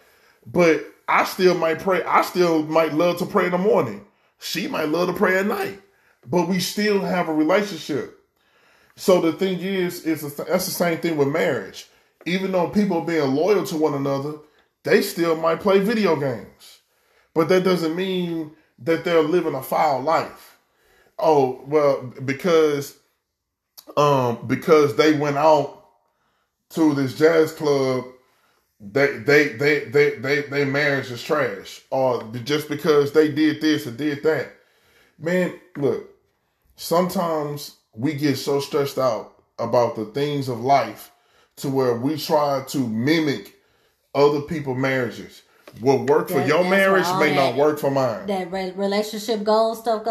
[0.48, 2.02] But I still might pray.
[2.04, 4.06] I still might love to pray in the morning.
[4.40, 5.80] She might love to pray at night.
[6.26, 8.20] But we still have a relationship.
[8.96, 11.88] So the thing is, is that's the same thing with marriage.
[12.26, 14.34] Even though people being loyal to one another,
[14.84, 16.80] they still might play video games.
[17.36, 20.58] But that doesn't mean that they're living a foul life.
[21.20, 22.98] Oh, well, because
[23.98, 25.79] um because they went out
[26.72, 28.06] to this jazz club,
[28.80, 31.82] they they they they they, they marriage is trash.
[31.90, 34.54] Or just because they did this or did that.
[35.18, 36.10] Man, look,
[36.76, 41.12] sometimes we get so stressed out about the things of life
[41.58, 43.56] to where we try to mimic
[44.16, 45.42] other people's marriages.
[45.82, 48.26] What worked for your marriage may not work for mine.
[48.28, 50.04] That re- relationship goals stuff.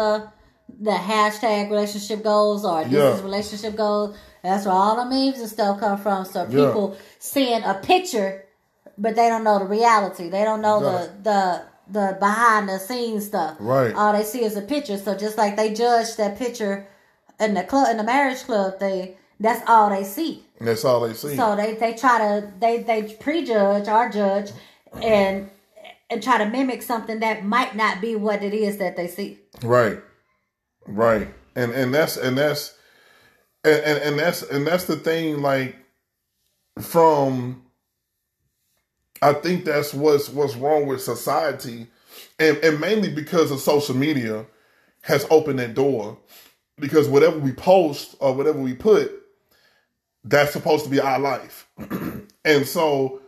[0.81, 3.15] The hashtag relationship goals or this Yeah.
[3.15, 4.15] is relationship goals.
[4.43, 6.25] That's where all the memes and stuff come from.
[6.25, 6.67] So Yeah.
[6.67, 8.45] people seeing a picture,
[8.97, 10.29] but they don't know the reality.
[10.29, 11.61] They don't know the the
[11.91, 13.57] the behind the scenes stuff.
[13.59, 13.93] Right.
[13.95, 14.97] All they see is a picture.
[14.97, 16.87] So just like they judge that picture
[17.39, 20.43] in the club in the marriage club they that's all they see.
[20.59, 21.35] That's all they see.
[21.35, 24.51] So they, they try to they they prejudge or judge
[25.01, 25.49] and
[26.09, 29.39] and try to mimic something that might not be what it is that they see.
[29.63, 29.99] Right.
[30.85, 31.29] Right.
[31.55, 32.75] And and that's and that's
[33.69, 35.75] and, and, and that's and that's the thing like
[36.79, 37.63] from
[39.21, 41.87] I think that's what's what's wrong with society
[42.39, 44.45] and, and mainly because of social media
[45.01, 46.17] has opened that door
[46.77, 49.11] because whatever we post or whatever we put
[50.25, 51.67] that's supposed to be our life.
[52.45, 53.21] and so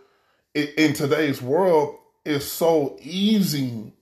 [0.54, 3.94] in today's world it's so easy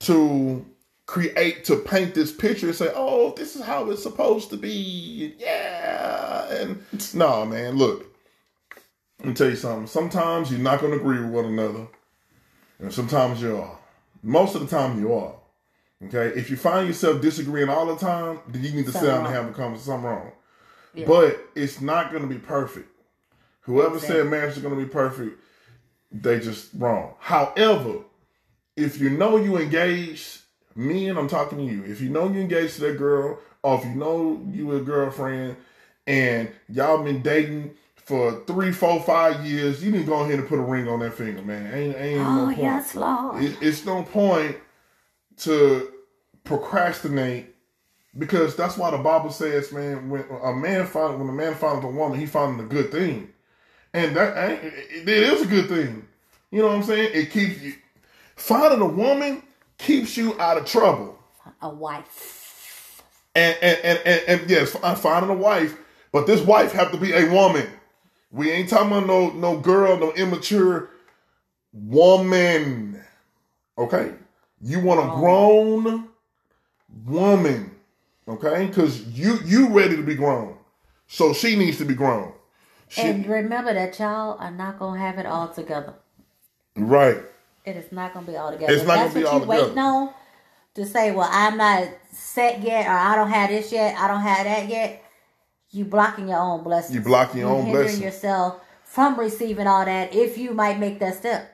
[0.00, 0.64] to
[1.06, 5.34] create to paint this picture and say, "Oh, this is how it's supposed to be."
[5.38, 6.82] Yeah, and
[7.14, 8.06] no, man, look,
[9.20, 9.86] Let me tell you something.
[9.86, 11.86] Sometimes you're not going to agree with one another,
[12.78, 13.78] and sometimes you are.
[14.22, 15.34] Most of the time, you are.
[16.06, 16.38] Okay.
[16.38, 19.34] If you find yourself disagreeing all the time, then you need to sit down and
[19.34, 19.86] have a conversation.
[19.92, 20.32] Something wrong.
[20.94, 21.06] Yeah.
[21.06, 22.88] But it's not going to be perfect.
[23.62, 24.20] Whoever Exactly.
[24.20, 25.40] said marriage is going to be perfect,
[26.12, 27.14] they just wrong.
[27.18, 28.00] However,
[28.76, 30.40] if you know you engaged,
[30.76, 31.84] me and I'm talking to you.
[31.84, 35.56] If you know you engaged to that girl, or if you know you a girlfriend,
[36.06, 40.46] and y'all been dating for three, four, five years, you need to go ahead and
[40.48, 41.72] put a ring on that finger, man.
[41.72, 42.58] Ain't ain't no Oh point.
[42.58, 43.42] yes, Lord.
[43.42, 44.56] It, it's no point
[45.38, 45.90] to
[46.44, 47.46] procrastinate
[48.18, 51.84] because that's why the Bible says, man, when a man find when a man finds
[51.84, 53.28] a woman, he finds a good thing,
[53.92, 56.06] and that ain't, it, it is a good thing.
[56.50, 57.10] You know what I'm saying?
[57.14, 57.74] It keeps you
[58.36, 59.42] finding a woman
[59.78, 61.18] keeps you out of trouble,
[61.62, 63.02] A wife.
[63.34, 65.76] and and and, and, and yes, I'm finding a wife,
[66.12, 67.66] but this wife have to be a woman.
[68.30, 70.90] We ain't talking about no no girl, no immature
[71.72, 73.02] woman.
[73.78, 74.12] Okay,
[74.60, 75.16] you want a oh.
[75.18, 76.08] grown
[77.04, 77.70] woman.
[78.26, 80.56] Okay, because you you ready to be grown,
[81.06, 82.32] so she needs to be grown.
[82.88, 85.94] She, And remember that y'all are not gonna have it all together.
[86.76, 87.18] right.
[87.64, 88.72] It is not gonna be all together.
[88.72, 90.10] It's If not that's gonna be what all you waiting on
[90.74, 94.20] to say, well, I'm not set yet, or I don't have this yet, I don't
[94.20, 95.02] have that yet.
[95.70, 96.94] You blocking your own blessings.
[96.94, 98.02] You blocking your You own hindering blessings.
[98.02, 101.50] yourself from receiving all that if you might make that step.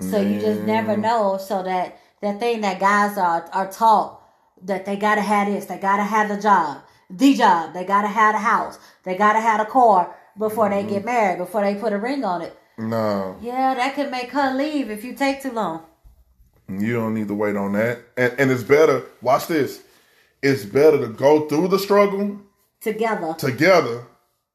[0.00, 1.38] So you just never know.
[1.38, 4.20] So that that thing that guys are are taught
[4.62, 6.78] that they gotta have this, they gotta have the job,
[7.10, 10.88] the job, they gotta have the house, they gotta have a car before they Mm-hmm.
[10.90, 12.56] get married, before they put a ring on it.
[12.78, 15.82] No, Yeah, that could make her leave if you take too long.
[16.68, 18.00] you don't need to wait on that.
[18.16, 19.02] And and it's better.
[19.22, 19.82] Watch this.
[20.42, 22.38] It's better to go through the struggle
[22.80, 23.34] Together.
[23.38, 24.04] together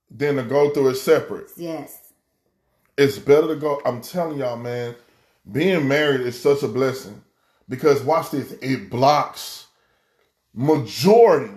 [0.10, 1.49] than to go through it separate.
[1.57, 2.14] Yes.
[2.98, 3.81] It's better to go.
[3.85, 4.95] I'm telling y'all, man,
[5.52, 7.23] being married is such a blessing
[7.68, 8.52] because watch this.
[8.61, 9.65] It blocks
[10.53, 11.53] majority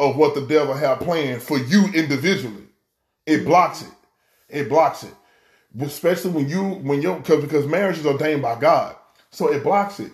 [0.00, 2.64] of what the devil have planned for you individually.
[3.26, 3.92] It blocks it.
[4.48, 5.14] It blocks it.
[5.80, 8.96] Especially when you when you because because marriage is ordained by God,
[9.30, 10.12] so it blocks it.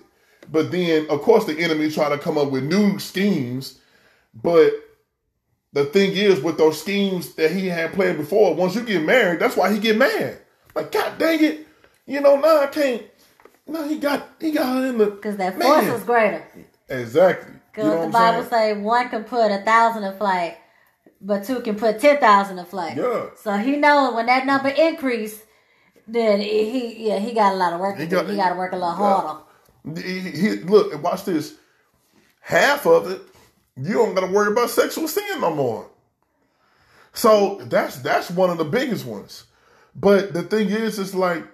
[0.51, 3.81] But then, of course, the enemy try to come up with new schemes.
[4.35, 4.73] But
[5.73, 9.41] the thing is, with those schemes that he had planned before, once you get married,
[9.41, 10.39] that's why he get mad.
[10.75, 11.67] Like, God dang it,
[12.07, 13.03] you know, now I can't.
[13.67, 15.85] No, he got he got her in the Because that Man.
[15.85, 16.45] force is greater.
[16.89, 17.53] exactly.
[17.53, 18.77] You Because know the Bible saying?
[18.77, 20.57] say one can put a thousand in flight,
[21.21, 22.97] but two can put ten thousand in flight.
[22.97, 23.27] Yeah.
[23.43, 25.43] So he knows when that number increase,
[26.09, 28.73] then he yeah he got a lot of work He got- He got to work
[28.73, 29.41] a little harder.
[30.01, 31.55] He, he- look, watch this.
[32.41, 33.21] Half of it,
[33.77, 35.89] you don't got to worry about sexual sin no more.
[37.13, 39.45] So that's that's one of the biggest ones.
[39.95, 41.45] But the thing is, it's like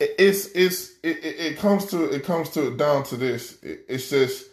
[0.00, 3.62] it- it's it's it, it, comes to it comes to down to this.
[3.62, 4.46] It, it's just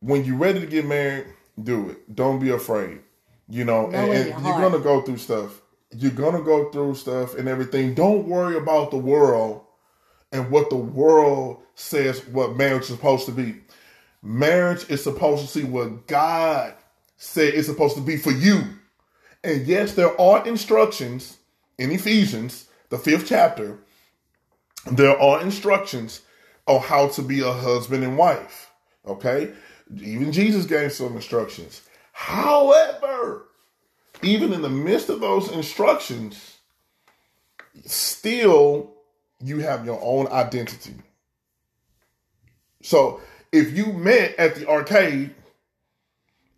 [0.00, 1.26] when you're ready to get married,
[1.62, 2.14] do it.
[2.14, 3.00] Don't be afraid.
[3.48, 4.72] You know, and, and you're heart.
[4.72, 5.60] gonna go through stuff.
[5.94, 7.94] You're gonna go through stuff and everything.
[7.94, 9.62] Don't worry about the world
[10.32, 13.56] and what the world says what marriage is supposed to be.
[14.22, 16.74] Marriage is supposed to see what God
[17.16, 18.62] said it's supposed to be for you.
[19.42, 21.38] And yes, there are instructions
[21.78, 23.78] in Ephesians, the fifth chapter.
[24.90, 26.22] There are instructions
[26.66, 28.70] on how to be a husband and wife.
[29.06, 29.52] Okay?
[30.00, 31.82] Even Jesus gave some instructions.
[32.12, 33.48] However,
[34.24, 36.58] even in the midst of those instructions,
[37.84, 38.94] still
[39.40, 40.94] you have your own identity.
[42.82, 43.20] So
[43.52, 45.34] if you met at the arcade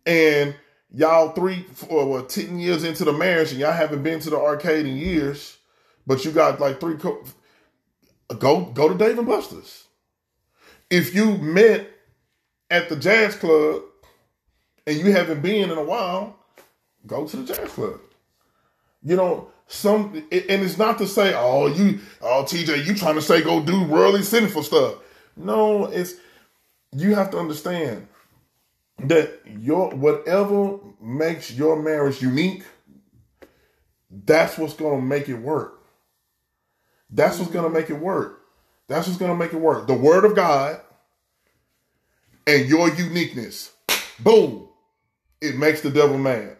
[0.05, 0.55] and
[0.91, 4.37] y'all three or what ten years into the marriage and y'all haven't been to the
[4.39, 5.57] arcade in years,
[6.05, 7.23] but you got like three co-
[8.39, 9.85] go go to Dave and Buster's.
[10.89, 11.89] If you met
[12.69, 13.83] at the jazz club
[14.85, 16.36] and you haven't been in a while,
[17.07, 17.99] go to the jazz club.
[19.03, 23.21] You know, some and it's not to say, oh, you, oh, TJ, you trying to
[23.21, 24.95] say go do worldly sinful stuff.
[25.35, 26.15] No, it's
[26.91, 28.07] you have to understand
[28.99, 32.63] that your whatever makes your marriage unique,
[34.09, 35.81] that's what's gonna make it work.
[37.09, 38.41] That's what's gonna make it work.
[38.87, 39.87] That's what's gonna make it work.
[39.87, 40.81] The word of God
[42.47, 43.71] and your uniqueness.
[44.19, 44.69] Boom.
[45.41, 46.56] It makes the devil mad.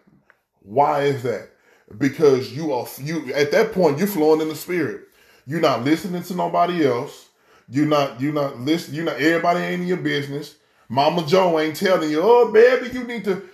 [0.67, 1.49] Why is that?
[1.97, 5.05] Because you are you at that point you're flowing in the spirit.
[5.45, 7.29] You're not listening to nobody else.
[7.69, 8.93] You're not you're not listen.
[8.93, 10.55] You're not everybody ain't in your business.
[10.89, 13.47] Mama Joe ain't telling you, oh baby, you need to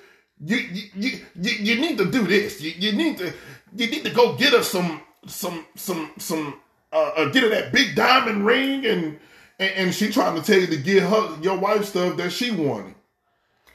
[0.43, 2.59] you you you, you, need to do this.
[2.59, 3.31] You, you need to
[3.75, 6.59] you need to go get her some some some some
[6.91, 9.19] uh, uh get her that big diamond ring and,
[9.59, 12.49] and and she trying to tell you to get her your wife stuff that she
[12.49, 12.95] wanted.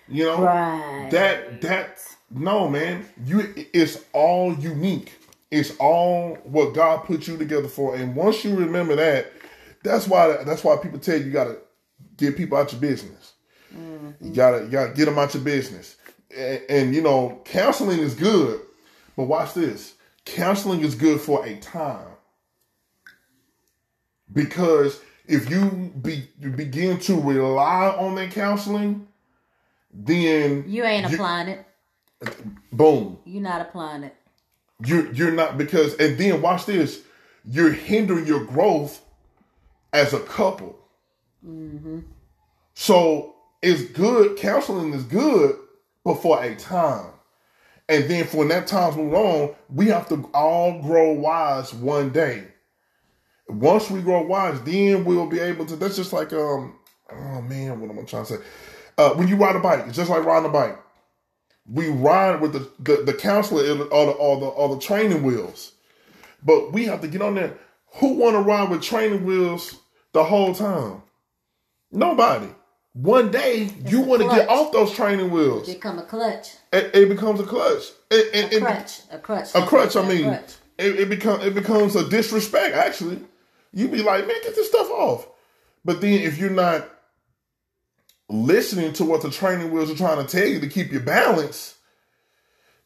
[0.09, 1.09] You know Right.
[1.13, 5.13] that that no man, you it's all unique.
[5.51, 9.33] It's all what God put you together for, and once you remember that,
[9.83, 11.57] that's why that's why people tell you you gotta
[12.17, 13.33] get people out your business.
[13.75, 14.27] Mm-hmm.
[14.27, 15.97] You gotta you gotta get them out your business,
[16.37, 18.61] and, and you know counseling is good,
[19.17, 19.95] but watch this.
[20.27, 22.07] Counseling is good for a time
[24.33, 29.09] because if you be you begin to rely on that counseling,
[29.93, 31.65] then You ain't you- applying it.
[32.73, 34.15] Boom, You're not applying it.
[34.85, 37.01] you're you're not because and then watch this.
[37.45, 39.01] You're hindering your growth
[39.93, 40.79] as a couple.
[42.75, 45.57] So it's good counseling is good
[46.05, 47.11] but for a time.
[47.89, 52.11] And then for when that time's moved on we have to all grow wise one
[52.11, 52.45] day.
[53.49, 56.79] Once we grow wise then we'll be able to that's just like um
[57.11, 58.43] oh man what am i trying to say?
[58.99, 60.79] Uh when you ride a bike it's just like riding a bike
[61.71, 65.73] we ride with the the, the counselor or the, or the or the training wheels,
[66.45, 67.59] but we have to get on there.
[67.97, 69.77] Who want to ride with training wheels
[70.13, 71.03] the whole time?
[71.91, 72.49] Nobody.
[72.95, 75.73] One day you want to get off those training wheels.
[75.73, 76.49] Become a clutch.
[76.73, 77.85] It, it becomes a clutch.
[78.11, 79.01] It, it, A it- crutch.
[79.13, 79.55] A crutch.
[79.55, 79.97] a crutch.
[79.97, 80.55] I mean, crutch.
[80.79, 82.75] it, it becomes it becomes a disrespect.
[82.75, 83.21] Actually,
[83.73, 85.29] you be like, man, get this stuff off.
[85.85, 86.89] But then if you're not
[88.29, 91.77] listening to what the training wheels are trying to tell you to keep your balance,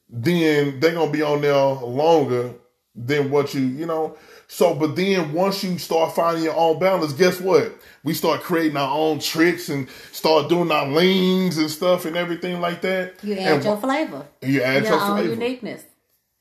[0.09, 2.55] then they're gonna be on there longer
[2.94, 4.16] than what you you know.
[4.48, 7.74] So, but then once you start finding your own balance, guess what?
[8.05, 12.60] We start creating our own tricks and start doing our leans and stuff and everything
[12.60, 13.14] like that.
[13.23, 14.27] You add and your flavor.
[14.43, 15.35] you add your your own flavor.
[15.35, 15.85] uniqueness.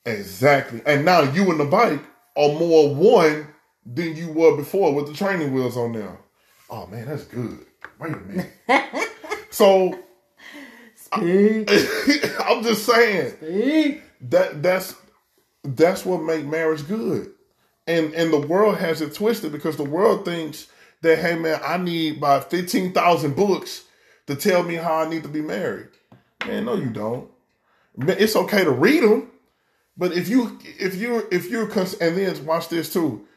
[0.05, 0.81] Exactly.
[0.85, 2.01] And now you and the bike
[2.35, 3.47] are more one
[3.85, 6.17] than you were before with the training wheels on there.
[6.71, 7.65] Oh man, that's good.
[7.99, 8.49] Wait a minute.
[9.49, 9.99] so
[11.11, 14.95] I'm just saying that that's
[15.63, 17.33] that's what make marriage good.
[17.85, 20.67] And and the world has it twisted because the world thinks
[21.01, 23.83] that hey man, I need about fifteen thousand books
[24.27, 25.89] to tell me how I need to be married.
[26.47, 27.29] Man, no, you don't.
[27.97, 29.29] It's okay to read them,
[29.97, 31.69] but if you if you if you're
[31.99, 33.27] and then watch this too.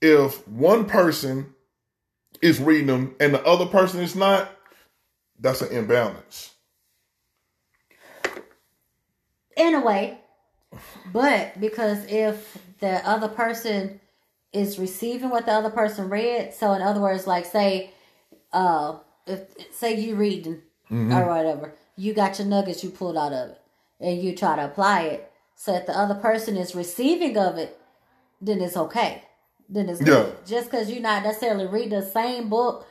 [0.00, 1.51] If one person
[2.42, 4.50] is reading them and the other person is not,
[5.38, 6.52] that's an imbalance.
[9.56, 10.18] in a way.
[11.12, 14.00] But because if the other person
[14.52, 17.90] is receiving what the other person read so in other words like say
[18.52, 19.40] uh if
[19.72, 20.60] say you reading
[20.90, 23.58] or whatever you got your nuggets you pulled out of it
[24.00, 25.32] and you try to apply it.
[25.56, 27.78] So if the other person is receiving of it
[28.40, 29.22] then it's okay
[29.68, 30.26] then it's good.
[30.26, 30.32] Yeah.
[30.46, 32.86] just because you're not necessarily reading the same book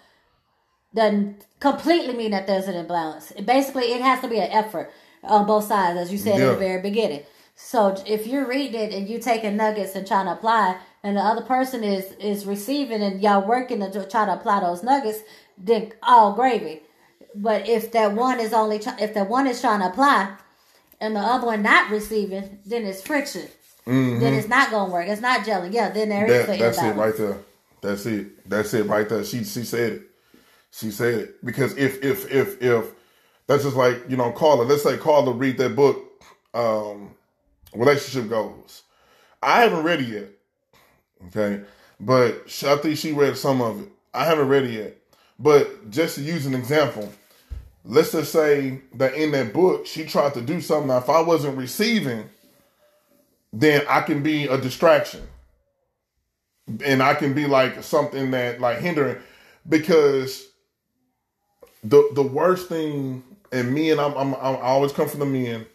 [0.93, 3.31] doesn't completely mean that there's an imbalance.
[3.45, 4.91] Basically, it has to be an effort
[5.23, 6.51] on both sides, as you said in Yeah.
[6.53, 7.23] the very beginning.
[7.55, 11.21] So if you're reading it and you're taking nuggets and trying to apply, and the
[11.21, 15.19] other person is is receiving, and y'all working to try to apply those nuggets,
[15.57, 16.81] then all gravy.
[17.35, 20.35] But if that one is only try, if that one is trying to apply,
[20.99, 23.47] and the other one not receiving, then it's friction.
[24.19, 25.07] Then it's not gonna work.
[25.07, 25.73] It's not gelling.
[25.73, 27.37] Yeah, then there is That, an that's it right there.
[27.81, 28.49] That's it.
[28.49, 29.23] That's it right there.
[29.23, 30.01] She she said it.
[30.71, 32.93] She said it because if if if if
[33.47, 34.63] that's just like you know Carla.
[34.63, 36.23] Let's say Carla read that book,
[36.53, 37.11] um,
[37.75, 38.83] relationship goals.
[39.43, 40.29] I haven't read it yet.
[41.27, 41.61] Okay,
[41.99, 43.89] but she, I think she read some of it.
[44.13, 44.97] I haven't read it yet.
[45.37, 47.11] But just to use an example,
[47.83, 50.87] let's just say that in that book she tried to do something.
[50.87, 52.29] Now, if I wasn't receiving,
[53.53, 55.21] then I can be a distraction
[56.85, 59.17] and I can be like something that like hindering
[59.67, 60.47] because
[61.83, 65.25] the the worst thing and me and I'm, I'm, I'm I always come from the
[65.25, 65.65] men.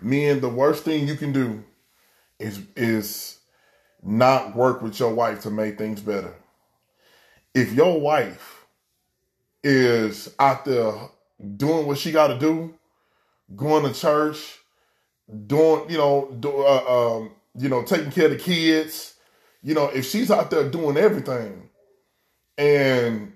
[0.00, 1.62] Men, the worst thing you can do
[2.38, 3.38] is is
[4.02, 6.34] not work with your wife to make things better.
[7.54, 8.66] If your wife
[9.62, 10.92] is out there
[11.56, 12.74] doing what she got to do,
[13.56, 14.58] going to church,
[15.46, 19.14] doing you know, do, uh, um, you know, taking care of the kids,
[19.62, 21.68] you know, if she's out there doing everything
[22.58, 23.32] and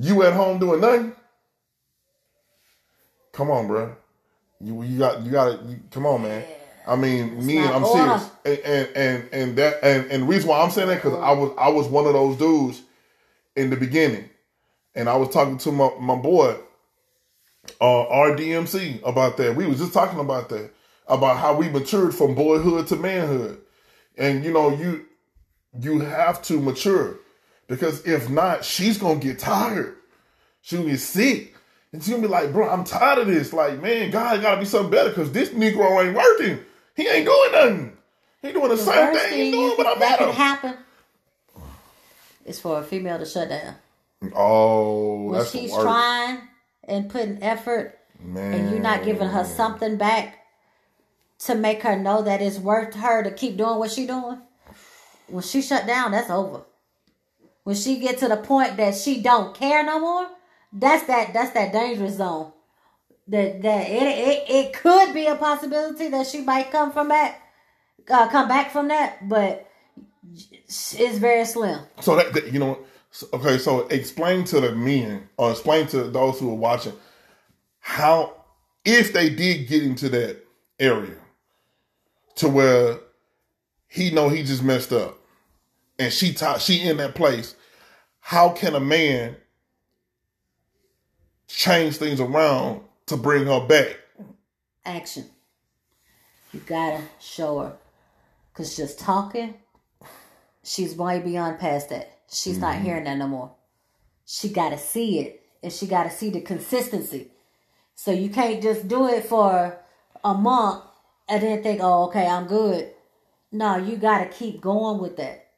[0.00, 1.12] you at home doing nothing,
[3.32, 3.96] come on, bro.
[4.60, 6.44] You you got you got to come on, man.
[6.86, 8.18] I mean, me, not I'm order.
[8.18, 11.14] serious, and and and, and that and, and the reason why I'm saying that because
[11.14, 12.82] I was I was one of those dudes
[13.56, 14.30] in the beginning,
[14.94, 16.56] and I was talking to my my boy,
[17.80, 19.56] uh, RDMC about that.
[19.56, 20.70] We was just talking about that.
[21.08, 23.60] about how we matured from boyhood to manhood.
[24.16, 25.06] And you know, you
[25.80, 27.18] you have to mature
[27.68, 29.96] because if not, she's gonna get tired.
[30.62, 31.54] She'll get sick.
[31.92, 33.52] And she'll be like, bro, I'm tired of this.
[33.52, 36.58] Like, man, God gotta be something better because this Negro ain't working.
[36.94, 37.96] He ain't doing nothing.
[38.42, 40.76] He doing the, the same thing he's doing, but I'm that can happen
[42.44, 43.74] is for a female to shut down.
[44.34, 46.40] Oh, when she's trying
[46.86, 48.52] and putting effort, Man.
[48.52, 50.38] and you're not giving her something back
[51.40, 54.40] to make her know that it's worth her to keep doing what she's doing.
[55.28, 56.62] When she shut down, that's over.
[57.64, 60.28] When she get to the point that she don't care no more,
[60.72, 62.52] that's that that's that dangerous zone.
[63.28, 67.42] That that it it, it could be a possibility that she might come from back,
[68.08, 69.68] uh, come back from that, but
[70.68, 71.80] it's very slim.
[72.00, 72.78] So that, that you know,
[73.32, 73.58] okay.
[73.58, 76.92] So explain to the men or explain to those who are watching
[77.80, 78.44] how
[78.84, 80.38] if they did get into that
[80.78, 81.16] area
[82.36, 82.98] to where
[83.88, 85.18] he know he just messed up
[85.98, 87.54] and she taught she in that place
[88.20, 89.36] how can a man
[91.46, 93.96] change things around to bring her back?
[94.84, 95.26] Action.
[96.52, 97.76] You gotta show her.
[98.52, 99.54] Because just talking
[100.64, 102.62] she's way beyond past that she's mm-hmm.
[102.62, 103.52] not hearing that no more
[104.24, 107.30] she gotta see it and she gotta see the consistency
[107.96, 109.78] so you can't just do it for
[110.22, 110.84] a month
[111.28, 112.92] and then think, oh, okay, I'm good.
[113.50, 115.48] No, you got to keep going with that.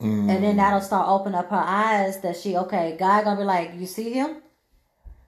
[0.00, 0.30] Mm.
[0.30, 3.72] And then that'll start opening up her eyes that she, okay, God gonna be like,
[3.76, 4.38] you see him?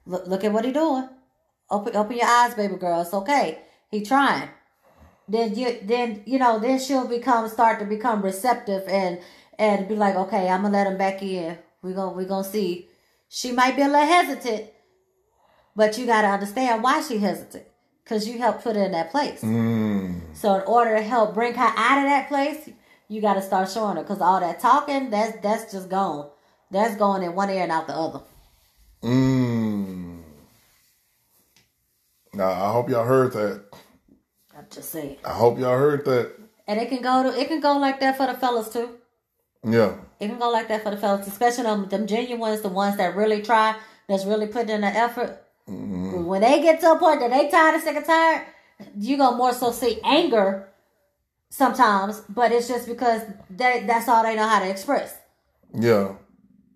[0.05, 1.07] Look, look at what he doing.
[1.69, 3.01] Open, open your eyes, baby girl.
[3.01, 3.59] It's okay.
[3.91, 4.49] He trying.
[5.27, 9.19] Then you, then you know, then she'll become start to become receptive and
[9.59, 11.55] and be like, okay, I'm gonna let him back in.
[11.83, 12.87] We're gonna we gonna see.
[13.27, 14.71] She might be a little hesitant,
[15.75, 17.65] but you gotta understand why she hesitant
[18.03, 19.41] because you helped put her in that place.
[19.41, 20.21] Mm.
[20.33, 22.69] So in order to help bring her out of that place,
[23.07, 26.29] you got to start showing her because all that talking, that's that's just gone.
[26.71, 28.21] That's going in one ear and out the other.
[29.03, 30.21] Mm.
[32.33, 33.63] Now I hope y'all heard that.
[34.57, 35.17] I'm just saying.
[35.25, 36.35] I hope y'all heard that.
[36.67, 38.98] And it can go to it can go like that for the fellas too.
[39.63, 39.95] Yeah.
[40.19, 42.97] It can go like that for the fellas, especially them them genuine ones, the ones
[42.97, 43.75] that really try,
[44.07, 45.43] that's really putting in the effort.
[45.67, 46.25] Mm-hmm.
[46.25, 48.45] When they get to a point that they tired and sick and tired,
[48.97, 50.69] you gonna more so see anger
[51.49, 55.17] sometimes, but it's just because they that's all they know how to express.
[55.73, 56.13] Yeah.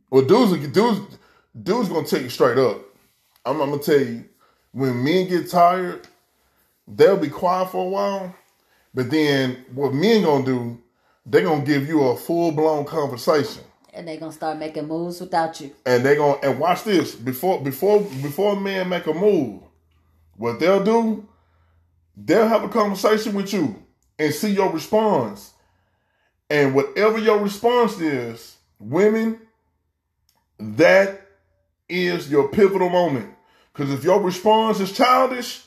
[0.10, 1.18] Well, dudes, dudes,
[1.61, 2.81] dudes gonna take you straight up.
[3.45, 4.26] I'm, I'm, gonna tell you,
[4.72, 6.07] when men get tired,
[6.88, 8.35] they'll be quiet for a while,
[8.93, 10.82] but then what men gonna do,
[11.25, 13.63] they gonna give you a full blown conversation
[13.93, 15.71] and they're gonna start making moves without you.
[15.85, 19.61] And they're gonna and watch this before before before a man make a move.
[20.35, 21.27] What they'll do,
[22.17, 23.83] they'll have a conversation with you
[24.17, 25.53] and see your response.
[26.49, 29.39] And whatever your response is, women,
[30.59, 31.21] that
[31.87, 33.33] is your pivotal moment.
[33.71, 35.63] Because if your response is childish,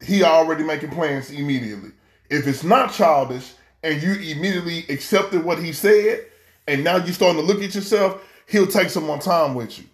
[0.00, 1.90] he already making plans immediately.
[2.28, 3.52] If it's not childish
[3.82, 6.26] and you immediately accepted what he said,
[6.66, 9.84] and now you're starting to look at yourself, he'll take some more time with you.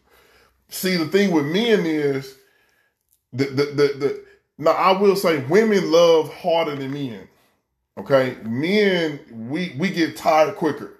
[0.69, 2.37] See, the thing with men is
[3.33, 4.25] the the the, the
[4.59, 7.29] now I will say women love harder than men.
[7.97, 10.93] Okay, men we we get tired quicker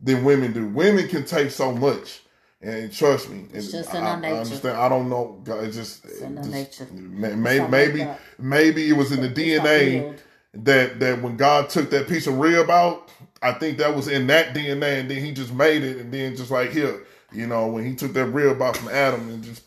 [0.00, 0.66] than women do.
[0.66, 2.20] Women can take so much,
[2.60, 4.34] and trust me, it's just in I, our nature.
[4.34, 4.78] I understand.
[4.78, 5.42] I don't know.
[5.46, 6.88] It's just, it's in just nature.
[6.92, 10.16] Maybe maybe, like maybe it was in the DNA
[10.64, 13.10] that that when God took that piece of rib out,
[13.42, 16.36] I think that was in that DNA, and then he just made it, and then
[16.36, 19.62] just like here, you know, when he took that rib out from Adam and just,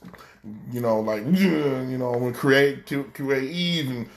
[0.71, 4.09] you know, like you know, when create create Eve, and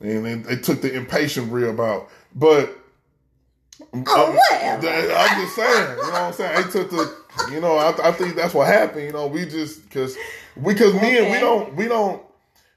[0.00, 2.78] and they, they took the impatient rib out, but.
[4.06, 6.54] Oh, I'm, I'm just saying, you know what I'm saying?
[6.54, 7.16] They took the,
[7.50, 9.04] you know, I, I think that's what happened.
[9.06, 10.16] You know, we just because
[10.56, 11.20] we because okay.
[11.20, 12.22] men we don't we don't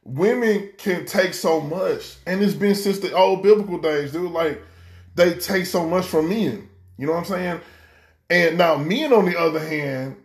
[0.05, 4.31] women can take so much, and it's been since the old biblical days, dude.
[4.31, 4.61] Like
[5.15, 6.69] they take so much from men.
[6.97, 7.61] You know what I'm saying?
[8.29, 10.15] And now men, on the other hand,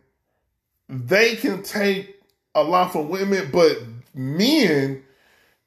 [0.88, 2.20] they can take
[2.54, 3.78] a lot from women, but
[4.14, 5.02] men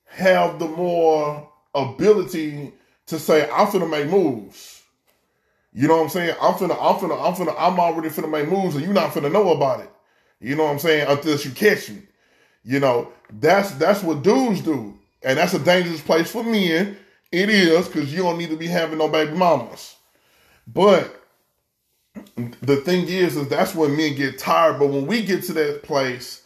[0.06, 2.72] have the more ability
[3.08, 4.82] to say, I'm finna make moves.
[5.74, 6.36] You know what I'm saying?
[6.42, 9.32] I'm finna, I'm finna, I'm finna, I'm already finna make moves and you're not finna
[9.32, 9.90] know about it.
[10.40, 11.08] You know what I'm saying?
[11.08, 12.04] Until you catch me.
[12.64, 14.98] You know, that's that's what dudes do.
[15.24, 16.98] And that's a dangerous place for men
[17.32, 19.96] it is because you don't need to be having no baby mamas.
[20.68, 21.16] But
[22.62, 24.80] the thing is, is that's when men get tired.
[24.80, 26.42] But when we get to that place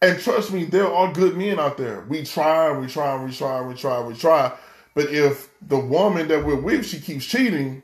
[0.00, 2.02] And trust me, there are good men out there.
[2.08, 4.52] We try, and we try, and we try, and we try, and we try.
[4.94, 7.82] But if the woman that we're with, she keeps cheating,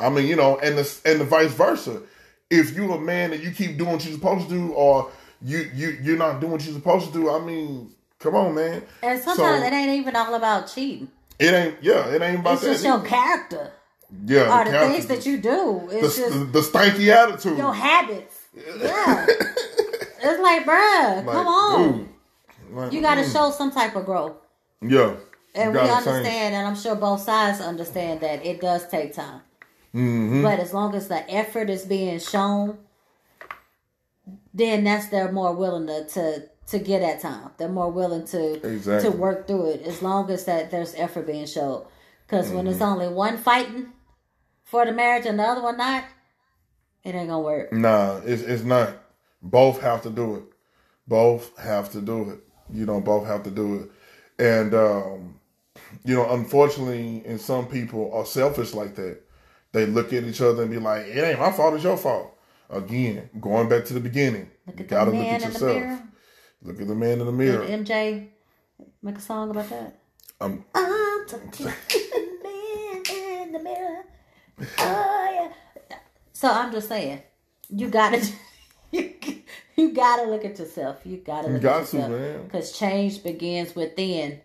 [0.00, 2.02] I mean, you know, and the and the vice versa.
[2.50, 5.10] If you're a man and you keep doing what you're supposed to do, or
[5.42, 8.82] you you you're not doing what you're supposed to do, I mean, come on, man.
[9.02, 11.08] And sometimes so, it ain't even all about cheating.
[11.38, 11.76] It ain't.
[11.82, 12.70] Yeah, it ain't about it's that.
[12.72, 13.72] It's just your character.
[14.24, 15.88] Yeah, or the, the things that you do.
[15.90, 17.58] It's the, just the, the stanky attitude.
[17.58, 18.42] Your habits.
[18.56, 19.26] Yeah.
[19.28, 22.08] it's like, bruh, like, come on.
[22.70, 23.30] Like, you got to mm.
[23.30, 24.32] show some type of growth.
[24.80, 25.16] Yeah.
[25.54, 26.54] And we understand, change.
[26.54, 29.42] and I'm sure both sides understand that it does take time.
[29.94, 30.42] Mm-hmm.
[30.42, 32.78] But as long as the effort is being shown,
[34.56, 37.50] then that's they're more willing to, to to get at time.
[37.58, 39.10] They're more willing to exactly.
[39.10, 41.84] to work through it as long as that there's effort being shown.
[42.26, 42.56] Because mm-hmm.
[42.56, 43.00] when it's mm-hmm.
[43.00, 43.92] only one fighting
[44.64, 46.04] for the marriage and the other one not,
[47.04, 47.72] it ain't gonna work.
[47.72, 48.96] Nah, it's it's not.
[49.42, 50.44] Both have to do it.
[51.06, 52.40] Both have to do it.
[52.72, 53.90] You know, both have to do it.
[54.42, 55.38] And um,
[56.04, 59.20] you know, unfortunately, and some people are selfish like that.
[59.72, 62.35] They look at each other and be like, "It ain't my fault; it's your fault."
[62.68, 66.00] Again, going back to the beginning, look you gotta look at yourself.
[66.62, 67.64] Look at the man in the mirror.
[67.66, 68.28] Did MJ
[69.02, 69.98] make a song about that?
[70.40, 71.70] Um, I'm talking to the
[72.42, 74.04] man in the mirror.
[74.78, 75.50] Oh
[75.90, 75.96] yeah.
[76.32, 77.22] So I'm just saying,
[77.68, 78.26] you gotta,
[78.90, 79.14] you,
[79.76, 81.00] you gotta look at yourself.
[81.04, 84.40] You gotta look you got at yourself because change begins within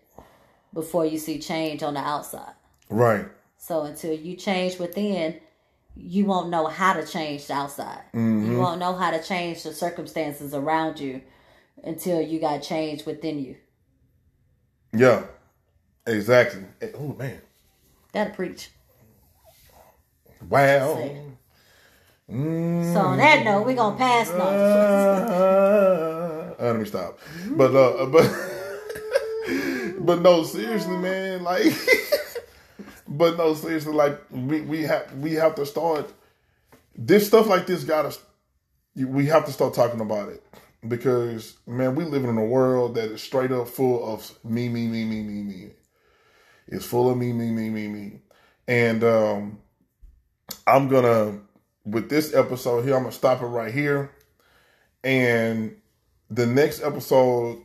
[0.73, 2.53] before you see change on the outside.
[2.89, 3.25] Right.
[3.57, 5.39] So until you change within,
[5.95, 8.03] you won't know how to change the outside.
[8.13, 8.51] Mm-hmm.
[8.51, 11.21] You won't know how to change the circumstances around you
[11.83, 13.57] until you got change within you.
[14.93, 15.23] Yeah,
[16.05, 16.63] exactly.
[16.95, 17.41] Oh man,
[18.13, 18.69] gotta preach.
[20.49, 21.09] Wow.
[22.29, 22.93] Mm-hmm.
[22.93, 24.47] So on that note, we're gonna pass now.
[24.47, 27.19] Uh, let me stop.
[27.49, 28.31] But uh, but
[29.99, 31.65] but no, seriously, man, like.
[33.11, 36.09] But no, seriously, like we, we have we have to start
[36.95, 38.23] this stuff like this got us
[38.95, 40.41] we have to start talking about it.
[40.87, 44.87] Because man we live in a world that is straight up full of me me
[44.87, 45.71] me me me me.
[46.69, 48.21] It's full of me me me me me.
[48.69, 49.59] And um
[50.65, 51.37] i'm gonna
[51.83, 54.09] with this episode here i'm gonna stop it right here.
[55.03, 55.75] And
[56.29, 57.61] the next episode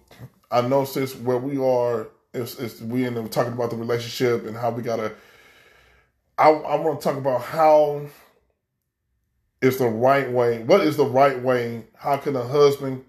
[0.50, 4.44] i know since where we are is, is we end up talking about the relationship
[4.44, 5.14] and how we gotta
[6.38, 8.02] I, I want to talk about how
[9.62, 10.62] is the right way.
[10.62, 11.84] What is the right way?
[11.94, 13.04] How can a husband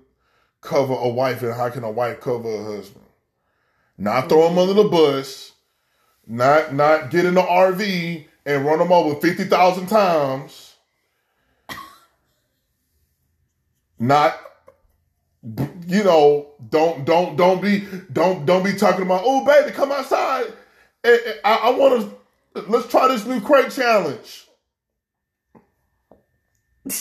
[0.62, 3.06] cover a wife, and how can a wife cover a husband?
[3.98, 5.54] Not throw him under the bus.
[6.26, 10.76] Not not get in the RV and run him over fifty thousand times.
[14.00, 14.40] Not
[15.88, 20.54] you know don't don't don't be don't don't be talking about oh baby come outside.
[21.04, 22.17] I, I want to
[22.68, 24.48] Let's try this new crate challenge.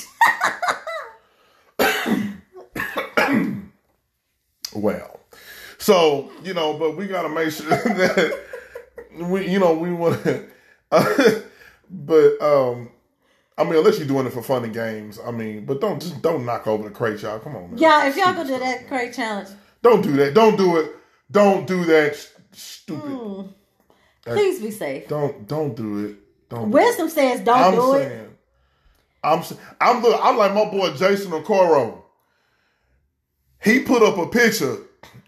[4.74, 5.20] well,
[5.78, 8.40] so you know, but we gotta make sure that
[9.14, 10.46] we, you know, we want to.
[10.90, 11.40] Uh,
[11.90, 12.90] but um,
[13.58, 16.20] I mean, unless you're doing it for fun and games, I mean, but don't just
[16.22, 17.38] don't knock over the crate, y'all.
[17.38, 17.78] Come on, man.
[17.78, 19.48] Yeah, if y'all gonna do that crate challenge,
[19.82, 20.34] don't do that.
[20.34, 20.92] Don't do it.
[21.30, 22.16] Don't do that.
[22.52, 23.10] Stupid.
[23.10, 23.52] Mm.
[24.34, 25.08] Please be safe.
[25.08, 26.16] Don't don't do it.
[26.48, 26.70] Don't.
[26.70, 28.38] Wisdom do says don't I'm do saying, it.
[29.22, 29.42] I'm
[29.80, 30.20] I'm look.
[30.22, 32.02] I'm like my boy Jason Okoro.
[33.62, 34.78] He put up a picture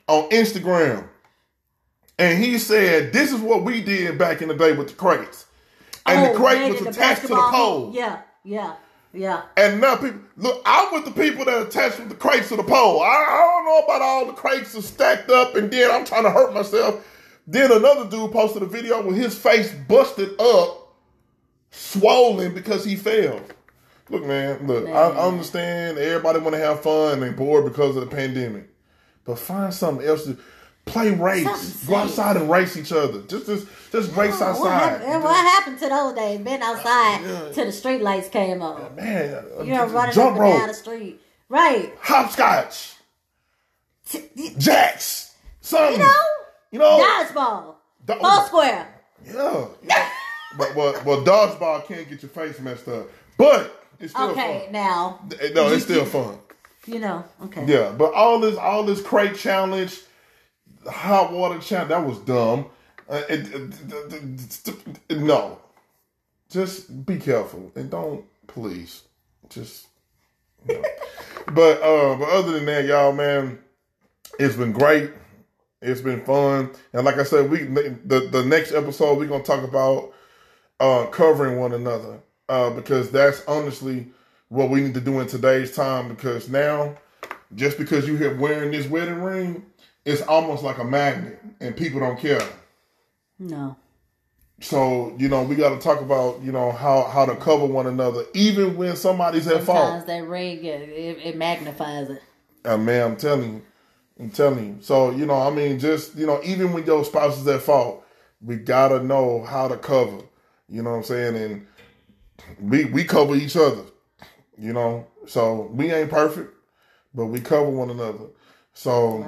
[0.07, 1.09] on Instagram,
[2.19, 5.47] and he said, "This is what we did back in the day with the crates,
[6.07, 8.75] and oh, the crate was attached to the pole." Yeah, yeah.
[9.15, 9.43] Yeah.
[9.57, 12.63] And now people look, I'm with the people that attached with the crates to the
[12.63, 13.01] pole.
[13.01, 16.25] I, I don't know about all the crates are stacked up and then I'm trying
[16.25, 17.03] to hurt myself
[17.51, 20.95] then another dude posted a video with his face busted up,
[21.71, 23.41] swollen because he fell.
[24.11, 24.95] Look, man, look, man.
[24.95, 28.69] I, understand everybody want to have fun and they bored because of the pandemic,
[29.25, 30.37] but find something else to
[30.85, 31.87] play race.
[31.87, 33.23] Go outside and race each other.
[33.23, 34.61] Just just just race outside.
[34.61, 36.41] What happened, what happened to those days?
[36.41, 37.53] Been outside yeah.
[37.53, 38.95] till the street lights came on.
[38.95, 40.59] Man, you know, running jump up and rope.
[40.59, 41.21] down the street.
[41.49, 41.95] Right.
[42.03, 42.95] Hopscotch.
[44.59, 45.35] Jacks.
[45.63, 46.01] Something.
[46.01, 46.38] You know?
[46.71, 47.75] You know, dodgeball,
[48.07, 48.87] do- ball square.
[49.25, 50.11] Yeah, yeah.
[50.57, 54.65] but well, well, dodgeball can't get your face messed up, but it's still okay.
[54.65, 54.73] Fun.
[54.73, 55.21] Now,
[55.55, 56.39] no, it's still fun.
[56.87, 57.65] You know, okay.
[57.67, 60.01] Yeah, but all this, all this crate challenge,
[60.87, 62.67] hot water challenge, that was dumb.
[63.09, 63.75] Uh, it, it,
[65.09, 65.59] it, no,
[66.51, 69.03] just be careful and don't, please,
[69.49, 69.87] just.
[70.69, 70.83] You know.
[71.53, 73.59] but uh, but other than that, y'all, man,
[74.39, 75.11] it's been great.
[75.81, 79.63] It's been fun, and like I said, we the the next episode we're gonna talk
[79.63, 80.13] about
[80.81, 84.09] uh, covering one another uh, because that's honestly
[84.49, 86.09] what we need to do in today's time.
[86.09, 86.97] Because now,
[87.55, 89.67] just because you here wearing this wedding ring,
[90.05, 92.43] it's almost like a magnet, and people don't care.
[93.39, 93.77] No.
[94.61, 97.87] So you know we got to talk about you know how how to cover one
[97.87, 99.79] another, even when somebody's at fault.
[99.79, 100.89] Sometimes that ring it,
[101.25, 102.23] it, magnifies it.
[102.65, 103.63] Uh, man, I'm telling you,
[104.19, 104.77] I'm telling you.
[104.81, 108.05] So you know, I mean, just you know, even when your spouse is at fault,
[108.41, 110.21] we gotta know how to cover.
[110.69, 111.37] You know what I'm saying?
[111.37, 111.67] And
[112.61, 113.83] we we cover each other.
[114.59, 116.53] You know, so we ain't perfect,
[117.15, 118.27] but we cover one another.
[118.73, 119.25] So,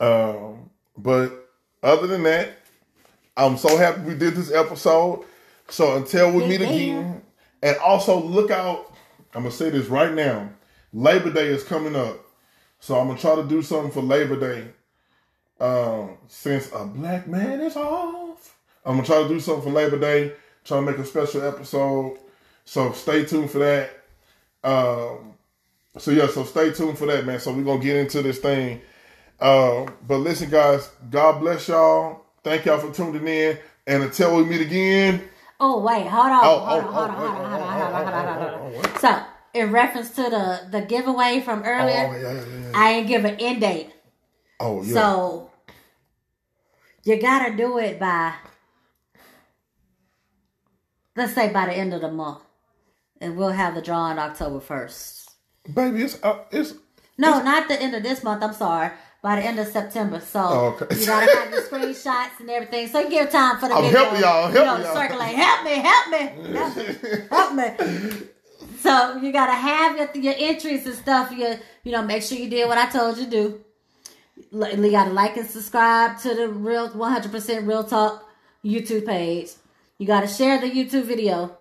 [0.00, 1.48] um, but
[1.82, 2.58] other than that,
[3.36, 5.24] I'm so happy we did this episode.
[5.68, 7.22] So until we meet again,
[7.62, 8.92] and also look out.
[9.34, 10.50] I'm gonna say this right now.
[10.92, 12.18] Labor Day is coming up,
[12.80, 14.68] so I'm gonna try to do something for Labor Day.
[15.60, 19.98] Um, since a black man is off, I'm gonna try to do something for Labor
[19.98, 20.32] Day.
[20.64, 22.18] Try to make a special episode.
[22.64, 23.90] So stay tuned for that.
[24.62, 25.34] Um,
[25.96, 27.40] so yeah, so stay tuned for that, man.
[27.40, 28.80] So we're gonna get into this thing.
[29.40, 32.24] Uh, but listen, guys, God bless y'all.
[32.44, 33.58] Thank y'all for tuning in.
[33.86, 35.28] And until we meet again.
[35.60, 38.86] Oh wait, hold on, hold on, hold on, hold on, hold on, hold on, hold
[38.86, 39.00] on.
[39.00, 42.72] So in reference to the the giveaway from earlier, Oh, yeah, yeah, yeah.
[42.74, 43.90] I ain't give an end date.
[44.60, 44.92] Oh yeah.
[44.94, 45.50] So
[47.04, 48.34] you gotta do it by
[51.16, 52.40] let's say by the end of the month.
[53.20, 55.30] And we'll have the draw on October first.
[55.74, 56.74] Baby, it's uh, it's
[57.16, 58.90] No, not the end of this month, I'm sorry.
[59.20, 60.20] By the end of September.
[60.20, 60.96] So Oh, okay.
[61.00, 62.86] you gotta have the screenshots and everything.
[62.86, 63.98] So you give time for the I'm video.
[63.98, 64.94] helping y'all, you know, y'all.
[64.94, 65.34] circulate.
[65.34, 68.26] Help me, help me, help me, help me.
[68.82, 71.32] So you gotta have your, your entries and stuff.
[71.32, 73.64] You you know, make sure you did what I told you to do.
[74.52, 78.28] You gotta like and subscribe to the real 100% Real Talk
[78.64, 79.50] YouTube page.
[79.98, 81.58] You gotta share the YouTube video.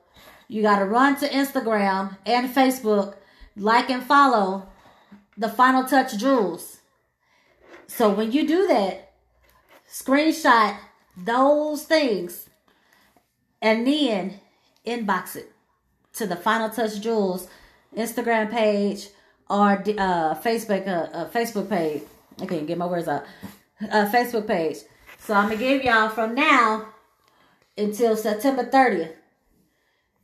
[0.48, 3.16] You gotta run to Instagram and Facebook,
[3.56, 4.70] like and follow
[5.36, 6.82] the Final Touch Jewels.
[7.88, 9.14] So when you do that,
[9.90, 10.78] screenshot
[11.18, 12.48] those things
[13.60, 14.40] and then
[14.86, 15.52] inbox it
[16.18, 17.48] to the Final Touch Jewels
[17.96, 19.10] Instagram page
[19.50, 22.04] or uh, Facebook uh, uh, Facebook page.
[22.42, 23.26] I can't get my words out.
[23.82, 24.78] Uh, Facebook page.
[25.20, 26.88] So I'm gonna give y'all from now
[27.78, 29.14] until September 30th,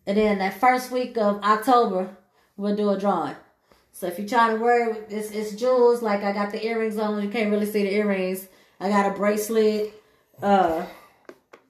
[0.07, 2.18] and then that first week of October
[2.57, 3.36] we'll do a drawing.
[3.91, 7.22] So if you're trying to wear it's it's jewels, like I got the earrings on,
[7.22, 8.48] you can't really see the earrings.
[8.80, 9.94] I got a bracelet.
[10.41, 10.86] Uh,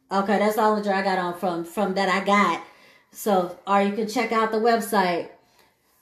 [0.10, 2.64] okay, that's all the jewelry I got on from from that I got.
[3.14, 5.30] So, or you can check out the website,